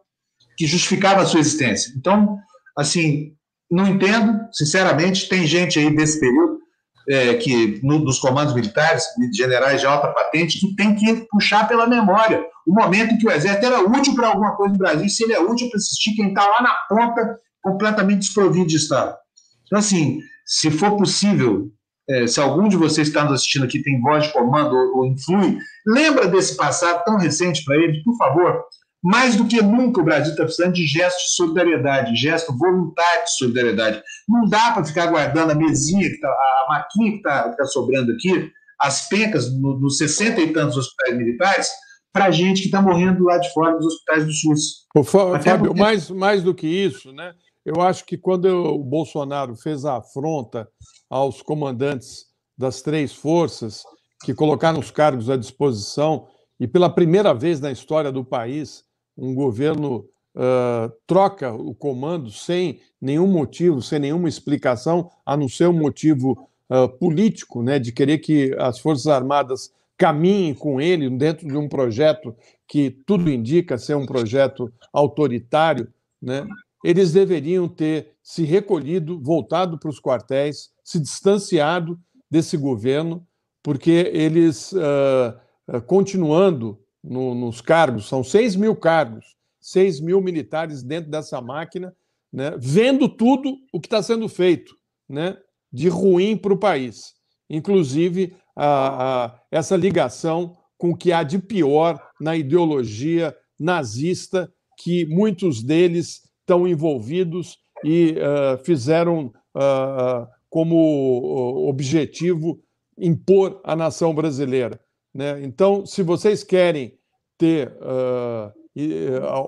[0.57, 1.91] que justificava a sua existência.
[1.97, 2.37] Então,
[2.77, 3.33] assim,
[3.69, 6.62] não entendo, sinceramente, tem gente aí desse período
[7.09, 9.03] é, que no, nos comandos militares,
[9.33, 13.31] generais de alta patente, que tem que puxar pela memória o momento em que o
[13.31, 16.29] exército era útil para alguma coisa no Brasil, se ele é útil para assistir quem
[16.29, 19.17] está lá na ponta, completamente desprovido de Estado.
[19.65, 21.71] Então, assim, se for possível
[22.09, 25.05] é, se algum de vocês está nos assistindo aqui tem voz de comando ou, ou
[25.05, 28.61] influi, lembra desse passado tão recente para eles, por favor,
[29.03, 33.37] Mais do que nunca, o Brasil está precisando de gesto de solidariedade, gesto voluntário de
[33.37, 34.01] solidariedade.
[34.29, 38.49] Não dá para ficar guardando a mesinha, tá, a maquinha que está tá sobrando aqui,
[38.79, 41.67] as pencas no, nos 60 e tantos hospitais militares,
[42.13, 44.85] para gente que está morrendo lá de fora dos hospitais do SUS.
[44.95, 45.79] Ô, Fábio, porque...
[45.79, 47.33] mais, mais do que isso, né?
[47.65, 50.67] eu acho que quando o Bolsonaro fez a afronta
[51.09, 52.25] aos comandantes
[52.57, 53.83] das três forças,
[54.23, 56.27] que colocaram os cargos à disposição,
[56.59, 58.83] e pela primeira vez na história do país,
[59.17, 65.67] um governo uh, troca o comando sem nenhum motivo, sem nenhuma explicação, a não ser
[65.67, 71.47] um motivo uh, político, né, de querer que as Forças Armadas caminhem com ele dentro
[71.47, 72.35] de um projeto
[72.67, 75.87] que tudo indica ser um projeto autoritário,
[76.21, 76.45] né,
[76.83, 81.99] eles deveriam ter se recolhido, voltado para os quartéis, se distanciado
[82.29, 83.25] desse governo,
[83.61, 91.11] porque eles, uh, continuando no, nos cargos, são 6 mil cargos, 6 mil militares dentro
[91.11, 91.93] dessa máquina,
[92.31, 94.75] né, vendo tudo o que está sendo feito
[95.07, 95.37] né,
[95.71, 97.13] de ruim para o país,
[97.49, 105.05] inclusive a, a, essa ligação com o que há de pior na ideologia nazista, que
[105.05, 112.59] muitos deles estão envolvidos e uh, fizeram uh, como objetivo
[112.97, 114.79] impor a nação brasileira.
[115.13, 115.43] Né?
[115.43, 116.97] Então, se vocês querem
[117.37, 118.51] ter uh,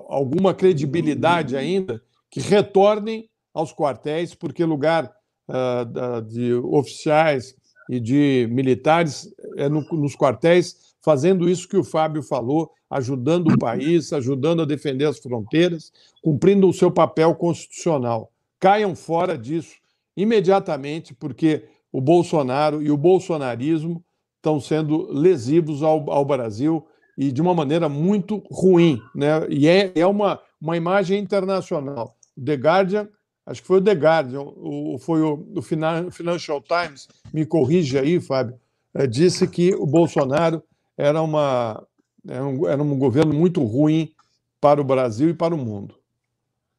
[0.08, 5.12] alguma credibilidade ainda, que retornem aos quartéis, porque lugar
[5.48, 7.56] uh, de oficiais
[7.88, 13.58] e de militares é no, nos quartéis, fazendo isso que o Fábio falou, ajudando o
[13.58, 18.30] país, ajudando a defender as fronteiras, cumprindo o seu papel constitucional.
[18.58, 19.76] Caiam fora disso
[20.16, 24.04] imediatamente, porque o Bolsonaro e o bolsonarismo
[24.46, 26.86] estão sendo lesivos ao, ao Brasil
[27.18, 29.02] e de uma maneira muito ruim.
[29.12, 29.44] Né?
[29.48, 32.16] E é, é uma, uma imagem internacional.
[32.42, 33.08] The Guardian,
[33.44, 38.20] acho que foi o The Guardian, o, foi o, o Financial Times, me corrige aí,
[38.20, 38.58] Fábio,
[38.94, 40.62] é, disse que o Bolsonaro
[40.96, 41.84] era, uma,
[42.28, 44.12] era, um, era um governo muito ruim
[44.60, 45.96] para o Brasil e para o mundo.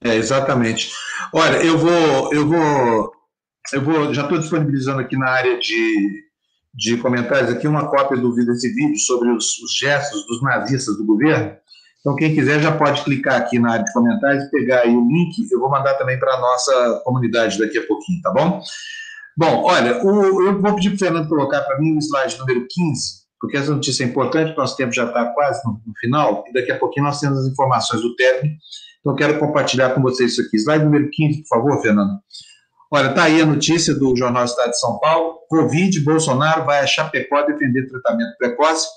[0.01, 0.91] É, exatamente.
[1.33, 3.11] Olha, eu vou, eu vou,
[3.73, 6.26] eu vou, já estou disponibilizando aqui na área de
[6.77, 11.03] de comentários aqui uma cópia do desse vídeo sobre os, os, gestos dos nazistas do
[11.03, 11.55] governo.
[11.99, 15.35] Então, quem quiser já pode clicar aqui na área de comentários pegar aí o link.
[15.51, 18.61] Eu vou mandar também para a nossa comunidade daqui a pouquinho, tá bom?
[19.35, 22.65] Bom, olha, o, eu vou pedir para o Fernando colocar para mim o slide número
[22.69, 26.53] 15, porque essa notícia é importante, nosso tempo já está quase no, no, final, e
[26.53, 28.55] daqui a pouquinho nós temos as informações do término.
[28.99, 30.57] Então, eu quero compartilhar com vocês isso aqui.
[30.57, 32.19] Slide número 15, por favor, Fernando.
[32.91, 35.39] Olha, está aí a notícia do Jornal Estado de São Paulo.
[35.49, 38.87] Covid, Bolsonaro vai a Chapecó defender tratamento precoce.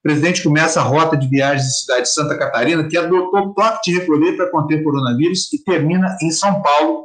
[0.00, 3.90] O presidente começa a rota de viagens de cidade de Santa Catarina, que adotou toque
[3.90, 7.04] de recolher para conter coronavírus e termina em São Paulo,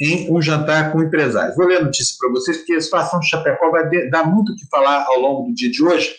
[0.00, 1.56] em um jantar com empresários.
[1.56, 4.56] Vou ler a notícia para vocês, porque a situação de Chapecó vai dar muito o
[4.56, 6.14] que falar ao longo do dia de hoje.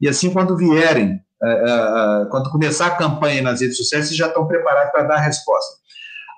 [0.00, 4.16] E assim, quando vierem, eh, eh, eh, quando começar a campanha nas redes sociais, vocês
[4.16, 5.76] já estão preparados para dar a resposta.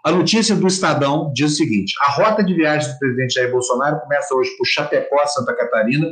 [0.05, 4.01] A notícia do Estadão diz o seguinte: a rota de viagem do presidente Jair Bolsonaro
[4.01, 6.06] começa hoje por Chapecó, Santa Catarina,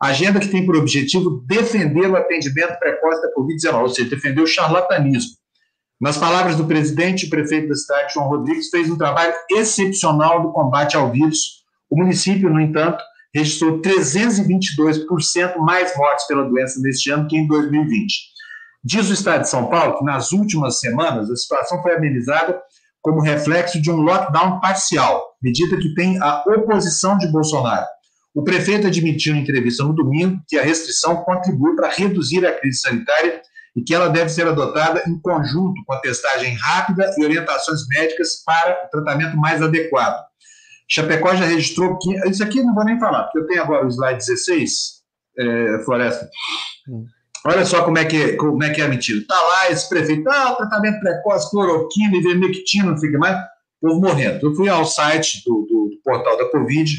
[0.00, 4.46] agenda que tem por objetivo defender o atendimento precoce da Covid-19, ou seja, defender o
[4.46, 5.32] charlatanismo.
[6.00, 10.52] Nas palavras do presidente e prefeito da cidade, João Rodrigues, fez um trabalho excepcional do
[10.52, 11.62] combate ao vírus.
[11.88, 13.02] O município, no entanto,
[13.34, 18.32] registrou 322% mais mortes pela doença neste ano que em 2020.
[18.84, 22.60] Diz o Estado de São Paulo que nas últimas semanas a situação foi amenizada
[23.02, 27.86] como reflexo de um lockdown parcial, medida que tem a oposição de Bolsonaro.
[28.34, 32.80] O prefeito admitiu em entrevista no domingo que a restrição contribui para reduzir a crise
[32.80, 33.42] sanitária
[33.76, 38.42] e que ela deve ser adotada em conjunto com a testagem rápida e orientações médicas
[38.44, 40.22] para o tratamento mais adequado.
[40.88, 42.14] Chapecó já registrou que.
[42.28, 45.02] Isso aqui não vou nem falar, porque eu tenho agora o slide 16,
[45.38, 46.28] é, Floresta.
[46.88, 47.06] Hum.
[47.44, 49.18] Olha só como é que, como é, que é mentira.
[49.18, 53.36] Está lá esse prefeito, ah, tratamento precoce, cloroquina, ivermectina, não que mais,
[53.82, 54.46] o povo morrendo.
[54.46, 56.98] Eu fui ao site do, do, do, portal da Covid,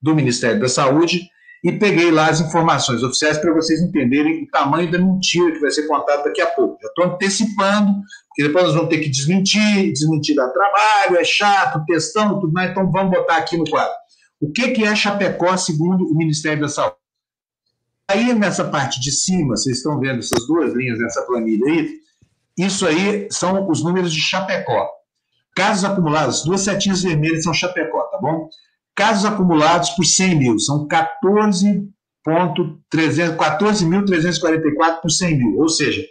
[0.00, 1.28] do Ministério da Saúde,
[1.62, 5.70] e peguei lá as informações oficiais para vocês entenderem o tamanho da mentira que vai
[5.70, 6.78] ser contada daqui a pouco.
[6.82, 7.92] Já estou antecipando,
[8.28, 12.70] porque depois nós vamos ter que desmentir, desmentir dá trabalho, é chato, testando, tudo mais,
[12.70, 13.94] então vamos botar aqui no quadro.
[14.40, 17.01] O que, que é Chapecó, segundo o Ministério da Saúde?
[18.10, 22.02] Aí, nessa parte de cima, vocês estão vendo essas duas linhas nessa planilha aí,
[22.58, 24.90] isso aí são os números de Chapecó.
[25.54, 28.48] Casos acumulados, duas setinhas vermelhas são Chapecó, tá bom?
[28.94, 33.86] Casos acumulados por 100 mil, são 14.344 14
[35.00, 36.04] por 100 mil, ou seja,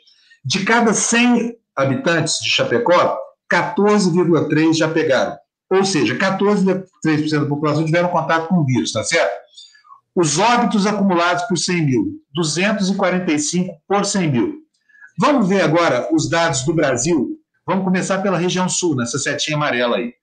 [0.43, 3.17] de cada 100 uh, habitantes de Chapecó,
[3.51, 5.37] 14,3 já pegaram.
[5.69, 9.40] Ou seja, 14,3% da população tiveram contato com o vírus, tá certo?
[10.15, 14.55] Os óbitos acumulados por 100 mil, 245 por 100 mil.
[15.17, 17.37] Vamos ver agora os dados do Brasil.
[17.65, 20.13] Vamos começar pela região sul, nessa setinha amarela aí.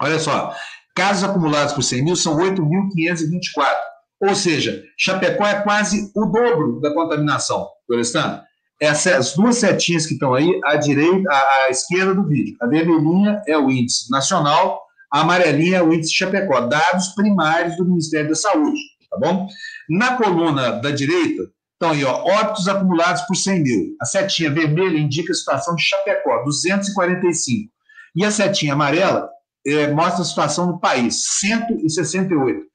[0.00, 0.54] Olha só,
[0.94, 3.74] casos acumulados por 100 mil são 8.524.
[4.20, 8.42] Ou seja, Chapecó é quase o dobro da contaminação, Florestan.
[8.80, 12.56] Essas duas setinhas que estão aí, à direita, à, à esquerda do vídeo.
[12.60, 14.82] A vermelhinha é o índice nacional,
[15.12, 18.78] a amarelinha é o índice Chapecó, dados primários do Ministério da Saúde,
[19.10, 19.48] tá bom?
[19.88, 23.96] Na coluna da direita, estão aí, ó, óbitos acumulados por 100 mil.
[24.00, 27.70] A setinha vermelha indica a situação de Chapecó, 245.
[28.16, 29.28] E a setinha amarela
[29.66, 32.66] é, mostra a situação do país, 168.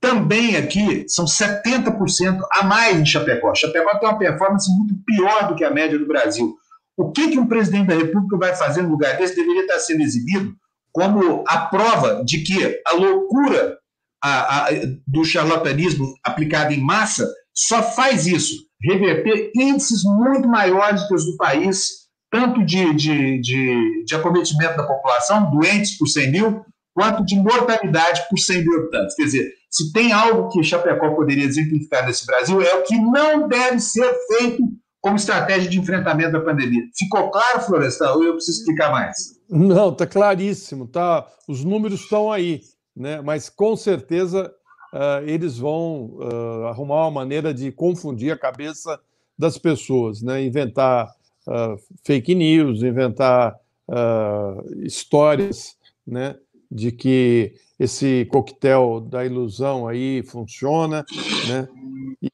[0.00, 3.54] Também aqui são 70% a mais em Chapecó.
[3.54, 6.54] Chapecó tem uma performance muito pior do que a média do Brasil.
[6.96, 10.02] O que, que um presidente da República vai fazer no lugar desse deveria estar sendo
[10.02, 10.54] exibido
[10.92, 13.78] como a prova de que a loucura
[14.22, 14.70] a, a,
[15.06, 21.36] do charlatanismo aplicado em massa só faz isso, reverter índices muito maiores que os do
[21.36, 26.64] país, tanto de, de, de, de acometimento da população, doentes por 100 mil,
[26.94, 29.14] quanto de mortalidade por 100 mil habitantes.
[29.16, 33.48] Quer dizer, se tem algo que Chapecó poderia exemplificar nesse Brasil, é o que não
[33.48, 34.62] deve ser feito
[35.00, 36.82] como estratégia de enfrentamento da pandemia.
[36.96, 39.16] Ficou claro, Florestal, ou eu preciso explicar mais?
[39.48, 41.26] Não, está claríssimo, tá?
[41.48, 42.60] Os números estão aí,
[42.98, 43.20] né?
[43.20, 44.52] Mas com certeza
[44.92, 49.00] uh, eles vão uh, arrumar uma maneira de confundir a cabeça
[49.38, 50.42] das pessoas, né?
[50.42, 51.08] Inventar
[51.46, 53.56] uh, fake news, inventar
[54.82, 55.74] histórias,
[56.06, 56.36] né?
[56.70, 61.06] De que esse coquetel da ilusão aí funciona,
[61.48, 61.66] né?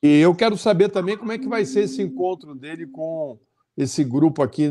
[0.03, 3.39] E eu quero saber também como é que vai ser esse encontro dele com
[3.77, 4.65] esse grupo aqui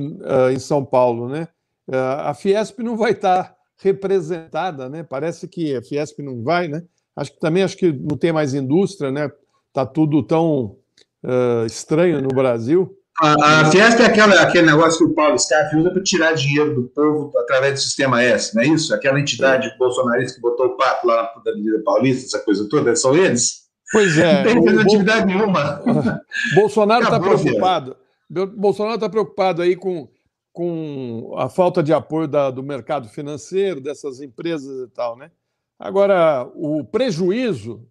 [0.53, 1.47] em São Paulo, né?
[1.87, 5.03] A Fiesp não vai estar representada, né?
[5.03, 6.83] Parece que a Fiesp não vai, né?
[7.15, 9.29] Acho que também acho que não tem mais indústria, né?
[9.71, 10.77] Tá tudo tão
[11.23, 12.97] uh, estranho no Brasil.
[13.19, 16.73] A, a Fiesp é aquela, aquele negócio que o Paulo Scaff usa para tirar dinheiro
[16.73, 18.93] do povo através do sistema S, não é isso?
[18.93, 19.77] Aquela entidade é.
[19.77, 23.63] bolsonarista que botou o pato lá na Avenida Paulista, essa coisa toda, são eles?
[23.91, 24.55] Pois é.
[24.55, 25.83] Não tem atividade nenhuma.
[26.55, 27.95] Bolsonaro está preocupado.
[28.29, 30.07] Bolsonaro está preocupado aí com,
[30.53, 35.31] com a falta de apoio da, do mercado financeiro, dessas empresas e tal, né?
[35.77, 37.85] Agora, o prejuízo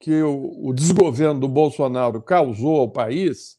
[0.00, 3.56] que o, o desgoverno do Bolsonaro causou ao país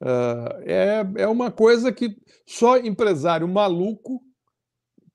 [0.00, 2.16] Uh, é, é uma coisa que
[2.46, 4.22] só empresário maluco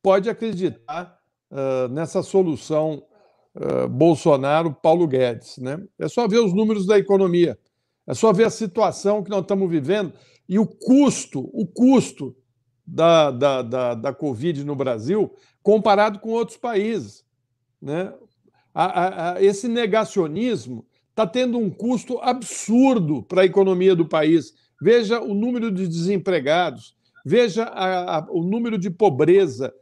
[0.01, 1.17] pode acreditar
[1.51, 3.03] uh, nessa solução
[3.55, 5.57] uh, Bolsonaro-Paulo Guedes.
[5.57, 5.83] Né?
[5.97, 7.57] É só ver os números da economia,
[8.05, 10.13] é só ver a situação que nós estamos vivendo
[10.47, 12.35] e o custo, o custo
[12.85, 15.33] da, da, da, da Covid no Brasil
[15.63, 17.25] comparado com outros países.
[17.81, 18.13] Né?
[18.73, 24.53] A, a, a, esse negacionismo está tendo um custo absurdo para a economia do país
[24.81, 26.95] veja o número de desempregados,
[27.25, 27.71] veja
[28.29, 29.73] o número de pobreza,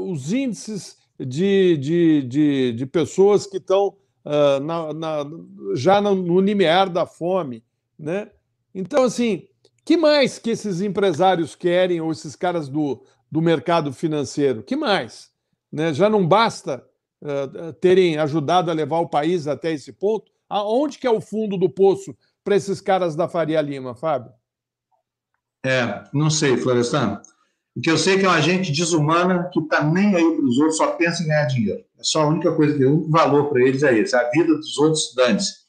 [0.00, 5.30] os índices de, de, de, de, pessoas que estão uh, na, na,
[5.74, 7.62] já no limiar da fome.
[7.98, 8.30] Né?
[8.74, 9.46] Então, assim,
[9.84, 14.62] que mais que esses empresários querem, ou esses caras do, do mercado financeiro?
[14.62, 15.30] que mais?
[15.70, 15.92] Né?
[15.92, 16.84] Já não basta
[17.22, 20.32] uh, terem ajudado a levar o país até esse ponto?
[20.48, 24.32] Aonde que é o fundo do poço para esses caras da Faria Lima, Fábio?
[25.64, 27.20] É, não sei, Florestan.
[27.76, 30.44] O que eu sei é que é uma gente desumana que está nem aí para
[30.44, 31.80] os outros, só pensa em ganhar dinheiro.
[31.98, 34.14] É só a única coisa que um valor para eles é esse.
[34.14, 35.64] A vida dos outros, dane-se.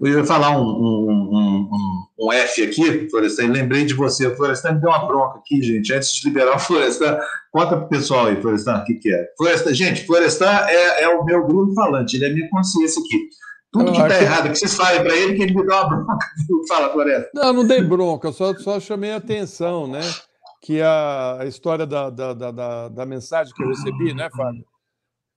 [0.00, 1.99] Eu ia falar um, um, um, um
[2.30, 4.34] F aqui, Florestan, lembrei de você.
[4.36, 5.92] Florestan me deu uma bronca aqui, gente.
[5.92, 7.18] Antes de liberar o Florestan,
[7.50, 9.26] conta para o pessoal aí, Florestan, o que, que é.
[9.38, 13.28] Florestan, gente, Florestan é, é o meu grupo falante, ele é a minha consciência aqui.
[13.72, 16.26] Tudo que está errado, que vocês falem para ele, que ele me dá uma bronca.
[16.68, 17.30] Fala, Floresta.
[17.32, 20.00] Não, não dei bronca, só, só chamei a atenção, né?
[20.60, 24.64] Que a, a história da, da, da, da, mensagem que eu recebi, né, Fábio?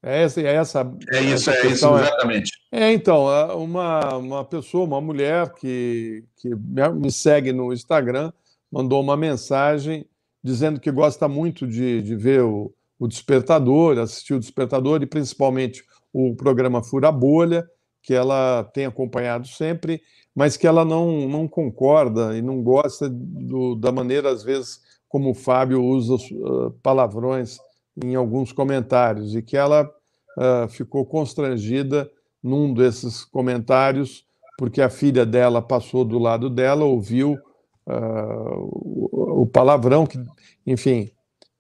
[0.04, 0.94] É essa, é essa.
[1.12, 2.52] É isso, essa é isso, exatamente.
[2.72, 3.26] É, é, então,
[3.58, 8.32] uma, uma pessoa, uma mulher que, que me segue no Instagram,
[8.70, 10.06] mandou uma mensagem
[10.44, 15.86] dizendo que gosta muito de, de ver o, o Despertador, assistir o Despertador e principalmente
[16.12, 17.66] o programa Fura Bolha
[18.04, 20.02] que ela tem acompanhado sempre,
[20.36, 25.32] mas que ela não, não concorda e não gosta do, da maneira, às vezes, como
[25.32, 27.58] o Fábio usa uh, palavrões
[28.02, 29.90] em alguns comentários, e que ela
[30.38, 32.10] uh, ficou constrangida
[32.42, 34.26] num desses comentários,
[34.58, 37.38] porque a filha dela passou do lado dela, ouviu
[37.88, 40.18] uh, o, palavrão, que,
[40.66, 41.12] enfim.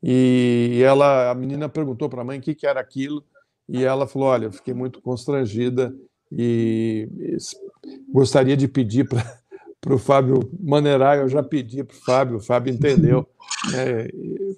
[0.02, 3.24] E ela, a menina perguntou para a mãe o que, que era aquilo,
[3.68, 5.96] e ela falou: Olha, fiquei muito constrangida
[6.32, 7.38] e, e
[8.12, 9.24] gostaria de pedir para
[9.90, 11.18] o Fábio maneirar.
[11.18, 13.28] Eu já pedi para o Fábio, o Fábio entendeu,
[13.72, 14.08] né,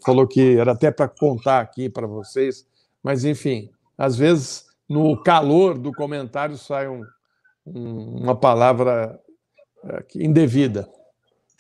[0.06, 2.66] falou que era até para contar aqui para vocês,
[3.02, 7.04] mas enfim, às vezes no calor do comentário sai um,
[7.66, 9.20] um, uma palavra
[9.84, 10.88] é, indevida.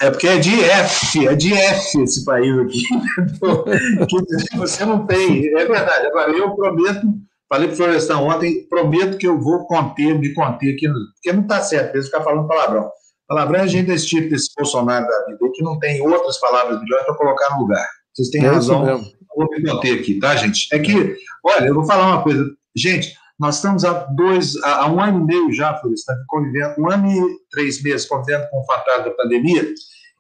[0.01, 2.83] É porque é de F, é de F esse país aqui.
[4.51, 5.47] que você não tem.
[5.57, 6.07] É verdade.
[6.07, 7.07] Agora, eu prometo,
[7.47, 11.43] falei para o Florestão ontem, prometo que eu vou conter, me conter aqui, porque não
[11.43, 12.91] está certo, eles ficar falando palavrão.
[13.27, 17.05] Palavrão é gente desse tipo, desse Bolsonaro da vida, que não tem outras palavras melhores
[17.05, 17.87] para colocar no lugar.
[18.13, 19.03] Vocês têm é razão.
[19.35, 20.73] Vou me conter aqui, tá, gente?
[20.73, 22.49] É que, olha, eu vou falar uma coisa.
[22.75, 27.11] Gente, nós estamos há dois, há um ano e meio já, Floresta, convivendo, um ano
[27.11, 29.73] e três meses convivendo com o fantasma da pandemia,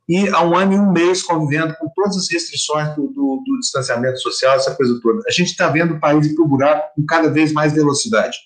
[0.07, 3.59] e há um ano e um mês convivendo com todas as restrições do, do, do
[3.59, 5.21] distanciamento social, essa coisa toda.
[5.27, 8.37] A gente está vendo o país ir para o buraco com cada vez mais velocidade.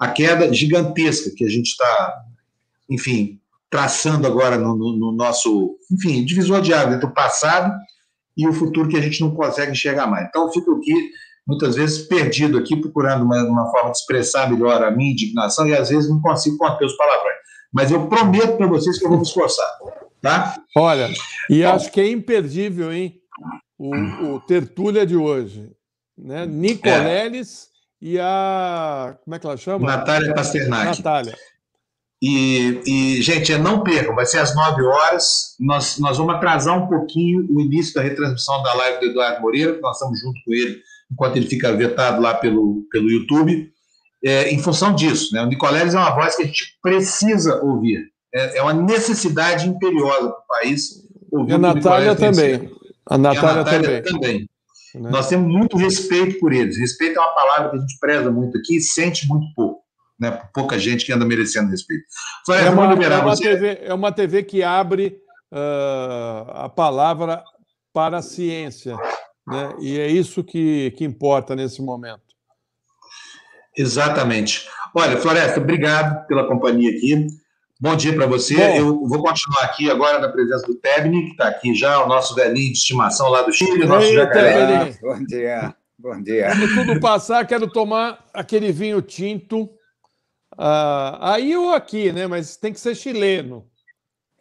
[0.00, 2.22] A queda gigantesca que a gente está,
[2.90, 3.38] enfim,
[3.76, 7.70] traçando agora no, no, no, nosso, enfim, divisor de água entre o passado
[8.34, 10.26] e o futuro que a gente não consegue enxergar mais.
[10.28, 10.94] Então, eu fico aqui
[11.46, 15.74] muitas vezes perdido aqui, procurando uma, uma, forma de expressar melhor a minha indignação e
[15.74, 17.36] às vezes não consigo conter os palavrões.
[17.70, 19.68] Mas eu prometo para vocês que eu vou me esforçar,
[20.22, 20.56] tá?
[20.74, 21.10] Olha,
[21.50, 23.20] e acho que é imperdível, hein?
[23.78, 23.94] O,
[24.36, 25.70] o Tertúlia de hoje,
[26.16, 26.46] né?
[26.46, 27.68] Nicoleles
[28.02, 28.06] é.
[28.06, 29.18] e a.
[29.22, 29.86] Como é que ela chama?
[29.86, 30.96] Natália Pasternak.
[30.96, 31.36] Natália.
[32.22, 35.54] E, e, gente, não percam, vai ser às 9 horas.
[35.60, 39.78] Nós, nós vamos atrasar um pouquinho o início da retransmissão da live do Eduardo Moreira,
[39.80, 40.80] nós estamos junto com ele
[41.12, 43.70] enquanto ele fica vetado lá pelo, pelo YouTube,
[44.24, 45.32] é, em função disso.
[45.34, 45.42] Né?
[45.42, 48.10] O Nicoleles é uma voz que a gente precisa ouvir.
[48.34, 52.70] É, é uma necessidade imperiosa para o país ouvir e a Natália também.
[53.08, 54.02] A Natália, a Natália também.
[54.02, 54.50] também.
[54.96, 55.10] Né?
[55.10, 56.78] Nós temos muito respeito por eles.
[56.78, 59.85] Respeito é uma palavra que a gente preza muito aqui e sente muito pouco.
[60.18, 62.04] Né, pouca gente que anda merecendo respeito.
[62.48, 65.20] é, uma, é, uma TV, é uma TV que abre
[65.52, 67.44] uh, a palavra
[67.92, 68.96] para a ciência.
[69.46, 69.74] Né?
[69.80, 72.22] E é isso que, que importa nesse momento.
[73.76, 74.66] Exatamente.
[74.94, 77.26] Olha, Floresta, obrigado pela companhia aqui.
[77.78, 78.56] Bom dia para você.
[78.56, 82.08] Bom, eu vou continuar aqui agora na presença do Tebni, que está aqui já, o
[82.08, 84.96] nosso velhinho de estimação lá do Chile, o nosso jacaré.
[85.02, 86.48] Bom dia, bom dia.
[86.48, 89.68] Quando tudo passar, quero tomar aquele vinho tinto.
[90.58, 92.26] Uh, aí ou aqui, né?
[92.26, 93.68] Mas tem que ser chileno.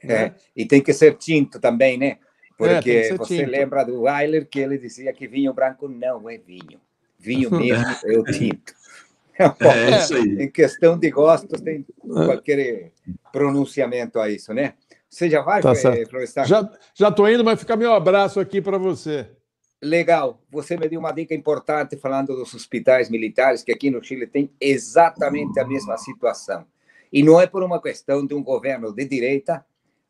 [0.02, 0.36] É, né?
[0.56, 2.18] e tem que ser tinto também, né?
[2.58, 3.50] Porque é, você tinto.
[3.50, 6.80] lembra do Weiler que ele dizia que vinho branco não é vinho.
[7.20, 8.74] Vinho mesmo é o tinto.
[9.38, 10.44] É, é isso aí.
[10.44, 12.92] Em questão de gostos, tem qualquer
[13.34, 14.76] pronunciamento a isso, né?
[15.10, 16.46] Você já vai, tá professor?
[16.46, 19.30] Já, já tô indo, mas fica meu abraço aqui para você.
[19.86, 20.41] Legal.
[20.49, 24.49] Você me deu uma dica importante falando dos hospitais militares, que aqui no Chile tem
[24.60, 26.66] exatamente a mesma situação.
[27.14, 29.64] E não é por uma questão de um governo de direita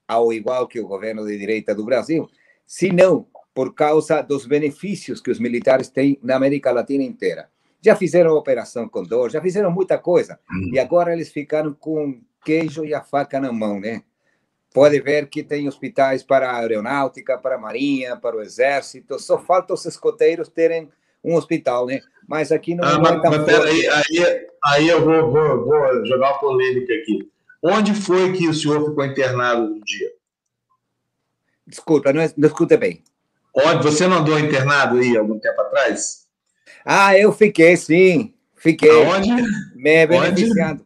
[0.07, 2.29] ao igual que o governo de direita do Brasil,
[2.65, 7.49] senão por causa dos benefícios que os militares têm na América Latina inteira.
[7.81, 10.71] Já fizeram operação Condor, já fizeram muita coisa, hum.
[10.73, 14.03] e agora eles ficaram com queijo e a faca na mão, né?
[14.75, 19.39] Pode ver que tem hospitais para a aeronáutica, para a marinha, para o exército, só
[19.39, 20.89] falta os escoteiros terem
[21.23, 22.01] um hospital, né?
[22.27, 26.31] Mas aqui não ah, é mas, mas peraí, aí, aí eu vou, vou, vou jogar
[26.31, 27.31] uma polêmica aqui.
[27.63, 30.11] Onde foi que o senhor ficou internado no dia?
[31.65, 33.03] Desculpa, não, não escutei bem.
[33.55, 33.81] Onde?
[33.81, 36.27] Você não andou internado aí algum tempo atrás?
[36.83, 38.33] Ah, eu fiquei, sim.
[38.57, 38.91] Fiquei.
[38.91, 39.31] Onde?
[39.73, 40.85] Me beneficiando.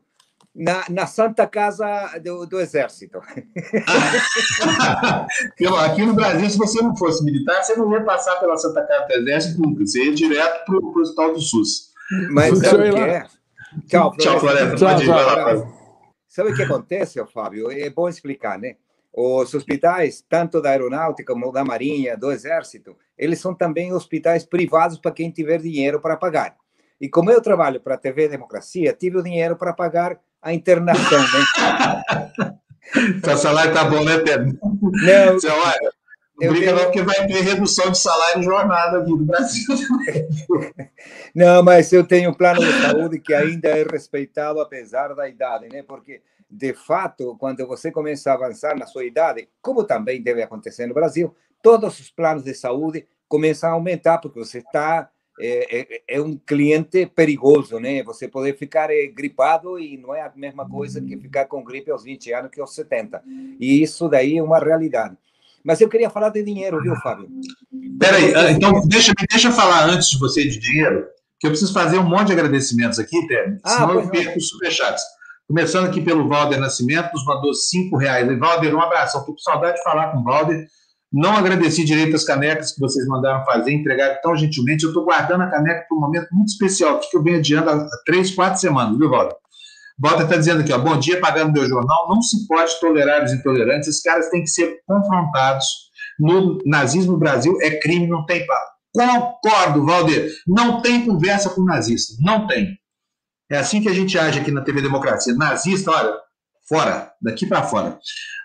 [0.59, 3.21] Na, na Santa Casa do, do Exército.
[5.85, 9.07] Aqui no Brasil, se você não fosse militar, você não ia passar pela Santa Casa
[9.07, 9.85] do Exército nunca.
[9.85, 11.93] Você ia direto para o Hospital do SUS.
[12.31, 13.25] Mas sabe o que é?
[13.87, 14.75] Tchau, Tchau, Floresta.
[14.75, 15.79] Tchau, tchau.
[16.27, 17.71] Sabe o que acontece, Fábio?
[17.71, 18.75] É bom explicar, né?
[19.13, 24.97] Os hospitais, tanto da aeronáutica como da marinha, do exército, eles são também hospitais privados
[24.97, 26.55] para quem tiver dinheiro para pagar.
[26.99, 31.19] E como eu trabalho para a TV Democracia, tive o dinheiro para pagar a internação,
[31.19, 32.59] né?
[33.23, 34.57] Seu salário tá bom, né, Pedro?
[34.81, 35.39] Não.
[35.39, 35.91] Seu, olha,
[36.41, 36.77] eu briga tenho...
[36.77, 39.67] não, porque vai ter redução de salário e jornada aqui no Brasil
[41.35, 45.67] Não, mas eu tenho um plano de saúde que ainda é respeitado apesar da idade,
[45.69, 45.83] né?
[45.83, 50.87] Porque, de fato, quando você começa a avançar na sua idade, como também deve acontecer
[50.87, 55.09] no Brasil, todos os planos de saúde começam a aumentar, porque você está
[55.39, 58.03] é, é, é, um cliente perigoso, né?
[58.03, 61.89] Você poder ficar é, gripado e não é a mesma coisa que ficar com gripe
[61.89, 63.23] aos 20 anos que aos 70.
[63.59, 65.15] E isso daí é uma realidade.
[65.63, 67.29] Mas eu queria falar de dinheiro, viu, Fábio?
[67.99, 71.05] Peraí, ah, então deixa, deixa eu falar antes de você de dinheiro,
[71.39, 74.49] que eu preciso fazer um monte de agradecimentos aqui, Término, ah, senão eu perco os
[74.49, 75.03] superchats.
[75.47, 78.29] Começando aqui pelo Valder Nascimento, nos mandou cinco reais.
[78.29, 79.21] E, Valder, um abração.
[79.21, 80.67] Estou com saudade de falar com o Valder.
[81.11, 84.83] Não agradeci direito as canecas que vocês mandaram fazer, entregaram tão gentilmente.
[84.83, 87.87] Eu estou guardando a caneca para um momento muito especial, que eu venho adiando há
[88.05, 89.35] três, quatro semanas, viu, Walter?
[89.99, 92.07] Walter está dizendo aqui, ó, bom dia, pagando meu jornal.
[92.07, 95.65] Não se pode tolerar os intolerantes, esses caras têm que ser confrontados.
[96.19, 98.69] No nazismo no Brasil é crime, não tem papo.
[98.93, 100.31] Concordo, Valdir.
[100.47, 102.15] Não tem conversa com nazista.
[102.19, 102.77] Não tem.
[103.49, 105.33] É assim que a gente age aqui na TV Democracia.
[105.33, 106.13] Nazista, olha,
[106.67, 107.99] fora, daqui para fora.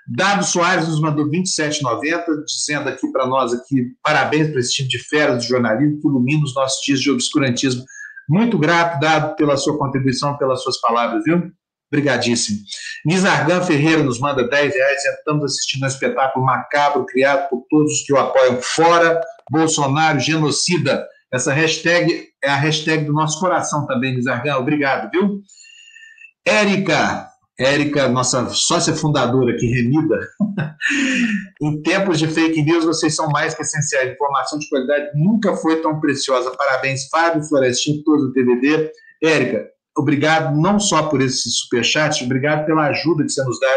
[0.06, 4.98] Dado Soares nos mandou 27,90, dizendo aqui para nós aqui, parabéns para esse time de
[4.98, 7.84] feras de jornalismo que ilumina os nossos dias de obscurantismo.
[8.28, 11.50] Muito grato, Dado, pela sua contribuição, pelas suas palavras, viu?
[11.90, 12.58] Obrigadíssimo.
[13.04, 15.04] Nizargan Ferreira nos manda 10 reais.
[15.04, 18.60] Estamos assistindo um espetáculo macabro criado por todos os que o apoiam.
[18.60, 19.20] Fora
[19.50, 21.06] Bolsonaro, genocida.
[21.32, 24.56] Essa hashtag é a hashtag do nosso coração também, Nizargan.
[24.56, 25.40] Obrigado, viu?
[26.44, 27.28] Érica,
[27.58, 30.18] Érica, nossa sócia fundadora aqui, remida.
[31.62, 34.12] em tempos de fake news, vocês são mais que essenciais.
[34.12, 36.50] Informação de qualidade nunca foi tão preciosa.
[36.56, 38.90] Parabéns, Fábio Florestinho, todo o TVD.
[39.22, 43.68] Érica, obrigado não só por esse superchat, obrigado pela ajuda que você nos dá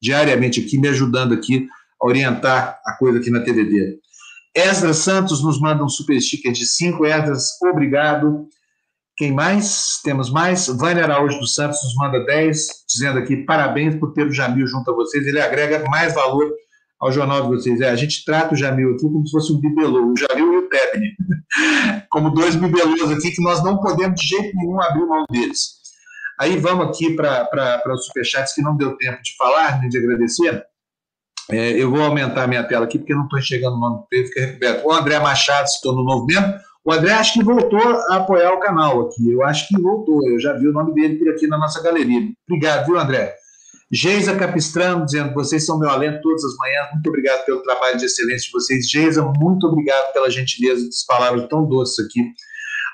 [0.00, 1.68] diariamente aqui, me ajudando aqui
[2.02, 3.98] a orientar a coisa aqui na TVD.
[4.54, 7.04] Esdras Santos nos manda um super sticker de 5.
[7.06, 8.48] Esdras, obrigado.
[9.16, 10.00] Quem mais?
[10.02, 10.66] Temos mais.
[10.68, 14.90] Vânia Araújo dos Santos nos manda 10, dizendo aqui: parabéns por ter o Jamil junto
[14.90, 15.26] a vocês.
[15.26, 16.50] Ele agrega mais valor
[17.02, 17.80] ao jornal de vocês.
[17.80, 20.56] É, a gente trata o Jamil aqui como se fosse um bibelô, o Jamil e
[20.58, 21.08] o Tebni,
[22.10, 25.82] como dois bibelôs aqui que nós não podemos de jeito nenhum abrir mão deles.
[26.40, 30.64] Aí vamos aqui para os superchats que não deu tempo de falar, nem de agradecer.
[31.50, 34.40] É, eu vou aumentar minha tela aqui porque não estou enxergando o nome dele, fica
[34.46, 34.86] recoberto.
[34.86, 36.52] O André Machado se tornou novo membro.
[36.84, 37.80] O André acho que voltou
[38.10, 39.30] a apoiar o canal aqui.
[39.30, 40.20] Eu acho que voltou.
[40.28, 42.20] Eu já vi o nome dele por aqui na nossa galeria.
[42.48, 43.36] Obrigado, viu, André?
[43.90, 46.90] Geisa Capistrano dizendo: vocês são meu alento todas as manhãs.
[46.92, 48.88] Muito obrigado pelo trabalho de excelência de vocês.
[48.90, 52.20] Geisa, muito obrigado pela gentileza das palavras tão doces aqui.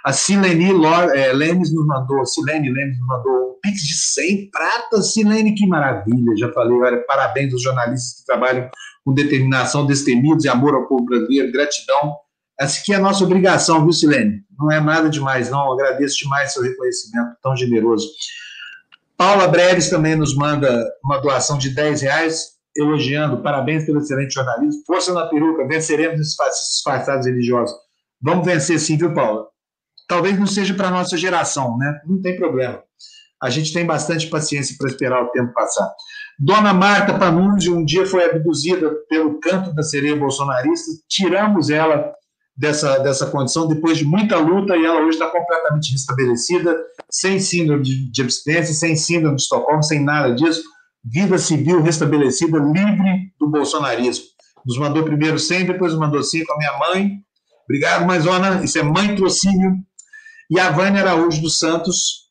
[0.05, 0.70] A Silene
[1.15, 5.12] é, Lemes nos mandou, Silene Lemes nos mandou um pix de 100 pratas.
[5.12, 6.36] Silene, que maravilha.
[6.36, 8.70] Já falei, olha, parabéns aos jornalistas que trabalham
[9.05, 11.52] com determinação, destemidos e amor ao povo brasileiro.
[11.52, 12.16] Gratidão
[12.60, 14.43] essa aqui é a nossa obrigação, viu, Silene?
[14.59, 15.72] Não é nada demais, não.
[15.72, 18.09] agradeço demais seu reconhecimento tão generoso.
[19.16, 24.82] Paula Breves também nos manda uma doação de 10 reais, elogiando, parabéns pelo excelente jornalismo.
[24.86, 27.76] Força na peruca, venceremos esses disfarçados religiosos.
[28.20, 29.47] Vamos vencer sim, viu, Paula?
[30.09, 32.01] Talvez não seja para a nossa geração, né?
[32.06, 32.82] Não tem problema.
[33.40, 35.89] A gente tem bastante paciência para esperar o tempo passar.
[36.39, 42.12] Dona Marta Panunzi um dia foi abduzida pelo canto da sereia bolsonarista, tiramos ela
[42.59, 46.76] dessa, dessa condição depois de muita luta e ela hoje está completamente restabelecida,
[47.09, 50.62] sem síndrome de, de abstinência, sem síndrome de Estocolmo, sem nada disso.
[51.05, 54.24] Vida civil restabelecida, livre do bolsonarismo.
[54.66, 57.18] Nos mandou primeiro 100, depois mandou 5 a minha mãe.
[57.64, 58.62] Obrigado, Maisona.
[58.64, 59.74] Isso é mãe trocínio.
[60.51, 62.28] E a Vânia Araújo dos Santos,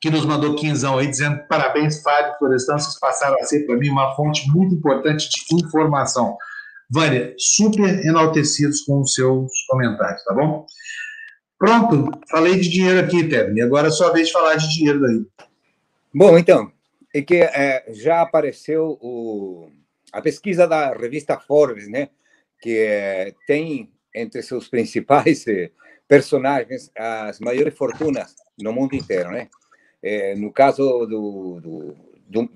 [0.00, 3.88] que nos mandou quinzão aí, dizendo parabéns, Fábio Florestão, vocês passaram a ser para mim
[3.88, 6.36] uma fonte muito importante de informação.
[6.90, 10.66] Vânia, super enaltecidos com os seus comentários, tá bom?
[11.56, 13.62] Pronto, falei de dinheiro aqui, Tebni.
[13.62, 15.24] Agora é sua vez de falar de dinheiro daí.
[16.12, 16.72] Bom, então,
[17.14, 19.70] é que é, já apareceu o,
[20.12, 22.08] a pesquisa da revista Forbes, né?
[22.60, 25.70] Que é, tem entre seus principais é,
[26.08, 29.48] personagens as maiores fortunas no mundo inteiro, né?
[30.02, 31.96] É, no caso do, do,
[32.26, 32.50] do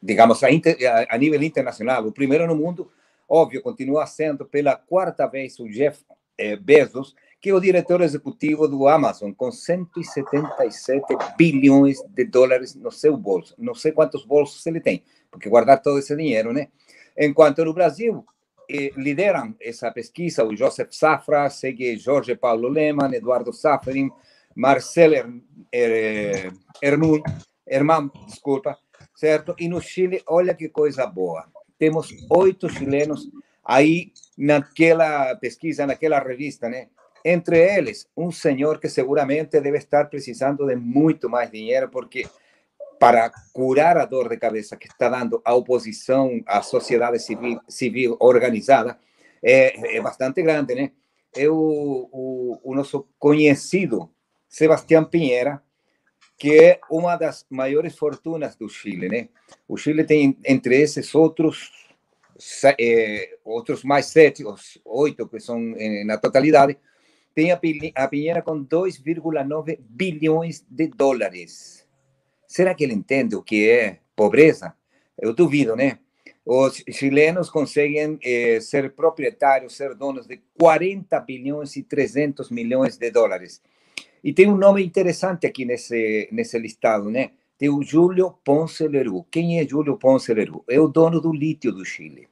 [0.00, 2.90] digamos, a, inter, a, a nível internacional, o primeiro no mundo
[3.32, 6.04] Óbvio, continua sendo pela quarta vez o Jeff
[6.36, 11.06] eh, Bezos, que é o diretor executivo do Amazon, com 177
[11.38, 13.54] bilhões de dólares no seu bolso.
[13.56, 16.70] Não sei quantos bolsos ele tem, porque guardar todo esse dinheiro, né?
[17.16, 18.26] Enquanto no Brasil,
[18.68, 24.10] eh, lideram essa pesquisa o Joseph Safra, segue Jorge Paulo Leman, Eduardo Safrin,
[24.56, 25.30] Marcel er,
[25.70, 26.52] er,
[26.82, 28.76] Hernun, desculpa,
[29.14, 29.54] certo?
[29.56, 31.46] E no Chile, olha que coisa boa
[31.80, 33.30] temos oito chilenos
[33.64, 36.88] aí naquela pesquisa, naquela revista, né?
[37.24, 42.26] Entre eles, um senhor que seguramente deve estar precisando de muito mais dinheiro, porque
[42.98, 48.16] para curar a dor de cabeça que está dando a oposição à sociedade civil, civil
[48.20, 48.98] organizada,
[49.42, 50.92] é, é bastante grande, né?
[51.34, 54.10] É o, o, nosso conhecido
[54.48, 55.62] Sebastião Pinheira,
[56.40, 59.28] que é uma das maiores fortunas do Chile, né?
[59.68, 61.70] O Chile tem, entre esses outros
[62.80, 66.78] é, outros mais sete, os oito que são é, na totalidade,
[67.34, 67.60] tem a,
[67.94, 71.86] a Pinheira com 2,9 bilhões de dólares.
[72.46, 74.74] Será que ele entende o que é pobreza?
[75.18, 75.98] Eu duvido, né?
[76.46, 83.10] Os chilenos conseguem eh, ser proprietários, ser donos de 40 bilhões e 300 milhões de
[83.10, 83.60] dólares.
[84.22, 87.30] E tem um nome interessante aqui nesse, nesse listado, né?
[87.58, 89.26] Tem o Júlio Ponce Leroux.
[89.30, 90.64] Quem é Júlio Ponce Leroux?
[90.68, 92.28] É o dono do lítio do Chile.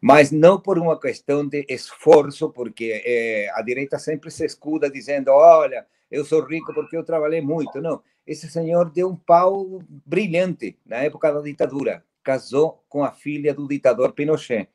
[0.00, 5.30] Mas não por uma questão de esforço, porque eh, a direita sempre se escuda dizendo:
[5.30, 7.80] olha, eu sou rico porque eu trabalhei muito.
[7.80, 13.52] Não, esse senhor deu um pau brilhante na época da ditadura casou com a filha
[13.52, 14.68] do ditador Pinochet.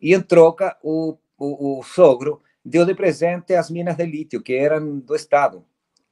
[0.00, 4.54] E, em troca, o, o, o sogro deu de presente as minas de lítio, que
[4.54, 5.64] eram do Estado.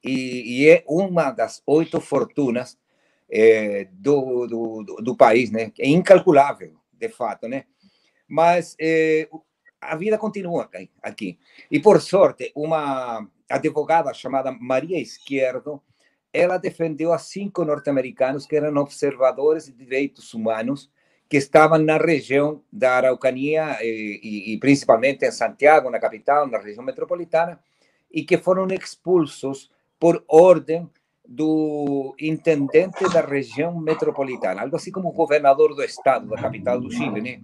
[0.03, 2.77] E, e é uma das oito fortunas
[3.29, 5.71] é, do, do, do, país, né?
[5.79, 7.65] É incalculável, de fato, né?
[8.27, 9.29] Mas é,
[9.79, 10.69] a vida continua
[11.01, 11.39] aqui.
[11.71, 15.81] E, por sorte, uma advogada chamada Maria Esquerdo
[16.33, 20.89] ela defendeu a cinco norte-americanos que eram observadores de direitos humanos
[21.29, 26.57] que estavam na região da Araucania e, e, e, principalmente em Santiago, na capital, na
[26.57, 27.59] região metropolitana,
[28.11, 29.71] e que foram expulsos
[30.03, 30.89] por ordem
[31.25, 36.91] do intendente da região metropolitana, algo assim como o governador do estado, da capital do
[36.91, 37.39] Chile, né?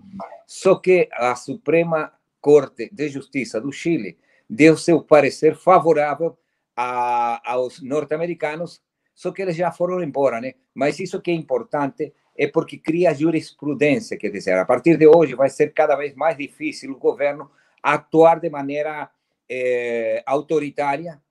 [0.45, 2.11] Só que a Suprema
[2.41, 4.17] Corte de Justiça do Chile
[4.49, 6.37] deu seu parecer favorável
[6.75, 8.81] a, aos norte-americanos,
[9.15, 10.55] só que eles já foram embora, né?
[10.75, 15.33] Mas isso que é importante é porque cria jurisprudência, quer dizer, a partir de hoje
[15.33, 17.49] vai ser cada vez mais difícil o governo
[17.81, 19.09] atuar de maneira
[19.47, 21.21] eh, autoritária,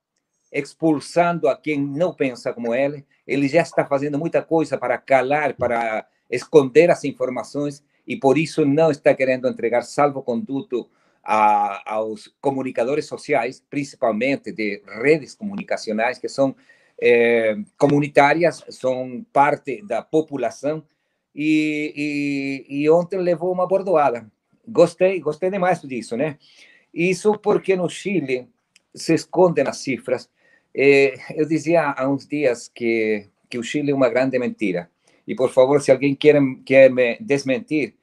[0.52, 3.04] expulsando a quem não pensa como ele.
[3.26, 8.64] Ele já está fazendo muita coisa para calar, para esconder as informações e por isso
[8.64, 10.88] não está querendo entregar salvo-conduto
[11.22, 16.56] aos comunicadores sociais, principalmente de redes comunicacionais, que são
[16.98, 20.82] é, comunitárias, são parte da população,
[21.34, 24.26] e, e, e, ontem levou uma bordoada.
[24.66, 26.38] Gostei, gostei demais disso, né?
[26.92, 28.48] Isso porque no Chile
[28.94, 30.28] se escondem as cifras.
[30.80, 34.88] É, eu dizia há uns dias que, que o Chile é uma grande mentira.
[35.26, 37.96] E, por favor, se alguém quer, quer me desmentir,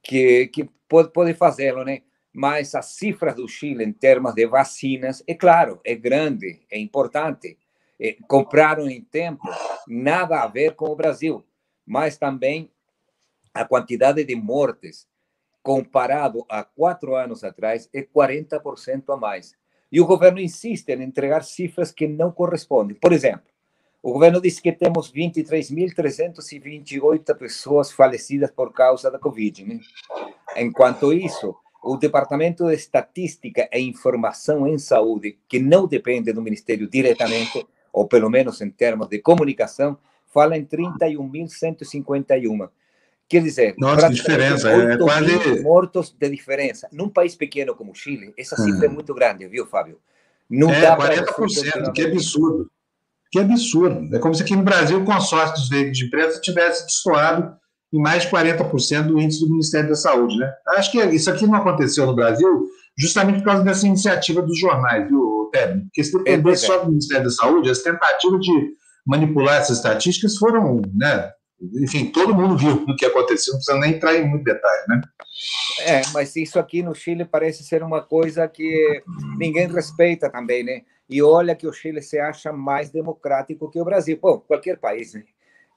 [0.00, 2.02] que, que pode, pode fazê-lo, né?
[2.32, 7.58] mas as cifras do Chile em termos de vacinas, é claro, é grande, é importante.
[7.98, 9.48] É, compraram em tempo,
[9.88, 11.44] nada a ver com o Brasil,
[11.84, 12.70] mas também
[13.52, 15.08] a quantidade de mortes
[15.62, 19.56] comparado a quatro anos atrás é 40% a mais.
[19.94, 22.96] E o governo insiste em entregar cifras que não correspondem.
[22.96, 23.44] Por exemplo,
[24.02, 29.64] o governo diz que temos 23.328 pessoas falecidas por causa da Covid.
[29.64, 29.78] Né?
[30.56, 36.90] Enquanto isso, o Departamento de Estatística e Informação em Saúde, que não depende do Ministério
[36.90, 39.96] diretamente, ou pelo menos em termos de comunicação,
[40.26, 42.68] fala em 31.151.
[43.28, 45.62] Quer dizer, Nossa, diferença, é quase...
[45.62, 46.88] mortos de diferença.
[46.92, 48.92] Num país pequeno como o Chile, essa cifra é hum.
[48.92, 49.98] é muito grande, viu, Fábio?
[50.48, 52.70] Não é, dá 40%, que absurdo.
[53.32, 54.14] Que absurdo.
[54.14, 57.56] É como se aqui no Brasil o consórcio dos veículos de imprensa tivesse destoado
[57.92, 60.36] em mais de 40% do índice do Ministério da Saúde.
[60.36, 60.52] Né?
[60.76, 65.08] Acho que isso aqui não aconteceu no Brasil justamente por causa dessa iniciativa dos jornais,
[65.08, 65.82] viu, Tébio?
[65.84, 68.72] Porque se dependesse é só do Ministério da Saúde, as tentativas de
[69.06, 71.30] manipular essas estatísticas foram, né?
[71.60, 75.00] Enfim, todo mundo viu o que aconteceu, não precisa nem entrar em muito detalhe, né?
[75.80, 79.02] É, mas isso aqui no Chile parece ser uma coisa que
[79.38, 80.82] ninguém respeita também, né?
[81.08, 84.18] E olha que o Chile se acha mais democrático que o Brasil.
[84.20, 85.24] Bom, qualquer país, né?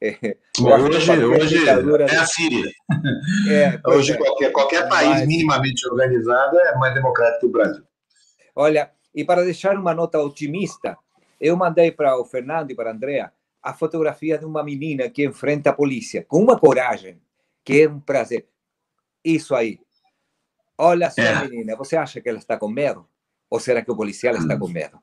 [0.02, 2.72] É, hoje, hoje é a Síria.
[3.49, 4.18] É, hoje, é.
[4.18, 5.28] qualquer, qualquer país Mas...
[5.28, 7.84] minimamente organizado é mais democrático que o Brasil.
[8.56, 10.98] Olha, e para deixar uma nota otimista,
[11.40, 13.32] eu mandei para o Fernando e para a Andrea
[13.62, 17.22] a fotografia de uma menina que enfrenta a polícia com uma coragem,
[17.64, 18.48] que é um prazer.
[19.24, 19.80] Isso aí.
[20.78, 21.48] Olha só, é.
[21.48, 23.08] menina, você acha que ela está com medo?
[23.50, 24.60] Ou será que o policial está hum.
[24.60, 25.00] com medo?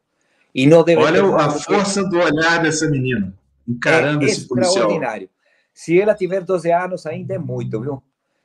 [0.54, 3.36] E não deve Olha a força do olhar dessa menina
[3.66, 4.74] encarando é esse policial.
[4.74, 5.28] extraordinário.
[5.72, 8.02] Se ela tiver 12 anos, ainda é muito, viu?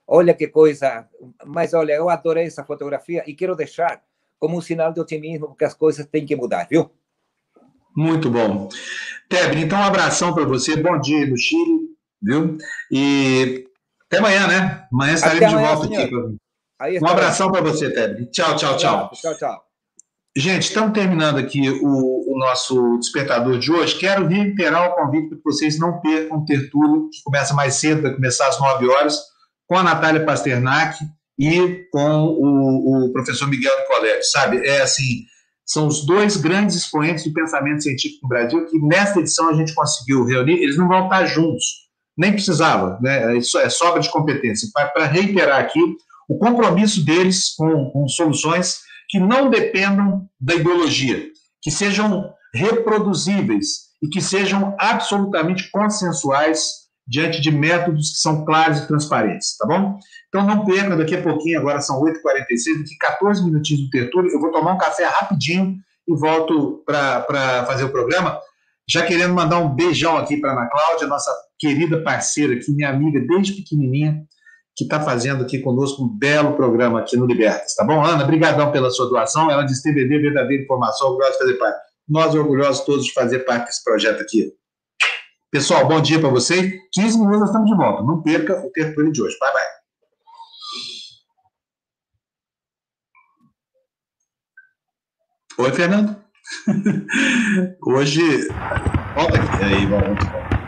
[0.08, 1.08] Olha que coisa.
[1.46, 4.02] Mas olha, eu adorei essa fotografia e quero deixar
[4.40, 6.90] como um sinal de otimismo, porque as coisas têm que mudar, viu?
[8.00, 8.70] Muito bom.
[9.28, 10.78] Tebre, então um abração para você.
[10.78, 11.80] Bom dia no Chile,
[12.22, 12.58] viu?
[12.90, 13.68] E
[14.06, 14.88] até amanhã, né?
[14.90, 16.34] Amanhã estaremos de volta senhor.
[16.80, 17.04] aqui.
[17.04, 18.28] Um abração para você, Tebre.
[18.28, 19.12] Tchau, tchau, tchau.
[19.14, 19.62] Tchau, tchau.
[20.34, 24.00] Gente, estamos terminando aqui o, o, nosso despertador de hoje.
[24.00, 28.04] Quero reiterar o convite para que vocês não percam o Tertúlio, que começa mais cedo,
[28.04, 29.20] vai começar às 9 horas,
[29.68, 30.98] com a Natália Pasternak
[31.38, 34.66] e com o, o professor Miguel Nicoletti, sabe?
[34.66, 35.26] É assim,
[35.70, 39.76] são os dois grandes expoentes do pensamento científico no Brasil que nesta edição a gente
[39.76, 40.64] conseguiu reunir.
[40.64, 41.64] Eles não vão estar juntos,
[42.18, 43.38] nem precisava, né?
[43.38, 44.68] Isso é sobra de competência.
[44.74, 45.80] Para reiterar aqui
[46.28, 51.28] o compromisso deles com, com soluções que não dependam da ideologia,
[51.62, 56.79] que sejam reproduzíveis e que sejam absolutamente consensuais
[57.10, 59.98] diante de métodos que são claros e transparentes, tá bom?
[60.28, 64.40] Então não perca, daqui a pouquinho, agora são 8h46, daqui 14 minutinhos do tertúlio, eu
[64.40, 65.76] vou tomar um café rapidinho
[66.08, 68.40] e volto para fazer o programa.
[68.88, 73.20] Já querendo mandar um beijão aqui para Ana Cláudia, nossa querida parceira aqui, minha amiga
[73.20, 74.24] desde pequenininha,
[74.76, 78.04] que está fazendo aqui conosco um belo programa aqui no Libertas, tá bom?
[78.04, 81.80] Ana, brigadão pela sua doação, ela diz TVD, verdadeira informação, orgulhoso de fazer parte.
[82.08, 84.54] Nós orgulhosos todos de fazer parte desse projeto aqui.
[85.52, 86.80] Pessoal, bom dia para vocês.
[86.94, 88.04] 15 minutos estamos de volta.
[88.04, 89.36] Não perca o tertúlio de hoje.
[89.40, 89.80] Bye, bye.
[95.66, 96.16] Oi, Fernando.
[97.84, 98.48] Hoje.
[99.16, 99.64] Volta aqui.
[99.64, 100.59] Aí, vamos.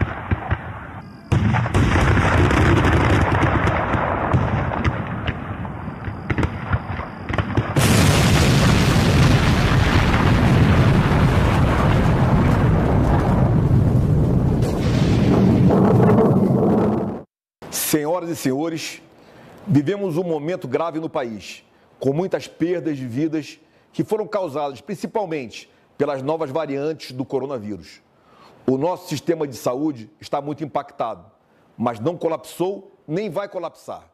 [17.91, 19.01] Senhoras e senhores,
[19.67, 21.61] vivemos um momento grave no país,
[21.99, 23.59] com muitas perdas de vidas
[23.91, 28.01] que foram causadas principalmente pelas novas variantes do coronavírus.
[28.65, 31.29] O nosso sistema de saúde está muito impactado,
[31.77, 34.09] mas não colapsou nem vai colapsar.